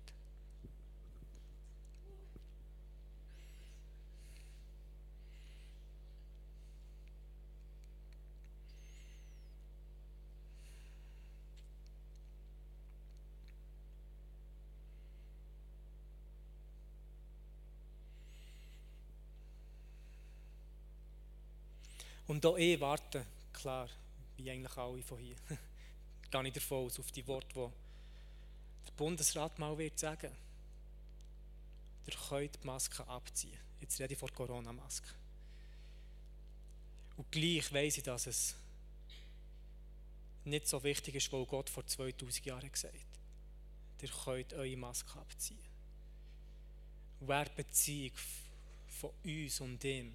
Und 22.32 22.46
auch 22.46 22.56
ich 22.56 22.80
warte, 22.80 23.26
klar, 23.52 23.90
wie 24.38 24.50
eigentlich 24.50 24.74
alle 24.78 25.02
von 25.02 25.18
hier, 25.18 25.36
gehe 26.30 26.46
ich 26.46 26.54
davon 26.54 26.86
aus, 26.86 26.98
auf 26.98 27.12
die 27.12 27.26
Worte, 27.26 27.70
der 28.86 28.92
Bundesrat 28.96 29.58
mal 29.58 29.76
wird 29.76 29.98
sagen, 29.98 30.32
ihr 32.06 32.14
könnt 32.30 32.54
die 32.54 32.66
Maske 32.66 33.06
abziehen. 33.06 33.58
Jetzt 33.82 34.00
rede 34.00 34.14
ich 34.14 34.18
von 34.18 34.32
Corona-Maske. 34.32 35.08
Und 37.18 37.30
gleich 37.30 37.70
weiss 37.70 37.98
ich, 37.98 38.02
dass 38.02 38.26
es 38.26 38.54
nicht 40.46 40.66
so 40.66 40.82
wichtig 40.82 41.16
ist, 41.16 41.30
weil 41.34 41.44
Gott 41.44 41.68
vor 41.68 41.86
2000 41.86 42.46
Jahren 42.46 42.72
gesagt 42.72 42.94
hat. 42.94 44.00
Ihr 44.00 44.08
könnt 44.08 44.54
eure 44.54 44.76
Maske 44.78 45.18
abziehen. 45.18 45.58
Wer 47.20 47.44
die 47.44 47.62
Beziehung 47.62 48.16
von 48.88 49.10
uns 49.22 49.60
und 49.60 49.84
ihm 49.84 50.14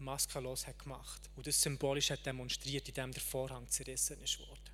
maskenlos 0.00 0.66
hat 0.66 0.78
gemacht 0.78 1.30
und 1.36 1.46
das 1.46 1.60
symbolisch 1.60 2.10
hat 2.10 2.24
demonstriert, 2.24 2.88
indem 2.88 3.12
der 3.12 3.22
Vorhang 3.22 3.68
zerrissen 3.68 4.20
ist 4.22 4.38
worden. 4.38 4.70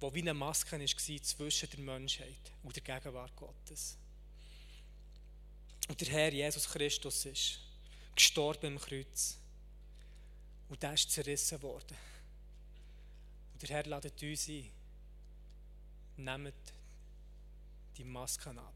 Wo 0.00 0.12
wie 0.14 0.22
eine 0.22 0.34
Maske 0.34 0.78
war 0.80 1.22
zwischen 1.22 1.70
der 1.70 1.80
Menschheit 1.80 2.52
und 2.62 2.74
der 2.74 2.82
Gegenwart 2.82 3.36
Gottes. 3.36 3.96
Und 5.88 6.00
der 6.00 6.08
Herr 6.08 6.32
Jesus 6.32 6.68
Christus 6.68 7.26
ist 7.26 7.58
gestorben 8.14 8.74
im 8.74 8.78
Kreuz. 8.78 9.36
Und 10.68 10.82
der 10.82 10.94
ist 10.94 11.10
zerrissen 11.10 11.60
worden. 11.62 11.96
Und 13.52 13.62
der 13.62 13.70
Herr 13.70 13.86
ladet 13.86 14.22
uns 14.22 14.48
ein. 14.48 14.70
Nehmt 16.16 16.54
die 17.96 18.04
Masken 18.04 18.58
ab. 18.58 18.74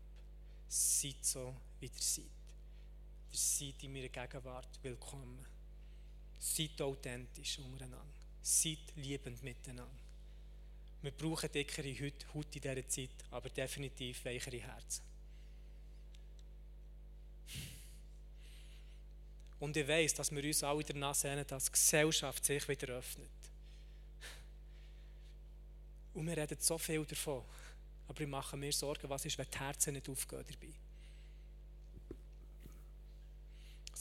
Seid 0.69 1.25
so, 1.25 1.55
wie 1.79 1.87
ihr 1.87 1.93
seid. 2.03 2.44
Seid 3.37 3.83
in 3.83 3.93
meiner 3.93 4.11
Gegenwart 4.11 4.79
willkommen. 4.81 5.45
Seid 6.39 6.81
authentisch 6.81 7.59
untereinander. 7.59 8.15
Seid 8.41 8.95
liebend 8.95 9.43
miteinander. 9.43 9.91
Wir 11.03 11.11
brauchen 11.11 11.51
dickere 11.51 11.93
Haut 12.33 12.55
in 12.55 12.63
dieser 12.63 12.89
Zeit, 12.89 13.11
aber 13.33 13.51
definitiv 13.51 14.25
weichere 14.25 14.61
Herzen. 14.61 15.03
Und 19.59 19.77
ich 19.77 19.89
weiß, 19.89 20.15
dass 20.15 20.31
wir 20.31 20.45
uns 20.45 20.63
alle 20.63 20.85
danach 20.85 21.17
sehnen, 21.17 21.45
dass 21.45 21.65
die 21.65 21.73
Gesellschaft 21.73 22.45
sich 22.45 22.69
wieder 22.69 22.95
öffnet. 22.95 23.31
Und 26.15 26.29
wir 26.29 26.37
reden 26.37 26.57
so 26.61 26.79
viel 26.79 27.05
davon. 27.05 27.43
Aber 28.07 28.21
ich 28.21 28.29
mache 28.29 28.57
mir 28.57 28.73
Sorgen, 28.73 29.11
was 29.11 29.25
ist, 29.25 29.37
wenn 29.39 29.51
die 29.53 29.59
Herzen 29.59 29.95
nicht 29.95 30.09
aufgehen 30.09 30.45
dabei. 30.49 30.84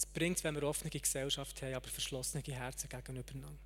Es 0.04 0.10
bringt 0.10 0.43
wenn 0.43 0.56
wir 0.56 0.64
offene 0.64 0.89
Gesellschaft 0.89 1.62
haben, 1.62 1.76
aber 1.76 1.88
verschlossene 1.88 2.43
Herzen 2.43 2.89
gegenübereinander. 2.89 3.58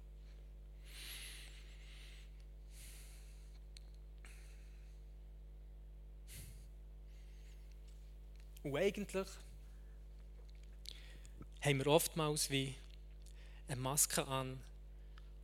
Und 8.62 8.78
eigentlich 8.78 9.28
haben 11.62 11.78
wir 11.80 11.88
oftmals 11.88 12.52
wie 12.52 12.76
eine 13.68 13.82
Maske 13.82 14.28
an, 14.28 14.62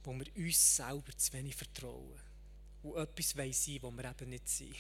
wo 0.04 0.14
wir 0.14 0.28
uns 0.36 0.76
selber 0.76 1.18
zu 1.18 1.34
wenig 1.34 1.56
vertrauen 1.56 2.20
und 2.84 2.98
etwas 2.98 3.30
sein 3.30 3.82
wollen, 3.82 3.98
was 3.98 4.04
wir 4.04 4.12
eben 4.12 4.30
nicht 4.30 4.48
sind. 4.48 4.76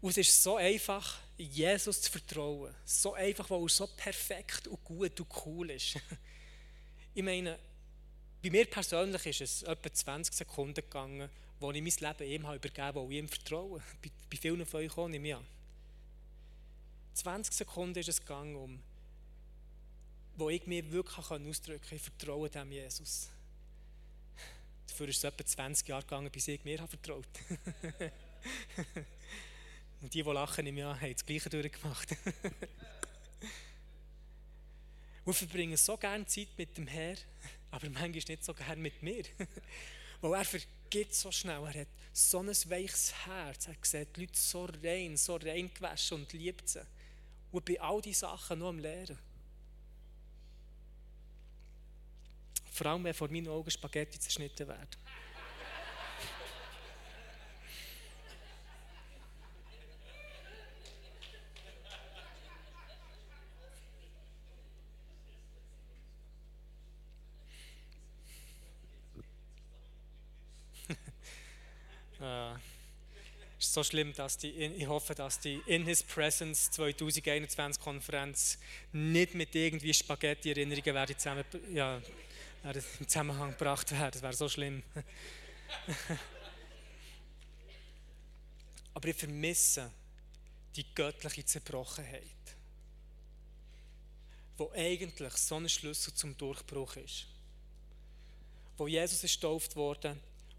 Und 0.00 0.10
es 0.10 0.18
ist 0.18 0.42
so 0.42 0.56
einfach, 0.56 1.18
Jesus 1.36 2.02
zu 2.02 2.10
vertrauen. 2.10 2.74
So 2.84 3.14
einfach, 3.14 3.48
weil 3.50 3.62
er 3.62 3.68
so 3.68 3.86
perfekt 3.86 4.68
und 4.68 4.82
gut 4.84 5.20
und 5.20 5.28
cool 5.46 5.70
ist. 5.70 5.98
Ich 7.14 7.24
meine, 7.24 7.58
bei 8.40 8.50
mir 8.50 8.66
persönlich 8.66 9.26
ist 9.26 9.40
es 9.40 9.62
etwa 9.64 9.92
20 9.92 10.32
Sekunden 10.32 10.74
gegangen, 10.74 11.28
wo 11.58 11.72
ich 11.72 11.82
mein 11.82 12.12
Leben 12.12 12.30
ihm 12.30 12.46
habe 12.46 12.56
übergeben 12.56 12.82
habe, 12.82 13.00
wo 13.00 13.10
ich 13.10 13.16
ihm 13.16 13.28
vertraue. 13.28 13.82
Bei, 14.02 14.10
bei 14.30 14.36
vielen 14.36 14.64
von 14.64 14.80
euch 14.80 14.96
auch 14.96 15.08
nicht 15.08 15.22
mehr. 15.22 15.42
20 17.14 17.52
Sekunden 17.52 17.98
ist 17.98 18.08
es 18.08 18.20
gegangen, 18.20 18.54
um, 18.54 18.80
wo 20.36 20.48
ich 20.50 20.64
mir 20.68 20.88
wirklich 20.92 21.28
ausdrücken 21.28 21.88
kann, 21.88 21.96
ich 21.96 22.02
vertraue 22.02 22.48
dem 22.48 22.70
Jesus. 22.70 23.30
Dafür 24.86 25.08
ist 25.08 25.16
es 25.16 25.24
etwa 25.24 25.44
20 25.44 25.88
Jahre 25.88 26.02
gegangen, 26.02 26.30
bis 26.30 26.46
ich 26.46 26.64
mir 26.64 26.78
habe 26.78 26.88
vertraut 26.88 27.26
Und 30.00 30.14
die, 30.14 30.22
die 30.22 30.30
lachen 30.30 30.66
im 30.66 30.78
Jahr, 30.78 31.00
haben 31.00 31.12
das 31.12 31.26
Gleiche 31.26 31.50
durchgemacht. 31.50 32.08
wir 35.24 35.34
verbringen 35.34 35.76
so 35.76 35.96
gerne 35.96 36.24
Zeit 36.26 36.48
mit 36.56 36.76
dem 36.76 36.86
Herr, 36.86 37.16
aber 37.70 37.90
manchmal 37.90 38.10
nicht 38.10 38.44
so 38.44 38.54
gerne 38.54 38.80
mit 38.80 39.02
mir. 39.02 39.24
Weil 40.20 40.34
er 40.34 40.44
vergibt 40.44 41.14
so 41.14 41.32
schnell, 41.32 41.62
er 41.64 41.80
hat 41.80 41.88
so 42.12 42.40
ein 42.40 42.48
weiches 42.48 43.14
Herz, 43.26 43.68
er 43.68 43.76
sieht 43.82 44.16
die 44.16 44.20
Leute 44.22 44.38
so 44.38 44.68
rein, 44.82 45.16
so 45.16 45.36
rein 45.36 45.70
gewaschen 45.72 46.18
und 46.18 46.32
liebt 46.32 46.68
sie. 46.68 46.86
Und 47.50 47.64
bei 47.64 47.80
all 47.80 48.00
diesen 48.00 48.20
Sachen 48.20 48.58
noch 48.58 48.68
am 48.68 48.78
Lehren. 48.78 49.18
Vor 52.70 52.86
allem, 52.86 53.04
wenn 53.04 53.14
vor 53.14 53.28
meinen 53.28 53.48
Augen 53.48 53.70
Spaghetti 53.70 54.18
zerschnitten 54.18 54.68
werden. 54.68 54.88
Ist 73.68 73.74
so 73.74 73.84
schlimm, 73.84 74.14
dass 74.14 74.38
die, 74.38 74.48
ich 74.48 74.86
hoffe, 74.86 75.14
dass 75.14 75.40
die 75.40 75.60
In 75.66 75.84
His 75.84 76.02
Presence 76.02 76.70
2021 76.70 77.82
Konferenz 77.82 78.58
nicht 78.92 79.34
mit 79.34 79.54
irgendwie 79.54 79.92
Spaghetti-Erinnerungen 79.92 80.94
werde 80.94 81.14
zusammen, 81.16 81.44
ja, 81.74 82.00
im 82.64 83.06
Zusammenhang 83.06 83.50
gebracht 83.50 83.92
werden. 83.92 84.12
Das 84.12 84.22
wäre 84.22 84.32
so 84.32 84.48
schlimm. 84.48 84.82
Aber 88.94 89.06
ich 89.06 89.16
vermisse 89.16 89.92
die 90.74 90.86
göttliche 90.94 91.44
Zerbrochenheit, 91.44 92.22
wo 94.56 94.72
eigentlich 94.72 95.34
so 95.34 95.56
ein 95.56 95.68
Schlüssel 95.68 96.14
zum 96.14 96.38
Durchbruch 96.38 96.96
ist. 96.96 97.26
Wo 98.78 98.88
Jesus 98.88 99.22
ist 99.22 99.34
getauft 99.34 99.76
worden 99.76 100.18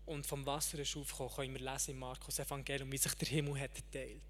und 0.10 0.26
vom 0.26 0.45
Wasser 0.45 0.80
ist 0.80 0.97
aufgekommen, 0.97 1.34
können 1.36 1.53
wir 1.53 1.72
lesen 1.72 1.91
im 1.91 1.99
Markus 1.99 2.39
Evangelium, 2.39 2.91
wie 2.91 2.97
sich 2.97 3.14
der 3.14 3.28
Himmel 3.28 3.60
hat 3.60 3.76
geteilt. 3.76 4.22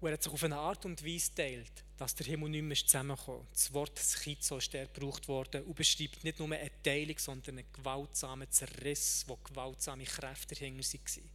Und 0.00 0.08
er 0.08 0.12
hat 0.12 0.22
sich 0.22 0.32
auf 0.32 0.44
eine 0.44 0.56
Art 0.56 0.84
und 0.84 1.04
Weise 1.04 1.30
geteilt, 1.30 1.84
dass 1.96 2.14
der 2.14 2.26
Himmel 2.26 2.50
nicht 2.50 2.62
mehr 2.62 2.76
zusammenkommt. 2.76 3.48
Das 3.52 3.72
Wort 3.72 3.98
Schizo 3.98 4.58
ist 4.58 4.72
der 4.72 4.86
gebraucht 4.86 5.26
worden 5.26 5.64
und 5.64 5.74
beschreibt 5.74 6.22
nicht 6.22 6.38
nur 6.38 6.52
eine 6.52 6.70
Teilung, 6.82 7.18
sondern 7.18 7.58
einen 7.58 7.72
gewaltsamen 7.72 8.50
Zerriss, 8.50 9.24
wo 9.26 9.36
gewaltsame 9.36 10.04
Kräfte 10.04 10.54
dahinter 10.54 10.84
waren. 10.84 11.30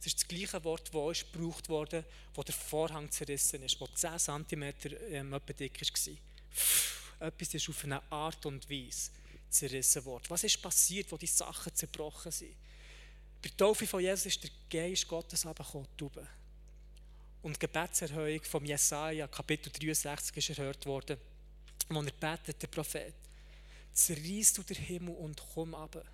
Es 0.00 0.06
ist 0.06 0.20
das 0.20 0.28
gleiche 0.28 0.62
Wort, 0.64 0.94
das 0.94 1.32
gebraucht 1.32 1.68
wurde, 1.68 2.04
wo 2.34 2.42
der 2.42 2.54
Vorhang 2.54 3.10
zerrissen 3.10 3.62
ist, 3.62 3.80
wo 3.80 3.86
10 3.86 4.18
cm 4.18 4.74
ähm, 5.10 5.36
dick 5.58 5.80
war. 5.80 7.28
Etwas 7.28 7.54
ist 7.54 7.68
auf 7.68 7.84
eine 7.84 8.12
Art 8.12 8.44
und 8.46 8.68
Weise 8.70 9.10
zerrissen 9.50 10.04
worden? 10.04 10.24
Was 10.28 10.44
ist 10.44 10.60
passiert, 10.60 11.10
wo 11.10 11.16
die 11.16 11.26
Sachen 11.26 11.74
zerbrochen 11.74 12.32
sind? 12.32 12.54
Bei 13.42 13.48
der 13.48 13.56
Taufe 13.56 13.86
von 13.86 14.00
Jesus 14.00 14.26
ist 14.26 14.42
der 14.42 14.50
Geist 14.68 15.06
Gottes 15.06 15.46
abgekommen, 15.46 15.86
Und 17.42 17.54
die 17.54 17.58
Gebetserhöhung 17.60 18.42
von 18.42 18.64
Jesaja, 18.64 19.28
Kapitel 19.28 19.70
63, 19.70 20.36
ist 20.36 20.58
erhört 20.58 20.84
worden, 20.86 21.18
wo 21.88 22.00
er 22.02 22.12
betet, 22.12 22.60
der 22.60 22.66
Prophet, 22.66 23.14
zerreiß 23.92 24.54
du 24.54 24.62
den 24.62 24.76
Himmel 24.76 25.14
und 25.14 25.40
komm 25.54 25.74
ab. 25.74 26.04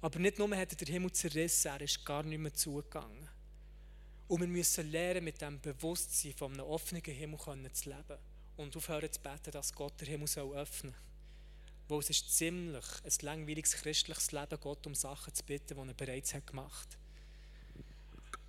Aber 0.00 0.18
nicht 0.18 0.38
nur 0.38 0.54
hat 0.56 0.72
er 0.72 0.76
den 0.76 0.88
Himmel 0.88 1.12
zerrissen, 1.12 1.68
er 1.68 1.80
ist 1.80 2.04
gar 2.04 2.22
nicht 2.22 2.38
mehr 2.38 2.54
zugegangen. 2.54 3.28
Und 4.28 4.40
wir 4.40 4.48
müssen 4.48 4.90
lernen, 4.90 5.24
mit 5.24 5.40
dem 5.40 5.58
Bewusstsein 5.60 6.34
von 6.34 6.52
einem 6.52 6.66
offenen 6.66 7.02
Himmel 7.02 7.38
zu 7.72 7.88
leben 7.88 8.18
und 8.58 8.76
aufhören 8.76 9.10
zu 9.10 9.20
beten, 9.20 9.50
dass 9.50 9.72
Gott 9.72 9.98
den 10.00 10.08
Himmel 10.08 10.28
öffnen 10.54 10.92
soll. 10.92 11.02
Weil 11.88 12.00
es 12.00 12.10
ist 12.10 12.36
ziemlich 12.36 12.84
ein 13.02 13.12
langweiliges 13.22 13.72
christliches 13.72 14.32
Leben, 14.32 14.60
Gott 14.60 14.86
um 14.86 14.94
Sachen 14.94 15.34
zu 15.34 15.42
bitten, 15.42 15.82
die 15.82 15.88
er 15.88 15.94
bereits 15.94 16.34
hat 16.34 16.46
gemacht 16.46 16.88
hat. 16.90 16.98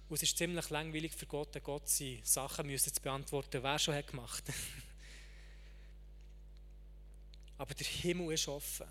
Und 0.10 0.16
es 0.16 0.24
ist 0.24 0.38
ziemlich 0.38 0.70
langweilig 0.70 1.14
für 1.14 1.26
Gott, 1.26 1.58
Gott 1.64 1.88
seine 1.88 2.20
Sachen 2.24 2.68
müssen 2.68 2.94
zu 2.94 3.02
beantworten, 3.02 3.64
wer 3.64 3.80
schon 3.80 3.94
hat 3.94 4.08
gemacht. 4.08 4.44
Aber 7.58 7.74
der 7.74 7.86
Himmel 7.86 8.34
ist 8.34 8.48
offen. 8.48 8.88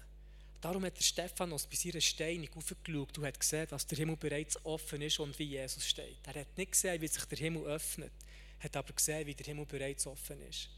Darum 0.61 0.85
hat 0.85 0.97
der 0.97 1.03
Stephanus 1.03 1.67
bei 1.67 1.77
seiner 1.77 2.01
Steinung 2.01 2.49
aufgeschaut 2.55 3.19
und 3.19 3.27
hat 3.27 3.39
gesehen, 3.39 3.67
dass 3.69 3.87
der 3.87 3.99
Himmel 3.99 4.17
bereits 4.17 4.65
offen 4.65 5.03
ist 5.03 5.19
und 5.21 5.39
wie 5.39 5.45
Jesus 5.45 5.87
steht. 5.87 6.19
Er 6.27 6.41
hat 6.41 6.57
nicht 6.57 6.73
gesehen, 6.73 7.01
wie 7.01 7.09
sich 7.09 7.25
der 7.25 7.39
Himmel 7.39 7.65
öffnet, 7.65 8.13
hat 8.61 8.77
aber 8.77 8.93
gesehen, 8.93 9.27
wie 9.27 9.35
der 9.35 9.47
Himmel 9.47 9.67
bereits 9.67 10.07
offen 10.07 10.41
ist. 10.49 10.69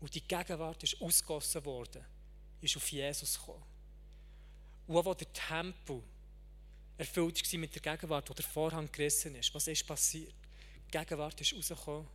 Und 0.00 0.14
die 0.14 0.26
Gegenwart 0.26 0.82
ist 0.82 1.00
ausgossen 1.00 1.64
worden 1.64 2.04
ist 2.62 2.76
auf 2.76 2.90
Jesus 2.90 3.38
gekommen. 3.38 3.62
Und 4.86 5.04
wo 5.04 5.14
der 5.14 5.32
Tempel 5.32 6.02
erfüllt 6.98 7.52
war 7.52 7.60
mit 7.60 7.74
der 7.74 7.82
Gegenwart, 7.82 8.30
wo 8.30 8.34
der 8.34 8.44
Vorhang 8.44 8.90
gerissen 8.90 9.34
ist. 9.34 9.54
Was 9.54 9.66
ist 9.66 9.86
passiert? 9.86 10.34
Die 10.86 10.98
Gegenwart 10.98 11.40
ist 11.40 11.54
rausgekommen. 11.54 12.06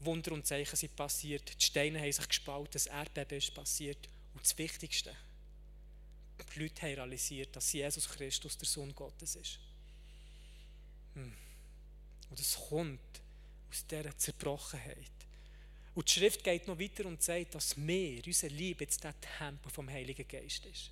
Wunder 0.00 0.32
und 0.32 0.46
Zeichen 0.46 0.76
sind 0.76 0.94
passiert. 0.96 1.60
Die 1.60 1.64
Steine 1.64 2.00
haben 2.00 2.12
sich 2.12 2.28
gespalten. 2.28 2.72
Das 2.72 2.86
Erdbeben 2.86 3.38
ist 3.38 3.54
passiert. 3.54 4.08
Und 4.34 4.44
das 4.44 4.56
Wichtigste, 4.58 5.14
die 6.54 6.58
Leute 6.60 6.82
haben 6.82 6.94
realisiert, 6.94 7.54
dass 7.56 7.72
Jesus 7.72 8.08
Christus 8.08 8.58
der 8.58 8.68
Sohn 8.68 8.94
Gottes 8.94 9.36
ist. 9.36 9.58
Hm. 11.14 11.32
Und 12.28 12.40
es 12.40 12.58
kommt 12.68 13.22
aus 13.70 13.86
dieser 13.86 14.16
Zerbrochenheit. 14.16 15.15
Und 15.96 16.10
die 16.10 16.12
Schrift 16.12 16.44
geht 16.44 16.68
noch 16.68 16.78
weiter 16.78 17.06
und 17.06 17.22
sagt, 17.22 17.54
dass 17.54 17.74
wir, 17.74 18.22
unser 18.26 18.50
Liebe, 18.50 18.84
jetzt 18.84 19.02
der 19.02 19.14
Tempel 19.38 19.72
vom 19.72 19.88
Heiligen 19.88 20.28
Geist 20.28 20.66
ist. 20.66 20.90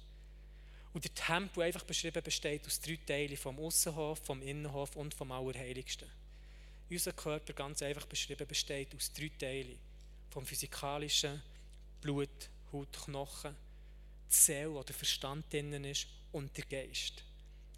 Und 0.94 1.04
der 1.04 1.14
Tempel 1.14 1.64
einfach 1.64 1.84
beschrieben 1.84 2.22
besteht 2.22 2.64
aus 2.64 2.80
drei 2.80 2.98
Teilen, 3.06 3.36
vom 3.36 3.58
Außenhof, 3.58 4.20
vom 4.24 4.40
Innenhof 4.40 4.96
und 4.96 5.12
vom 5.12 5.30
Allerheiligsten. 5.30 6.08
Unser 6.88 7.12
Körper, 7.12 7.52
ganz 7.52 7.82
einfach 7.82 8.06
beschrieben, 8.06 8.46
besteht 8.46 8.94
aus 8.94 9.12
drei 9.12 9.30
Teilen. 9.38 9.78
Vom 10.30 10.46
physikalischen, 10.46 11.42
Blut, 12.00 12.48
Haut, 12.72 12.92
Knochen, 13.04 13.54
die 14.30 14.34
Seele, 14.34 14.72
wo 14.72 14.82
der 14.82 14.94
Verstand 14.94 15.52
drinnen 15.52 15.84
ist 15.84 16.06
und 16.32 16.56
der 16.56 16.64
Geist. 16.64 17.22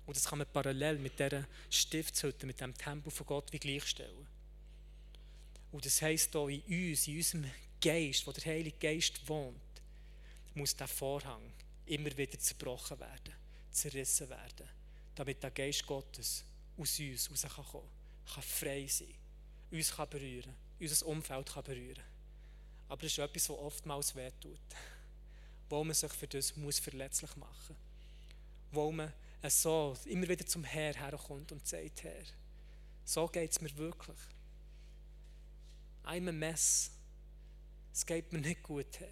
Und 0.06 0.16
das 0.16 0.26
kann 0.26 0.38
man 0.38 0.46
parallel 0.52 0.98
mit 0.98 1.18
dieser 1.18 1.44
Stiftshütte, 1.70 2.46
mit 2.46 2.60
dem 2.60 2.72
Tempel 2.72 3.10
von 3.10 3.26
Gott 3.26 3.52
wie 3.52 3.58
gleichstellen. 3.58 4.35
Und 5.72 5.84
das 5.84 6.00
heisst 6.02 6.32
hier 6.32 6.48
in 6.48 6.90
uns, 6.90 7.08
in 7.08 7.16
unserem 7.16 7.50
Geist, 7.80 8.26
wo 8.26 8.32
der 8.32 8.44
Heilige 8.44 8.76
Geist 8.78 9.28
wohnt, 9.28 9.56
muss 10.54 10.74
der 10.74 10.88
Vorhang 10.88 11.52
immer 11.86 12.16
wieder 12.16 12.38
zerbrochen 12.38 12.98
werden, 12.98 13.34
zerrissen 13.70 14.28
werden, 14.28 14.68
damit 15.14 15.42
der 15.42 15.50
Geist 15.50 15.86
Gottes 15.86 16.44
aus 16.76 16.98
uns 16.98 17.30
raus 17.30 17.54
kann 17.54 17.82
kann 18.34 18.42
frei 18.42 18.86
sein, 18.88 19.14
uns 19.70 19.94
kann 19.94 20.08
berühren, 20.08 20.54
unser 20.80 21.06
Umfeld 21.06 21.46
kann 21.52 21.62
berühren. 21.62 22.04
Aber 22.88 23.04
es 23.04 23.12
ist 23.12 23.18
etwas, 23.18 23.48
was 23.48 23.58
oftmals 23.58 24.14
wehtut, 24.14 24.60
wo 25.68 25.82
man 25.84 25.94
sich 25.94 26.12
für 26.12 26.26
das 26.26 26.56
muss 26.56 26.78
verletzlich 26.78 27.34
machen 27.36 27.76
muss, 27.76 28.72
wo 28.72 28.92
man 28.92 29.12
so 29.48 29.96
immer 30.06 30.28
wieder 30.28 30.46
zum 30.46 30.64
Herr 30.64 30.94
herkommt 30.94 31.52
und 31.52 31.66
sagt, 31.66 32.02
Herr, 32.02 32.24
so 33.04 33.28
geht 33.28 33.52
es 33.52 33.60
mir 33.60 33.74
wirklich. 33.76 34.18
I'm 36.06 36.28
a 36.28 36.32
mess. 36.32 36.90
Es 37.92 38.06
geht 38.06 38.32
mir 38.32 38.40
nicht 38.40 38.62
gut, 38.62 39.00
Herr. 39.00 39.08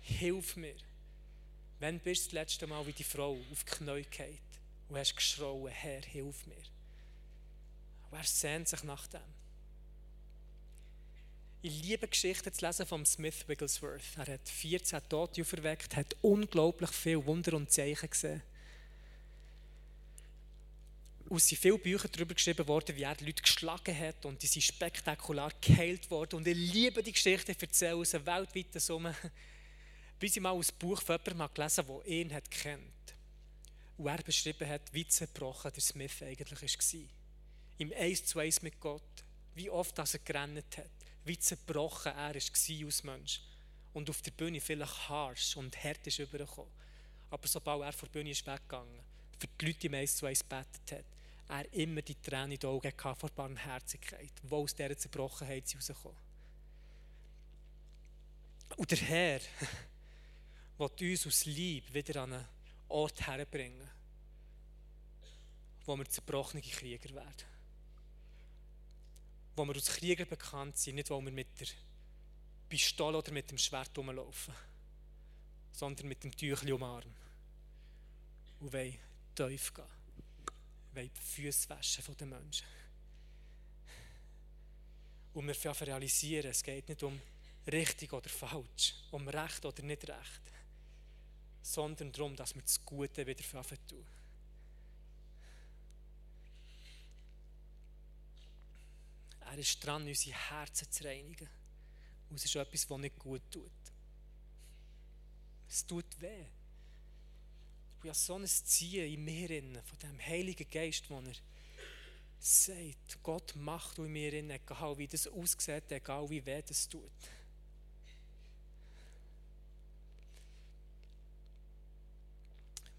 Hilf 0.00 0.56
mir. 0.56 0.74
Wann 1.78 2.00
bist 2.00 2.22
du 2.22 2.26
das 2.26 2.32
letzte 2.32 2.66
Mal 2.66 2.84
wie 2.86 2.92
die 2.92 3.04
Frau 3.04 3.38
auf 3.52 3.64
die 3.64 3.70
Knie 3.70 4.02
gefallen 4.02 4.38
und 4.88 4.96
hast 4.96 5.14
geschrauen, 5.14 5.70
Herr, 5.70 6.02
hilf 6.02 6.46
mir? 6.46 6.56
Wer 8.10 8.24
sehnt 8.24 8.68
sich 8.68 8.82
nach 8.82 9.06
dem? 9.06 9.20
Ich 11.60 11.82
liebe 11.82 12.08
Geschichten 12.08 12.52
zu 12.52 12.64
lesen 12.64 12.86
von 12.86 13.04
Smith 13.04 13.46
Wigglesworth. 13.46 14.16
Er 14.16 14.34
hat 14.34 14.48
14 14.48 15.00
Tote 15.08 15.42
auferweckt, 15.42 15.94
hat 15.94 16.16
unglaublich 16.22 16.90
viel 16.90 17.24
Wunder 17.26 17.54
und 17.54 17.70
Zeichen 17.70 18.10
gesehen. 18.10 18.42
Und 21.28 21.36
es 21.36 21.48
sind 21.48 21.58
viele 21.58 21.78
Bücher 21.78 22.08
darüber 22.08 22.34
geschrieben 22.34 22.66
worden, 22.66 22.96
wie 22.96 23.02
er 23.02 23.14
die 23.14 23.26
Leute 23.26 23.42
geschlagen 23.42 23.98
hat 23.98 24.24
und 24.24 24.42
die 24.42 24.46
sind 24.46 24.62
spektakulär 24.62 25.50
geheilt 25.60 26.10
worden. 26.10 26.36
Und 26.36 26.48
ich 26.48 26.56
liebe 26.56 27.02
die 27.02 27.12
Geschichte, 27.12 27.52
ich 27.52 27.60
erzähle 27.60 27.96
aus 27.96 28.14
einer 28.14 28.24
weltweiten 28.24 28.80
Summe, 28.80 29.14
bis 30.18 30.36
ich 30.36 30.42
mal 30.42 30.54
ein 30.54 30.64
Buch 30.78 31.02
von 31.02 31.18
jemandem 31.18 31.54
gelesen 31.54 31.86
habe, 31.86 32.02
der 32.02 32.12
ihn 32.12 32.32
hat 32.32 32.50
kennt. 32.50 32.82
Und 33.98 34.06
er 34.06 34.22
beschrieben 34.22 34.66
hat, 34.66 34.92
wie 34.92 35.06
zerbrochen 35.06 35.70
der 35.70 35.82
Smith 35.82 36.22
eigentlich 36.22 36.62
war. 36.62 37.08
Im 37.76 37.92
Eis 37.92 38.24
zu 38.24 38.38
Eis 38.38 38.62
mit 38.62 38.80
Gott, 38.80 39.02
wie 39.54 39.68
oft 39.68 39.98
dass 39.98 40.14
er 40.14 40.20
gerannt 40.20 40.78
hat, 40.78 40.90
wie 41.26 41.38
zerbrochen 41.38 42.12
er 42.12 42.34
war 42.34 42.86
als 42.86 43.04
Mensch. 43.04 43.42
Und 43.92 44.08
auf 44.08 44.22
der 44.22 44.30
Bühne 44.30 44.62
vielleicht 44.62 45.08
harsh 45.10 45.56
und 45.56 45.76
hart 45.84 46.06
ist 46.06 46.20
übergekommen. 46.20 46.72
Aber 47.28 47.46
sobald 47.46 47.82
er 47.82 47.92
vor 47.92 48.08
der 48.08 48.18
Bühne 48.18 48.30
ist 48.30 48.46
weggegangen, 48.46 49.00
für 49.38 49.46
die 49.46 49.66
Leute 49.66 49.86
im 49.88 49.94
Eis 49.94 50.16
zu 50.16 50.26
Eis 50.26 50.40
gebetet 50.40 50.92
hat, 50.92 51.17
er 51.48 51.72
immer 51.72 52.02
die 52.02 52.14
Tränen 52.20 52.52
in 52.52 52.58
den 52.58 52.70
Augen 52.70 52.92
hatte 52.92 53.18
vor 53.18 53.30
Barmherzigkeit, 53.30 54.32
wo 54.42 54.62
aus 54.62 54.74
dieser 54.74 54.96
Zerbrochenheit 54.96 55.64
rauskommen. 55.74 56.18
Und 58.76 58.90
der 58.90 58.98
Herr 58.98 59.40
will 60.78 61.10
uns 61.10 61.26
aus 61.26 61.46
Liebe 61.46 61.92
wieder 61.94 62.22
an 62.22 62.34
einen 62.34 62.48
Ort 62.88 63.26
herbringen, 63.26 63.88
wo 65.86 65.96
wir 65.96 66.04
zerbrochene 66.04 66.62
Krieger 66.62 67.14
werden. 67.14 67.48
Wo 69.56 69.64
wir 69.64 69.74
als 69.74 69.86
Krieger 69.86 70.26
bekannt 70.26 70.76
sind, 70.76 70.96
nicht 70.96 71.10
weil 71.10 71.24
wir 71.24 71.32
mit 71.32 71.60
der 71.60 71.68
Pistole 72.68 73.18
oder 73.18 73.32
mit 73.32 73.50
dem 73.50 73.58
Schwert 73.58 73.96
rumlaufen, 73.96 74.54
sondern 75.72 76.08
mit 76.08 76.22
dem 76.22 76.36
Tüchli 76.36 76.72
umarmen 76.72 77.16
und 78.60 78.72
wollen 78.72 78.98
tief 79.34 79.72
gehen 79.72 79.97
wollen 80.94 81.10
die 81.12 81.20
Füße 81.20 81.68
waschen 81.68 82.02
von 82.02 82.16
den 82.16 82.28
Menschen. 82.30 82.66
Und 85.34 85.46
wir 85.46 85.54
dürfen 85.54 85.84
realisieren, 85.84 86.50
es 86.50 86.62
geht 86.62 86.88
nicht 86.88 87.02
um 87.02 87.20
richtig 87.70 88.12
oder 88.12 88.28
falsch, 88.28 88.94
um 89.10 89.28
recht 89.28 89.64
oder 89.64 89.82
nicht 89.82 90.08
recht, 90.08 90.42
sondern 91.62 92.10
darum, 92.12 92.34
dass 92.34 92.54
wir 92.54 92.62
das 92.62 92.84
Gute 92.84 93.26
wieder 93.26 93.62
tun. 93.86 94.06
Er 99.40 99.58
ist 99.58 99.84
dran, 99.84 100.06
unsere 100.06 100.36
Herzen 100.50 100.90
zu 100.90 101.04
reinigen. 101.04 101.48
Und 102.28 102.36
es 102.36 102.44
ist 102.44 102.56
etwas, 102.56 102.86
das 102.86 102.98
nicht 102.98 103.18
gut 103.18 103.42
tut. 103.50 103.70
Es 105.68 105.86
tut 105.86 106.20
weh. 106.20 106.46
Ich 108.02 108.08
habe 108.08 108.14
so 108.14 108.36
ein 108.36 108.46
Ziehen 108.46 109.12
in 109.12 109.24
mir, 109.24 109.82
von 109.82 109.98
dem 109.98 110.20
Heiligen 110.20 110.70
Geist, 110.70 111.10
wo 111.10 111.18
er 111.18 111.34
sagt, 112.38 113.22
Gott 113.22 113.56
macht 113.56 113.98
in 113.98 114.12
mir, 114.12 114.32
egal 114.32 114.96
wie 114.98 115.08
das 115.08 115.26
aussieht, 115.26 115.90
egal 115.90 116.30
wie 116.30 116.44
weh 116.46 116.62
das 116.62 116.88
tut. 116.88 117.10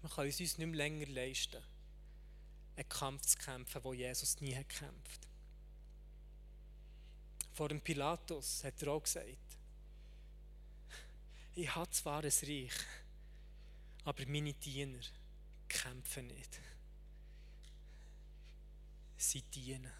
Wir 0.02 0.10
können 0.10 0.28
es 0.28 0.40
uns 0.40 0.58
nicht 0.58 0.66
mehr 0.66 0.76
länger 0.76 1.06
leisten, 1.06 1.62
einen 2.76 2.88
Kampf 2.88 3.26
zu 3.26 3.38
kämpfen, 3.38 3.84
wo 3.84 3.92
Jesus 3.92 4.40
nie 4.40 4.54
gekämpft. 4.54 5.28
Vor 7.52 7.68
dem 7.68 7.80
Pilatus 7.80 8.64
hat 8.64 8.80
er 8.82 8.92
auch 8.92 9.02
gesagt, 9.02 9.36
ich 11.54 11.74
habe 11.74 11.90
zwar 11.90 12.22
ein 12.22 12.32
Reich, 12.42 12.72
aber 14.04 14.26
meine 14.26 14.54
Diener 14.54 15.00
kämpfen 15.68 16.26
nicht. 16.26 16.60
Sie 19.16 19.42
dienen. 19.42 19.92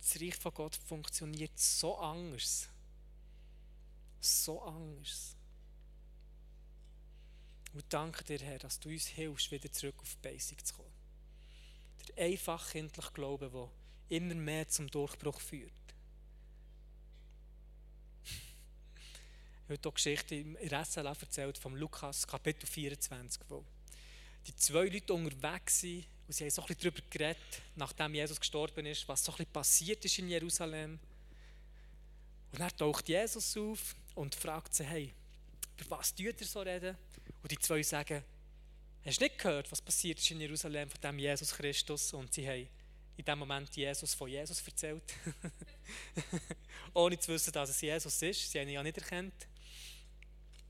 Das 0.00 0.20
Reich 0.20 0.36
von 0.36 0.52
Gott 0.52 0.76
funktioniert 0.76 1.58
so 1.58 1.96
anders. 1.98 2.68
So 4.20 4.62
anders. 4.62 5.36
Und 7.72 7.84
danke 7.88 8.24
dir, 8.24 8.38
Herr, 8.40 8.58
dass 8.58 8.78
du 8.78 8.90
uns 8.90 9.06
hilfst, 9.06 9.50
wieder 9.50 9.72
zurück 9.72 9.98
auf 10.00 10.14
die 10.14 10.28
Basic 10.28 10.66
zu 10.66 10.74
kommen 10.74 10.91
der 12.08 12.24
einfach 12.24 12.70
kindliche 12.70 13.12
Glaube, 13.12 13.50
der 13.50 14.16
immer 14.16 14.34
mehr 14.34 14.68
zum 14.68 14.88
Durchbruch 14.88 15.40
führt. 15.40 15.72
Habe 19.68 19.78
hier 19.80 19.92
Geschichte 19.92 20.34
im 20.34 20.56
SLA 20.56 21.16
erzählt 21.18 21.56
vom 21.56 21.76
Lukas, 21.76 22.26
Kapitel 22.26 22.66
24, 22.66 23.42
wo 23.48 23.64
die 24.46 24.54
zwei 24.56 24.86
Leute 24.86 25.14
unterwegs 25.14 25.80
sind 25.80 26.06
und 26.26 26.34
sie 26.34 26.44
haben 26.44 26.50
so 26.50 26.62
ein 26.62 26.68
bisschen 26.68 26.92
darüber 26.92 27.08
geredet, 27.10 27.62
nachdem 27.76 28.14
Jesus 28.14 28.38
gestorben 28.38 28.86
ist, 28.86 29.06
was 29.08 29.24
so 29.24 29.32
ein 29.32 29.36
bisschen 29.36 29.52
passiert 29.52 30.04
ist 30.04 30.18
in 30.18 30.28
Jerusalem. 30.28 30.98
Und 32.52 32.60
dann 32.60 32.76
taucht 32.76 33.08
Jesus 33.08 33.56
auf 33.56 33.94
und 34.14 34.34
fragt 34.34 34.74
sie, 34.74 34.84
hey, 34.84 35.14
über 35.78 35.98
was 35.98 36.14
tut 36.14 36.40
ihr 36.40 36.46
so 36.46 36.60
reden? 36.60 36.96
Und 37.42 37.50
die 37.50 37.58
zwei 37.58 37.82
sagen, 37.82 38.22
Hast 39.04 39.20
du 39.20 39.24
nicht 39.24 39.38
gehört, 39.38 39.70
was 39.72 39.82
passiert 39.82 40.20
ist 40.20 40.30
in 40.30 40.40
Jerusalem 40.40 40.88
von 40.88 41.00
dem 41.00 41.18
Jesus 41.18 41.52
Christus? 41.52 42.12
Und 42.12 42.32
sie 42.32 42.48
haben 42.48 42.68
in 43.16 43.24
dem 43.24 43.38
Moment 43.40 43.74
Jesus 43.74 44.14
von 44.14 44.28
Jesus 44.28 44.62
erzählt. 44.64 45.02
Ohne 46.94 47.18
zu 47.18 47.32
wissen, 47.32 47.52
dass 47.52 47.70
es 47.70 47.80
Jesus 47.80 48.22
ist. 48.22 48.50
Sie 48.50 48.60
haben 48.60 48.68
ihn 48.68 48.74
ja 48.74 48.82
nicht 48.82 48.98
erkannt. 48.98 49.34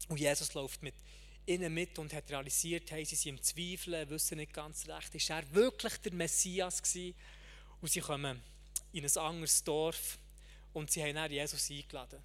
Und 0.09 0.18
Jesus 0.18 0.55
läuft 0.55 0.83
mit 0.83 0.95
ihnen 1.45 1.74
mit 1.74 1.99
und 1.99 2.14
hat 2.14 2.30
realisiert, 2.30 2.91
hey, 2.91 3.05
sie 3.05 3.16
sind 3.16 3.37
im 3.37 3.43
Zweifeln, 3.43 4.09
wissen 4.09 4.39
nicht 4.39 4.55
ganz 4.55 4.89
recht, 4.89 5.14
ist 5.14 5.28
er 5.28 5.53
wirklich 5.53 5.99
der 5.99 6.14
Messias 6.14 6.83
gewesen? 6.83 7.14
Und 7.83 7.91
sie 7.91 8.01
kommen 8.01 8.43
in 8.93 9.05
ein 9.05 9.16
anderes 9.18 9.62
Dorf 9.62 10.18
Und 10.72 10.91
sie 10.91 11.03
haben 11.03 11.16
dann 11.16 11.30
Jesus 11.30 11.70
eingeladen 11.70 12.20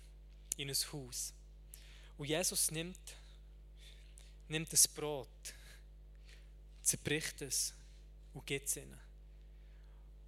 in 0.56 0.70
ein 0.70 0.76
Haus. 0.94 1.34
Und 2.18 2.28
Jesus 2.28 2.72
nimmt, 2.72 2.98
nimmt 4.48 4.72
das 4.72 4.88
Brot, 4.88 5.28
zerbricht 6.88 7.42
es 7.42 7.74
und 8.34 8.46
gibt 8.46 8.68
es 8.68 8.78
ihnen. 8.78 9.00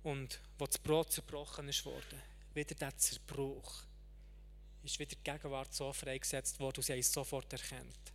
Und 0.04 0.40
wo 0.58 0.66
das 0.66 0.78
Brot 0.78 1.12
zerbrochen 1.12 1.68
ist 1.70 1.86
worden, 1.86 2.22
wieder 2.54 2.76
der 2.76 2.98
Zerbruch, 2.98 3.84
ist 4.84 5.00
wieder 5.00 5.16
die 5.16 5.24
Gegenwart 5.24 5.74
so 5.74 5.92
freigesetzt 5.94 6.60
worden 6.60 6.78
und 6.78 6.84
sie 6.84 6.94
es 6.94 7.12
sofort 7.12 7.52
erkannt. 7.54 8.14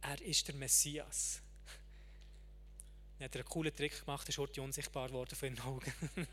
Er 0.00 0.20
ist 0.22 0.46
der 0.48 0.54
Messias. 0.56 1.40
Er 3.18 3.26
hat 3.26 3.36
einen 3.36 3.44
coolen 3.44 3.74
Trick 3.74 4.00
gemacht, 4.00 4.28
ist 4.28 4.38
heute 4.38 4.60
unsichtbar 4.60 5.08
geworden 5.08 5.34
von 5.34 5.48
ihren 5.48 5.60
Augen. 5.60 5.92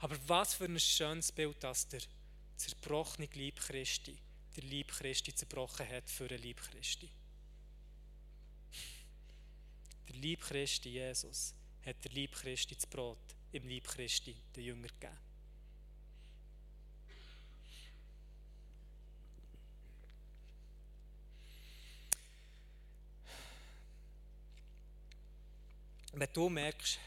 Aber 0.00 0.18
was 0.26 0.54
für 0.54 0.64
ein 0.64 0.78
schönes 0.78 1.30
Bild, 1.32 1.62
dass 1.62 1.88
der 1.88 2.02
zerbrochene 2.56 3.28
Lieb 3.34 3.60
Christi, 3.60 4.18
der 4.56 4.64
Lieb 4.64 4.88
Christi 4.88 5.34
zerbrochen 5.34 5.88
hat 5.88 6.10
für 6.10 6.28
den 6.28 6.42
Lieb 6.42 6.60
Christi. 6.60 7.08
Der 10.08 10.16
Lieb 10.16 10.40
Christi, 10.40 10.90
Jesus, 10.90 11.54
hat 11.84 12.04
der 12.04 12.12
Lieb 12.12 12.32
Christi 12.32 12.74
das 12.74 12.86
Brot 12.86 13.18
im 13.52 13.66
Lieb 13.66 13.86
Christi 13.86 14.36
den 14.54 14.64
Jünger 14.64 14.88
gegeben. 14.88 15.18
Wenn 26.16 26.32
du 26.32 26.48
merkst, 26.48 27.00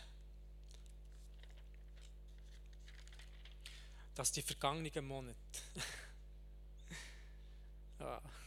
dass 4.15 4.31
die 4.33 4.41
vergangenen 4.41 5.07
Monate 5.07 5.37
ja, 7.99 8.21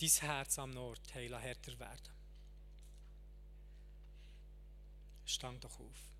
dein 0.00 0.08
Herz 0.08 0.58
am 0.58 0.70
Nord 0.70 1.14
heiler 1.14 1.38
härter 1.38 1.78
werden. 1.78 2.12
Stang 5.24 5.58
doch 5.60 5.80
auf. 5.80 6.12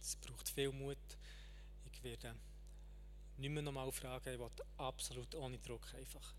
Es 0.00 0.16
braucht 0.16 0.48
viel 0.48 0.70
Mut. 0.70 0.98
Ich 1.92 2.02
werde 2.02 2.34
nicht 3.36 3.50
mehr 3.50 3.62
nochmal 3.62 3.90
fragen, 3.90 4.32
ich 4.32 4.38
will 4.38 4.50
absolut 4.76 5.34
ohne 5.34 5.58
Druck 5.58 5.92
einfach 5.94 6.34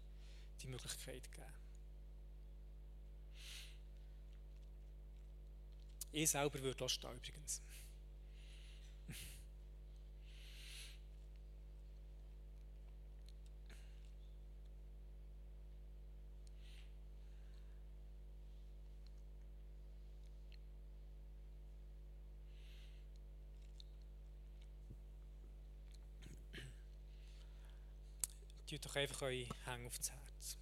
die 0.62 0.68
Möglichkeit 0.68 1.32
geben. 1.32 1.65
Ich 6.18 6.30
selber 6.30 6.62
würde 6.62 6.88
stehen 6.88 7.12
übrigens. 7.18 7.62
Tut 28.70 28.86
doch 28.86 28.96
einfach 28.96 29.22
eure 29.24 29.50
Hänge 29.66 29.88
aufs 29.88 30.10
Herz. 30.10 30.58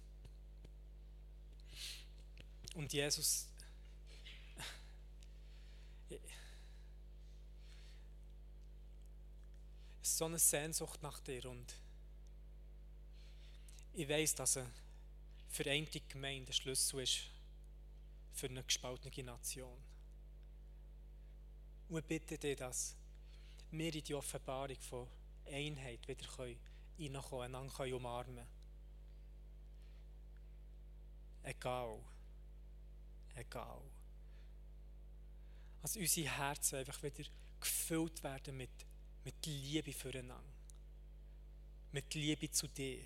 Und 2.74 2.92
Jesus, 2.92 3.18
es 3.18 3.54
so 10.06 10.26
eine 10.26 10.38
Sehnsucht 10.38 11.02
nach 11.02 11.18
dir 11.20 11.46
und 11.46 11.74
ich 13.94 14.08
weiß, 14.08 14.34
dass 14.34 14.58
eine 14.58 14.70
vereinte 15.48 16.00
Gemeinde 16.00 16.46
der 16.46 16.52
Schlüssel 16.52 17.00
ist 17.00 17.20
für 18.32 18.48
eine 18.48 18.64
gespaltene 18.64 19.24
Nation. 19.24 19.78
Und 21.88 21.98
ich 21.98 22.04
bitte 22.04 22.36
dich, 22.36 22.56
dass 22.56 22.96
wir 23.70 23.94
in 23.94 24.04
die 24.04 24.14
Offenbarung 24.14 24.80
von 24.80 25.08
Einheit 25.46 26.06
wieder 26.06 26.26
reinkommen, 26.38 27.54
einander 27.54 27.96
umarmen 27.96 28.36
können. 28.36 28.48
Egal. 31.44 32.00
Egal. 33.36 33.82
Dass 35.82 35.96
unsere 35.96 36.36
Herzen 36.36 36.76
einfach 36.76 37.02
wieder 37.02 37.24
gefüllt 37.60 38.22
werden 38.22 38.56
mit, 38.56 38.70
mit 39.24 39.46
Liebe 39.46 39.92
füreinander. 39.92 40.52
Mit 41.92 42.14
Liebe 42.14 42.50
zu 42.50 42.68
dir. 42.68 43.04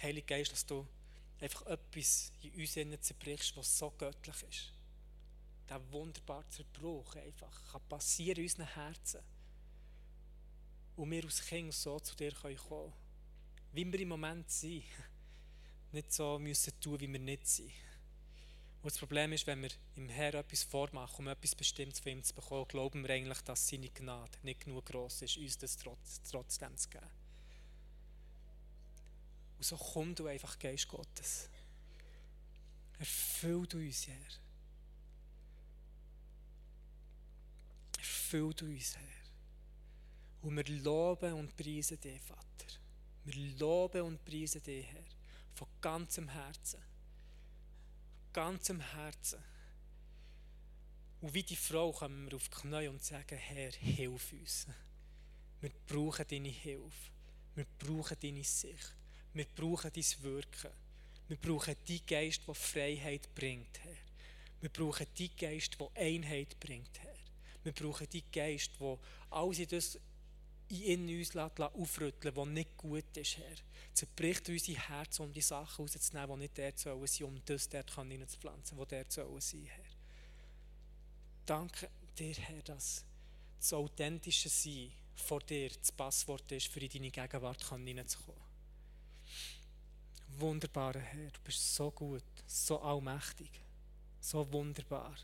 Heiliger 0.00 0.26
Geist, 0.26 0.52
dass 0.52 0.66
du 0.66 0.86
einfach 1.40 1.66
etwas 1.66 2.32
in 2.42 2.54
uns 2.54 3.06
zerbrichst, 3.06 3.56
was 3.56 3.78
so 3.78 3.90
göttlich 3.90 4.42
ist. 4.48 4.72
Der 5.68 5.92
wunderbare 5.92 6.48
Zerbruch 6.48 7.14
einfach 7.16 7.72
kann 7.72 7.88
passieren 7.88 8.38
in 8.38 8.44
unseren 8.44 8.66
Herzen. 8.66 9.20
Und 10.96 11.10
wir 11.10 11.24
als 11.24 11.44
Kinder 11.44 11.72
so 11.72 11.98
zu 12.00 12.14
dir 12.14 12.32
kommen 12.32 12.56
können. 12.56 12.92
Wie 13.72 13.90
wir 13.90 14.00
im 14.00 14.08
Moment 14.08 14.50
sind. 14.50 14.84
Nicht 15.92 16.12
so 16.12 16.38
müssen 16.38 16.78
tun, 16.80 17.00
wie 17.00 17.10
wir 17.10 17.18
nicht 17.18 17.46
sind. 17.46 17.72
Und 18.82 18.90
das 18.90 18.98
Problem 18.98 19.32
ist, 19.32 19.46
wenn 19.46 19.62
wir 19.62 19.70
im 19.94 20.08
Herrn 20.08 20.34
etwas 20.34 20.64
vormachen, 20.64 21.24
um 21.24 21.28
etwas 21.28 21.54
Bestimmtes 21.54 22.00
von 22.00 22.12
ihm 22.12 22.24
zu 22.24 22.34
bekommen, 22.34 22.66
glauben 22.66 23.04
wir 23.04 23.14
eigentlich, 23.14 23.40
dass 23.42 23.68
seine 23.68 23.88
Gnade 23.88 24.36
nicht 24.42 24.64
genug 24.64 24.86
groß 24.86 25.22
ist, 25.22 25.36
uns 25.36 25.56
das 25.56 25.76
trotz, 25.76 26.20
trotzdem 26.28 26.76
zu 26.76 26.88
geben. 26.88 27.06
Und 29.56 29.64
so 29.64 29.76
komm 29.76 30.16
du 30.16 30.26
einfach, 30.26 30.58
Geist 30.58 30.88
Gottes. 30.88 31.48
Erfüll 32.98 33.68
du 33.68 33.78
uns, 33.78 34.08
Herr. 34.08 34.16
Erfüll 37.98 38.52
du 38.54 38.64
uns, 38.64 38.96
Herr. 38.96 39.22
Und 40.42 40.56
wir 40.56 40.82
loben 40.82 41.34
und 41.34 41.56
preisen 41.56 42.00
dich, 42.00 42.20
Vater. 42.20 42.66
Wir 43.22 43.56
loben 43.58 44.02
und 44.02 44.24
preisen 44.24 44.60
dich, 44.60 44.84
Herr. 44.86 45.04
Von 45.54 45.68
ganzem 45.80 46.28
Herzen. 46.28 46.82
Ganzem 48.32 48.80
Herzen. 48.80 49.42
Und 51.20 51.34
wie 51.34 51.42
die 51.42 51.56
Frau 51.56 51.92
kommen 51.92 52.26
wir 52.26 52.36
auf 52.36 52.48
die 52.48 52.56
Knie 52.56 52.88
und 52.88 53.02
sagen, 53.02 53.36
Herr, 53.36 53.70
hilf 53.72 54.32
uns. 54.32 54.66
Wir 55.60 55.70
brauchen 55.86 56.26
deine 56.28 56.48
Hilfe. 56.48 57.10
Wir 57.54 57.66
brauchen 57.78 58.16
deine 58.20 58.42
Sicht. 58.42 58.96
Wir 59.34 59.46
brauchen 59.54 59.90
dein 59.94 60.22
Wirken. 60.22 60.70
Wir 61.28 61.36
brauchen 61.36 61.76
deinen 61.86 62.06
Geist, 62.06 62.42
der 62.46 62.54
Freiheit 62.54 63.34
bringt, 63.34 63.78
Herr. 63.84 63.96
Wir 64.60 64.70
brauchen 64.70 65.06
deinen 65.16 65.36
Geist, 65.36 65.78
der 65.80 65.90
Einheit 65.94 66.58
bringt, 66.58 66.98
Herr. 67.00 67.14
Wir 67.62 67.72
brauchen 67.72 68.08
deinen 68.10 68.30
Geist, 68.32 68.72
der 68.80 68.98
alles 69.30 69.58
in 69.60 69.68
das 69.68 69.98
in 70.68 71.08
uns 71.08 71.36
aufrütteln 71.36 72.36
was 72.36 72.48
nicht 72.48 72.76
gut 72.76 73.16
ist, 73.16 73.38
Herr. 73.38 73.56
Zerbricht 73.92 74.48
unser 74.48 74.72
Herz, 74.72 75.20
um 75.20 75.32
die 75.32 75.42
Sachen 75.42 75.82
rauszunehmen, 75.82 76.36
die 76.36 76.42
nicht 76.42 76.58
der 76.58 76.72
sollen 76.76 77.06
sein, 77.06 77.26
um 77.26 77.44
das 77.44 77.68
dort 77.68 77.94
hineinzupflanzen, 77.94 78.78
wo 78.78 78.84
der 78.84 79.04
sollen 79.08 79.40
sein, 79.40 79.66
Herr. 79.66 79.84
Danke 81.44 81.90
dir, 82.18 82.34
Herr, 82.34 82.62
dass 82.62 83.04
das 83.58 83.72
authentische 83.72 84.48
Sein 84.48 84.92
vor 85.14 85.40
dir 85.40 85.68
das 85.68 85.92
Passwort 85.92 86.50
ist, 86.52 86.68
für 86.68 86.80
in 86.80 86.88
deine 86.88 87.10
Gegenwart 87.10 87.64
hineinzukommen. 87.68 88.40
Wunderbarer 90.38 91.00
Herr, 91.00 91.30
du 91.30 91.40
bist 91.44 91.74
so 91.74 91.90
gut, 91.90 92.24
so 92.46 92.80
allmächtig, 92.80 93.50
so 94.20 94.50
wunderbar. 94.52 95.14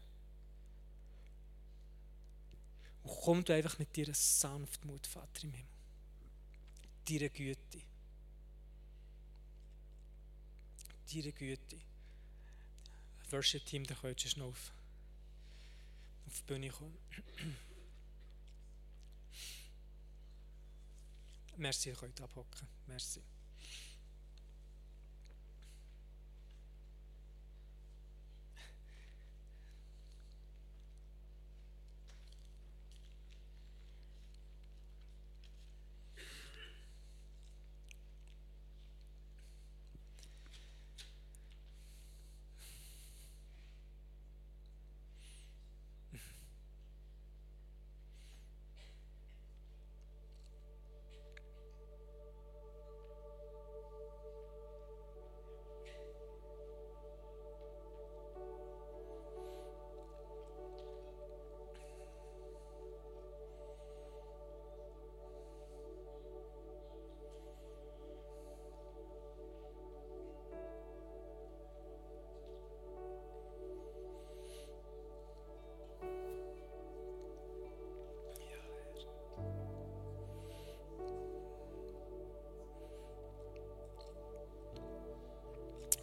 Und 3.09 3.21
komm 3.23 3.45
du 3.45 3.55
einfach 3.55 3.79
mit 3.79 3.97
deiner 3.97 4.13
Sanftmut, 4.13 5.07
Vater 5.07 5.45
im 5.45 5.55
Himmel. 5.55 5.73
Deine 7.09 7.31
Güte. 7.31 7.81
Deine 11.11 11.33
Güte. 11.33 11.79
Worship-Team, 13.31 13.85
da 13.85 13.95
könntest 13.95 14.37
du 14.37 14.41
noch 14.41 14.49
auf, 14.49 14.73
auf 16.27 16.41
die 16.41 16.43
Bühne 16.47 16.69
kommen. 16.69 16.99
Merci, 21.57 21.89
ihr 21.89 21.97
könnt 21.97 22.21
abhocken. 22.21 22.69
Merci. 22.87 23.23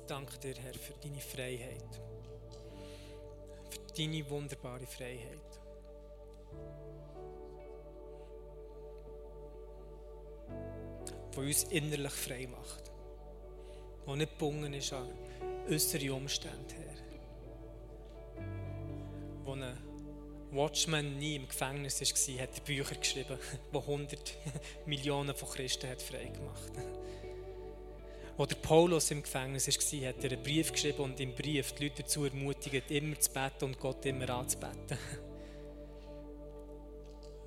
Danke 0.08 0.38
dir, 0.38 0.56
Herr, 0.56 0.74
für 0.74 0.94
deine 1.02 1.20
Freiheit. 1.20 2.02
Für 3.70 3.94
deine 3.98 4.30
wunderbare 4.30 4.86
Freiheit. 4.86 5.40
Die 11.34 11.40
uns 11.40 11.64
innerlich 11.66 12.14
frei 12.14 12.48
macht. 12.48 12.92
Die 14.08 14.16
nicht 14.16 14.32
gebunden 14.32 14.74
ist 14.74 14.94
an 14.94 15.10
äußere 15.70 16.14
Umstände, 16.14 16.76
Herr. 16.76 16.96
Wo 19.44 19.54
ein 19.54 19.78
Watchman 20.52 21.18
nie 21.18 21.36
im 21.36 21.48
Gefängnis 21.48 22.02
war, 22.02 22.42
hat 22.42 22.64
Bücher 22.64 22.96
geschrieben, 22.96 23.38
die 23.74 23.78
100 23.78 24.38
Millionen 24.86 25.36
von 25.36 25.50
Christen 25.50 25.90
hat 25.90 26.02
frei 26.02 26.26
gemacht 26.26 26.72
Als 28.38 28.50
der 28.50 28.58
Paulus 28.58 29.12
im 29.12 29.24
Gefängnis 29.24 29.68
war, 29.68 30.10
hat 30.10 30.24
er 30.24 30.32
einen 30.32 30.44
Brief 30.44 30.72
geschrieben 30.72 31.04
und 31.04 31.20
im 31.22 31.34
Brief 31.34 31.72
die 31.72 31.86
Leute 31.86 32.04
dazu 32.04 32.26
ermutigt, 32.26 32.92
immer 32.92 33.18
zu 33.18 33.32
beten 33.32 33.66
und 33.66 33.80
Gott 33.80 34.06
immer 34.06 34.30
anzubeten. 34.30 34.98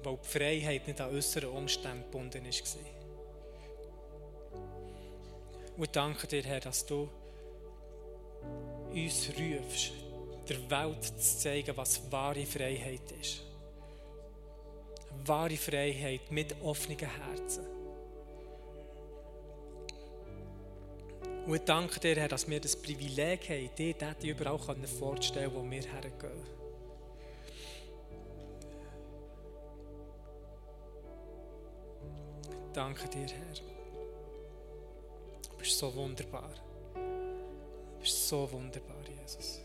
Weil 0.02 0.16
die 0.16 0.28
Freiheit 0.28 0.86
nicht 0.86 1.00
an 1.00 1.14
äußeren 1.14 1.50
Umständen 1.50 2.04
gebunden 2.04 2.42
war. 2.42 2.98
Und 5.76 5.94
danke 5.94 6.26
dir, 6.26 6.42
Herr, 6.42 6.60
dass 6.60 6.86
du 6.86 7.08
uns 8.90 9.30
rufst, 9.38 9.92
der 10.48 10.70
Welt 10.70 11.04
zu 11.04 11.38
zeigen, 11.38 11.76
was 11.76 12.10
wahre 12.10 12.46
Freiheit 12.46 13.12
ist. 13.20 13.44
Wahre 15.26 15.56
Freiheit 15.56 16.30
mit 16.30 16.54
offenen 16.62 16.98
Herzen. 16.98 17.77
Und 21.48 21.54
ich 21.54 21.62
danke 21.62 21.98
dir, 21.98 22.14
Herr, 22.14 22.28
dass 22.28 22.46
wir 22.46 22.60
das 22.60 22.76
Privileg 22.76 23.48
haben, 23.48 23.70
dir 23.74 23.94
das 23.94 24.22
überall 24.22 24.58
vorzustellen 24.86 25.50
wo 25.54 25.62
wir 25.62 25.80
hergehen. 25.80 26.46
Danke 32.74 33.08
dir, 33.08 33.26
Herr. 33.34 33.54
Du 35.48 35.56
bist 35.56 35.78
so 35.78 35.94
wunderbar. 35.94 36.50
Du 36.94 38.00
bist 38.00 38.28
so 38.28 38.52
wunderbar, 38.52 39.02
Jesus. 39.22 39.60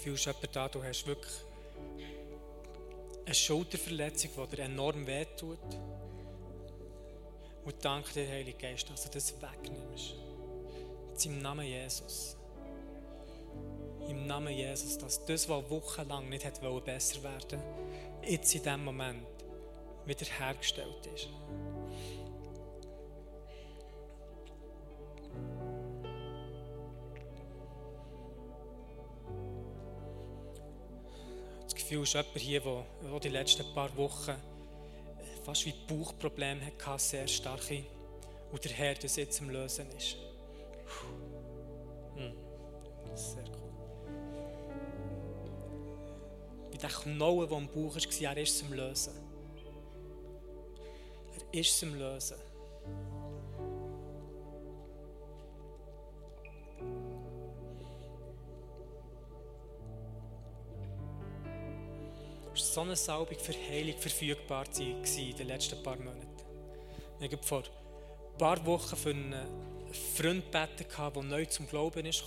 Das 0.00 0.04
Gefühl 0.06 0.14
ist 0.14 0.24
jemand 0.24 0.56
da, 0.56 0.66
du 0.66 0.82
hast 0.82 1.06
wirklich 1.06 1.32
eine 3.26 3.34
Schulterverletzung, 3.34 4.30
die 4.34 4.56
dir 4.56 4.62
enorm 4.62 5.06
wehtut. 5.06 5.58
Und 7.66 7.74
danke 7.82 8.10
dir, 8.14 8.26
Heilige 8.26 8.56
Geist, 8.56 8.88
dass 8.88 9.02
du 9.02 9.10
das 9.10 9.34
wegnimmst. 9.42 10.14
Im 11.26 11.42
Namen 11.42 11.66
Jesus. 11.66 12.34
Im 14.08 14.26
Namen 14.26 14.54
Jesus, 14.54 14.96
dass 14.96 15.22
das, 15.26 15.46
was 15.50 15.68
wochenlang 15.68 16.30
nicht 16.30 16.46
hat 16.46 16.62
besser 16.82 17.22
werden 17.22 17.60
jetzt 18.22 18.54
in 18.54 18.62
diesem 18.62 18.82
Moment 18.82 19.26
wieder 20.06 20.24
hergestellt 20.24 21.10
ist. 21.14 21.28
Gefühl 31.90 32.04
ist 32.04 32.14
jemand 32.14 32.38
hier, 32.38 32.60
der 32.60 33.20
die 33.20 33.28
letzten 33.30 33.74
paar 33.74 33.96
Wochen 33.96 34.36
fast 35.44 35.66
wie 35.66 35.74
Bauchprobleme 35.88 36.60
hatte, 36.64 36.98
sehr 37.00 37.26
starke, 37.26 37.84
und 38.52 38.64
der 38.64 38.70
Herr 38.70 38.94
das 38.94 39.16
jetzt 39.16 39.40
am 39.40 39.50
Lösen 39.50 39.90
ist. 39.96 40.16
Hm. 42.14 42.32
Sehr 43.16 43.42
cool. 43.42 43.72
Wie 46.70 46.78
der 46.78 46.90
Knochen, 46.90 47.18
der 47.18 47.56
am 47.56 47.66
Bauch 47.66 47.96
war, 47.96 48.36
er 48.36 48.36
ist 48.36 48.54
es 48.54 48.62
am 48.62 48.72
Lösen. 48.72 49.14
Er 51.50 51.58
ist 51.58 51.74
es 51.74 51.82
am 51.82 51.98
Lösen. 51.98 52.36
So 62.80 62.84
eine 62.84 62.96
Salbung 62.96 63.38
für 63.38 63.52
Heilung 63.52 63.98
verfügbar 63.98 64.64
in 64.78 65.36
den 65.36 65.48
letzten 65.48 65.82
paar 65.82 65.98
Monaten. 65.98 66.26
Ich 67.20 67.30
habe 67.30 67.42
vor 67.42 67.58
ein 67.62 68.38
paar 68.38 68.64
Wochen 68.64 68.96
für 68.96 69.10
einen 69.10 69.34
Freund 70.16 70.50
gebeten, 70.50 70.86
der 71.14 71.22
neu 71.22 71.44
zum 71.44 71.68
Glauben 71.68 72.06
ist. 72.06 72.24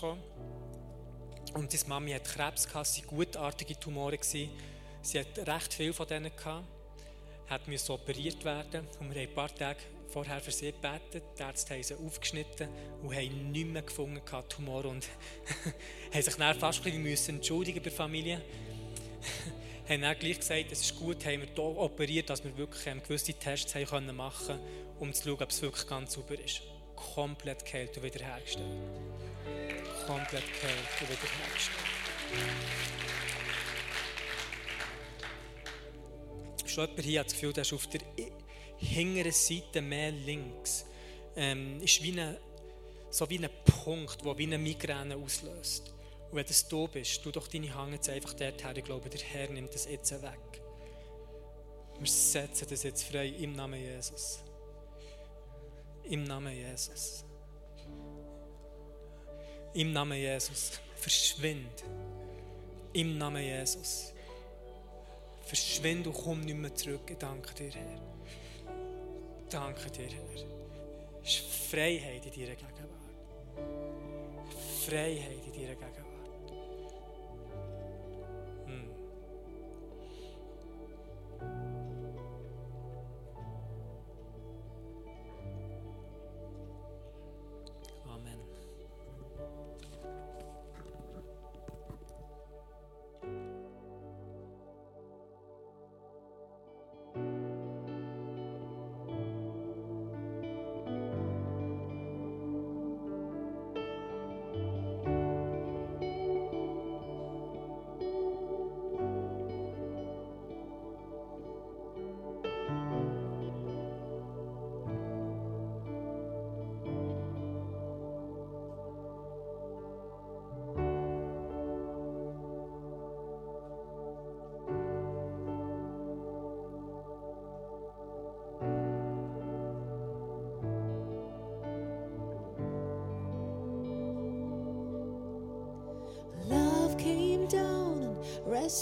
Und 1.56 1.72
seine 1.72 1.90
Mami 1.90 2.12
hat 2.12 2.26
Krebs 2.26 2.68
gehabt, 2.68 2.86
sie 2.86 3.02
gutartige 3.02 3.80
Tumore 3.80 4.16
gewesen. 4.16 4.52
Sie 5.02 5.20
hat 5.20 5.40
recht 5.40 5.74
viel 5.74 5.92
von 5.92 6.06
denen 6.06 6.32
gehabt, 6.36 7.68
müssen 7.68 7.92
operiert 7.92 8.46
werden 8.46 8.88
und 9.00 9.12
wir 9.12 9.24
haben 9.24 9.30
ein 9.30 9.34
paar 9.34 9.56
Tage 9.56 9.80
vorher 10.10 10.40
für 10.40 10.52
sie 10.52 10.72
gebetet. 10.72 11.24
Die 11.36 11.42
Ärzte 11.42 11.74
haben 11.74 11.82
sie 11.82 11.96
aufgeschnitten 11.96 12.70
und 13.02 13.16
haben 13.16 13.52
nichts 13.52 13.72
mehr 13.72 13.82
gefunden, 13.82 14.22
Tumor 14.50 14.86
und 14.86 15.08
haben 16.14 16.22
sich 16.22 16.36
dann 16.36 16.60
fast 16.60 16.86
ein 16.86 17.04
bisschen 17.04 17.38
entschuldigen 17.38 17.80
bei 17.80 17.90
der 17.90 17.92
Familie 17.92 18.40
haben 19.88 20.02
dann 20.02 20.18
gleich 20.18 20.40
gesagt, 20.40 20.72
es 20.72 20.82
ist 20.82 20.96
gut, 20.98 21.26
haben 21.26 21.42
wir 21.42 21.48
hier 21.54 21.60
operiert, 21.60 22.30
dass 22.30 22.44
wir 22.44 22.56
wirklich 22.58 22.88
ähm, 22.88 23.02
gewisse 23.04 23.34
Tests 23.34 23.76
haben 23.76 23.86
können 23.86 24.16
machen 24.16 24.60
um 25.00 25.14
zu 25.14 25.24
schauen, 25.24 25.42
ob 25.42 25.50
es 25.50 25.62
wirklich 25.62 25.88
ganz 25.88 26.14
sauber 26.14 26.40
ist. 26.40 26.62
Komplett 26.96 27.66
geheilt 27.66 27.98
und 27.98 28.04
wiederhergestellt. 28.04 28.68
Komplett 30.08 30.44
geheilt 30.62 30.88
und 31.02 31.10
wiederhergestellt. 31.10 31.94
Schon 36.66 36.88
jemand 36.88 37.06
hier 37.06 37.20
hat 37.20 37.28
das 37.28 37.34
Gefühl, 37.34 37.54
dass 37.54 37.74
auf 37.74 37.88
der 37.88 38.02
hinteren 38.78 39.32
Seite 39.32 39.82
mehr 39.82 40.12
links 40.12 40.86
ähm, 41.36 41.82
ist 41.82 42.02
wie 42.02 42.14
eine, 42.14 42.40
so 43.10 43.30
wie 43.30 43.40
ein 43.40 43.50
Punkt, 43.66 44.24
der 44.24 44.38
wie 44.38 44.46
eine 44.46 44.58
Migräne 44.58 45.18
auslöst. 45.18 45.94
Und 46.34 46.40
wenn 46.40 46.48
das 46.48 46.68
du 46.68 46.88
bist, 46.88 47.22
tu 47.22 47.30
doch 47.30 47.48
deine 47.48 47.72
Hand 47.76 47.94
jetzt 47.94 48.10
einfach 48.10 48.34
dort 48.34 48.64
her. 48.64 48.76
Ich 48.76 48.84
glaube, 48.84 49.08
der 49.08 49.22
Herr 49.22 49.50
nimmt 49.50 49.72
das 49.72 49.86
jetzt 49.86 50.12
weg. 50.20 50.64
Wir 52.00 52.08
setzen 52.08 52.66
das 52.68 52.82
jetzt 52.82 53.04
frei 53.04 53.28
im 53.28 53.56
Namen 53.56 53.80
Jesus. 53.80 54.40
Im 56.06 56.24
Namen 56.24 56.56
Jesus. 56.56 57.24
Im 59.76 59.94
Namen 59.94 60.18
Jesus. 60.18 60.72
Verschwind. 60.96 61.84
Im 62.94 63.16
Namen 63.20 63.44
Jesus. 63.44 64.12
Verschwind 65.46 66.08
und 66.08 66.14
komm 66.14 66.42
nicht 66.42 66.58
mehr 66.58 66.74
zurück. 66.74 67.12
Ich 67.12 67.18
danke 67.20 67.54
dir, 67.54 67.70
Herr. 67.70 68.02
Danke 69.52 69.92
dir, 69.92 70.08
Herr. 70.08 70.46
Es 71.24 71.36
ist 71.36 71.46
Freiheit 71.70 72.26
in 72.26 72.32
deiner 72.32 72.56
Gegenwart. 72.56 72.90
Freiheit 74.84 75.46
in 75.46 75.54
deiner 75.54 75.76
Gegenwart. 75.76 76.03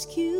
ask 0.02 0.16
you. 0.16 0.31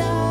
side. 0.00 0.29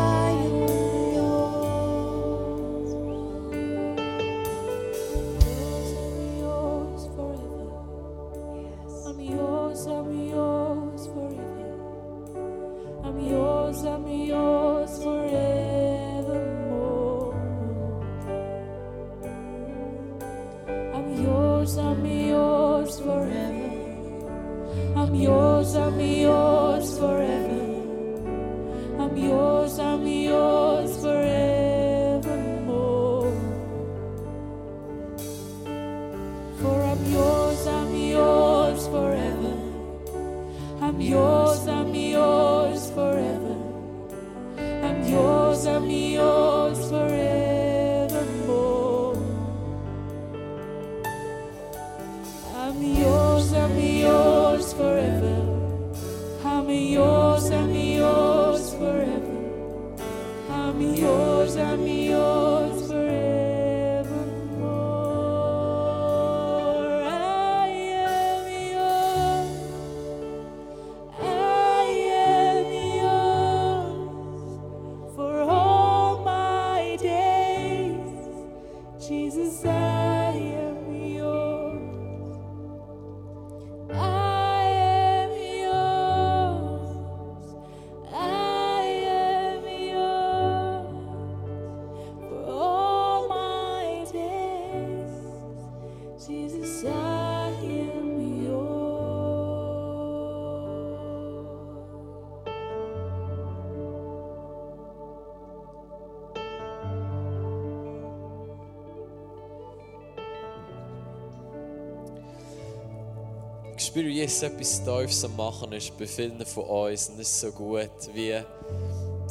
spüre, 113.90 114.06
wie 114.06 114.20
Jesus 114.20 114.42
etwas 114.44 114.84
Teufels 114.84 115.24
am 115.24 115.34
Machen 115.34 115.72
ist 115.72 115.98
bei 115.98 116.06
vielen 116.06 116.46
von 116.46 116.62
uns. 116.62 117.08
Und 117.08 117.18
das 117.18 117.28
ist 117.28 117.40
so 117.40 117.50
gut, 117.50 117.90
wie 118.14 118.40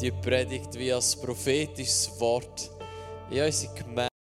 die 0.01 0.11
Predigt, 0.11 0.77
wie 0.77 0.91
als 0.91 1.15
prophetisches 1.15 2.11
Wort 2.19 2.69
in 3.31 3.41
unsere 3.41 3.73
Gemeinde 3.73 4.08